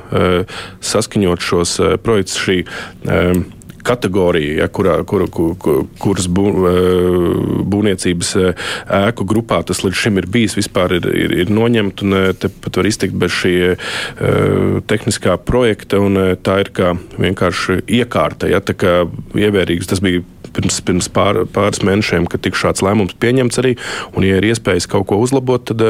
saskaņot 0.85 1.43
šos 1.43 1.75
projektus 2.03 2.39
šī 2.39 2.61
kategorija, 3.89 4.63
ja, 4.63 4.69
kurā, 4.71 4.99
kur, 5.09 5.25
kur, 5.33 5.55
kur, 5.59 5.83
kuras 6.01 6.29
bū, 6.31 6.45
būvniecības 7.69 8.33
ēku 9.01 9.27
grupā 9.29 9.61
tas 9.67 9.83
līdz 9.85 10.01
šim 10.03 10.21
ir 10.21 10.29
bijis, 10.31 10.57
vispār 10.59 10.97
ir, 10.99 11.09
ir, 11.09 11.35
ir 11.43 11.53
noņemta 11.53 12.05
un 12.07 12.17
te 12.39 12.51
pat 12.53 12.79
var 12.81 12.89
iztikt 12.89 13.17
bez 13.19 13.35
šī 13.41 13.53
tehniskā 14.89 15.39
projekta. 15.45 16.01
Tā 16.45 16.59
ir 16.63 16.73
kā 16.75 16.93
vienkārši 17.17 17.81
iekārta, 17.99 18.49
ja, 18.51 18.61
tā 18.63 18.75
kā 18.77 18.99
ievērīgs 19.37 19.89
tas 19.89 20.03
bija 20.03 20.23
pirms, 20.53 20.79
pirms 20.85 21.09
pār, 21.13 21.43
pāris 21.53 21.83
mēnešiem, 21.85 22.27
kad 22.29 22.43
tika 22.45 22.59
šāds 22.59 22.83
lēmums 22.85 23.17
pieņemts 23.21 23.61
arī. 23.61 23.75
Un, 24.15 24.25
ja 24.27 24.39
ir 24.39 24.49
iespējas 24.49 24.89
kaut 24.89 25.09
ko 25.11 25.19
uzlabot, 25.23 25.67
tad 25.71 25.83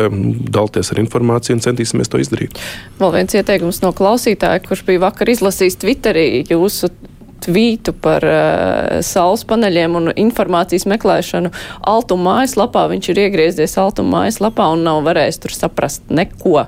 dalties 0.53 0.93
ar 0.93 1.01
informāciju 1.03 1.57
un 1.57 1.63
centīsimies 1.65 2.11
to 2.11 2.21
izdarīt. 2.21 2.59
Vēl 2.99 3.15
viens 3.15 3.37
ieteikums 3.37 3.81
no 3.85 3.93
klausītāja, 3.95 4.63
kurš 4.65 4.85
bija 4.89 5.05
vakar 5.07 5.31
izlasījis 5.31 5.79
Twitterī 5.83 6.27
jūsu 6.49 6.91
tvītu 7.49 7.95
par 8.03 8.25
uh, 8.25 9.01
saules 9.05 9.45
paneļiem 9.49 9.97
un 9.99 10.13
informācijas 10.13 10.87
meklēšanu 10.89 11.51
Altuma 11.89 12.39
mājaslapā. 12.39 12.85
Viņš 12.93 13.11
ir 13.13 13.23
iegriezies 13.25 13.77
Altuma 13.81 14.23
mājaslapā 14.23 14.69
un 14.75 14.85
nav 14.87 15.03
varējis 15.09 15.43
tur 15.43 15.55
saprast 15.57 16.13
neko. 16.13 16.67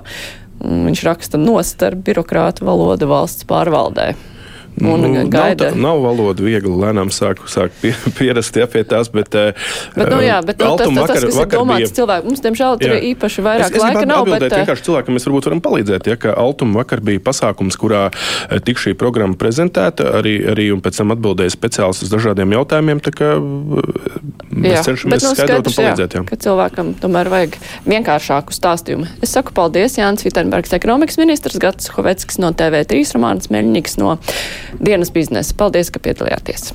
Viņš 0.62 1.06
raksta 1.06 1.40
nost 1.40 1.82
ar 1.82 1.96
birokrātu 1.98 2.66
valodu 2.68 3.08
valsts 3.10 3.46
pārvaldē. 3.48 4.12
Un 4.80 5.00
nu, 5.00 5.28
gaida. 5.28 5.68
Nav, 5.70 5.78
nav 5.78 6.00
valoda 6.00 6.42
viegli, 6.42 6.72
lēnām 6.72 7.10
sāk, 7.12 7.42
sāk 7.50 7.74
pie, 7.82 7.92
pierast 8.18 8.56
ja, 8.56 8.64
pie 8.70 8.82
tās, 8.88 9.10
bet. 9.12 9.34
Eh, 9.36 9.52
bet 9.94 10.08
nu, 10.08 10.20
jā, 10.24 10.38
bet 10.46 10.62
nu, 10.62 10.72
tas, 10.80 10.88
tas, 10.88 10.96
vakar, 10.96 11.18
tas, 11.20 11.26
kas 11.28 11.40
ir 11.44 11.50
domāts 11.52 11.84
bija, 11.84 11.90
cilvēku, 12.00 12.30
mums, 12.30 12.42
diemžēl, 12.46 12.78
tur 12.80 12.94
ir 12.96 13.06
īpaši 13.12 13.44
vairāk 13.44 13.68
es, 13.68 13.76
es 13.76 13.84
laika 13.84 14.04
nav. 14.08 14.24
Bet, 14.30 14.46
eh, 14.48 14.62
vienkārši 14.62 14.86
cilvēkam 14.88 15.18
mēs 15.18 15.28
varbūt 15.28 15.48
varam 15.50 15.62
palīdzēt, 15.66 16.08
ja, 16.08 16.16
ka 16.24 16.34
Altuma 16.40 16.80
vakar 16.80 17.02
bija 17.04 17.22
pasākums, 17.22 17.78
kurā 17.78 18.06
eh, 18.08 18.62
tik 18.64 18.80
šī 18.80 18.96
programma 18.98 19.36
prezentēta, 19.38 20.08
arī, 20.22 20.34
arī 20.54 20.70
un 20.74 20.82
pēc 20.82 21.02
tam 21.02 21.14
atbildēja 21.14 21.52
speciālisti 21.52 22.08
uz 22.08 22.14
dažādiem 22.16 22.56
jautājumiem, 22.56 23.04
tā 23.04 23.14
kā 23.14 23.30
mēs 23.36 24.78
jā, 24.78 24.82
cenšamies 24.88 25.18
bet, 25.18 25.28
nu, 25.28 25.34
skaidrot 25.36 25.70
un 25.70 25.78
palīdzēt. 25.78 26.16
Jā, 26.16 26.24
jā. 26.24 26.26
Ka 26.32 26.40
cilvēkam 26.48 26.94
tomēr 27.02 27.30
vajag 27.32 27.60
vienkāršāku 27.92 28.56
stāstījumu. 28.56 29.08
Es 29.22 29.36
saku 29.36 29.54
paldies 29.56 30.00
Jānis 30.00 30.24
Vitenbergs, 30.26 30.74
ekonomikas 30.74 31.20
ministrs, 31.20 31.60
Gats 31.62 31.92
Hoveckis 31.94 32.40
no 32.42 32.54
TV3, 32.56 33.04
Romāns 33.14 33.52
Meļņiks 33.52 33.98
no 34.00 34.16
dienas 34.80 35.12
biznesa. 35.12 35.54
Paldies, 35.58 35.90
ka 35.92 36.02
piedalījāties! 36.02 36.72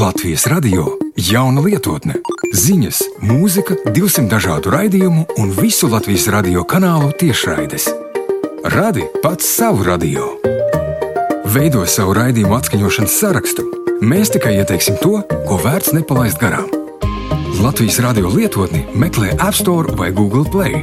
Latvijas 0.00 0.46
radio 0.50 0.88
jauna 1.16 1.62
lietotne, 1.62 2.16
ziņas, 2.50 3.02
mūzika, 3.22 3.76
200 3.86 4.26
dažādu 4.32 4.72
raidījumu 4.74 5.26
un 5.38 5.52
visu 5.54 5.86
Latvijas 5.92 6.26
radio 6.34 6.64
kanālu 6.66 7.12
tiešraides. 7.20 7.86
Radi 8.74 9.06
pats 9.22 9.46
savu 9.56 9.86
radio. 9.86 10.32
Veido 11.46 11.86
savu 11.86 12.16
raidījumu 12.18 12.58
atskaņošanas 12.58 13.18
sarakstu. 13.22 13.68
Mēs 14.02 14.34
tikai 14.34 14.56
ieteiksim 14.58 14.98
to, 14.98 15.20
ko 15.46 15.60
vērts 15.62 15.94
nepalaist 15.94 16.42
garām. 16.42 16.83
Latvijas 17.64 17.96
radio 17.98 18.28
lietotni 18.28 18.82
meklē 18.92 19.30
App 19.40 19.56
Store 19.56 19.94
vai 19.96 20.10
Google 20.12 20.44
Play. 20.52 20.82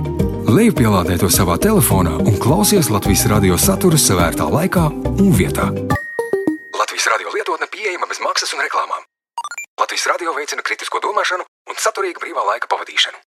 Lejupielādē 0.50 1.20
to 1.22 1.28
savā 1.30 1.54
telefonā 1.62 2.16
un 2.18 2.40
klausies 2.42 2.90
Latvijas 2.90 3.28
radio 3.30 3.54
saturu 3.54 4.00
savērtā 4.02 4.48
laikā 4.50 4.88
un 4.90 5.30
vietā. 5.30 5.68
Latvijas 6.74 7.06
radio 7.14 7.36
lietotne 7.36 7.70
pieejama 7.70 8.10
bez 8.10 8.18
maksas 8.26 8.56
un 8.58 8.66
reklāmām. 8.66 9.06
Latvijas 9.78 10.08
radio 10.10 10.34
veicina 10.34 10.66
kritisko 10.66 11.04
domāšanu 11.06 11.46
un 11.46 11.78
saturīgu 11.86 12.26
brīvā 12.26 12.48
laika 12.50 12.72
pavadīšanu. 12.74 13.22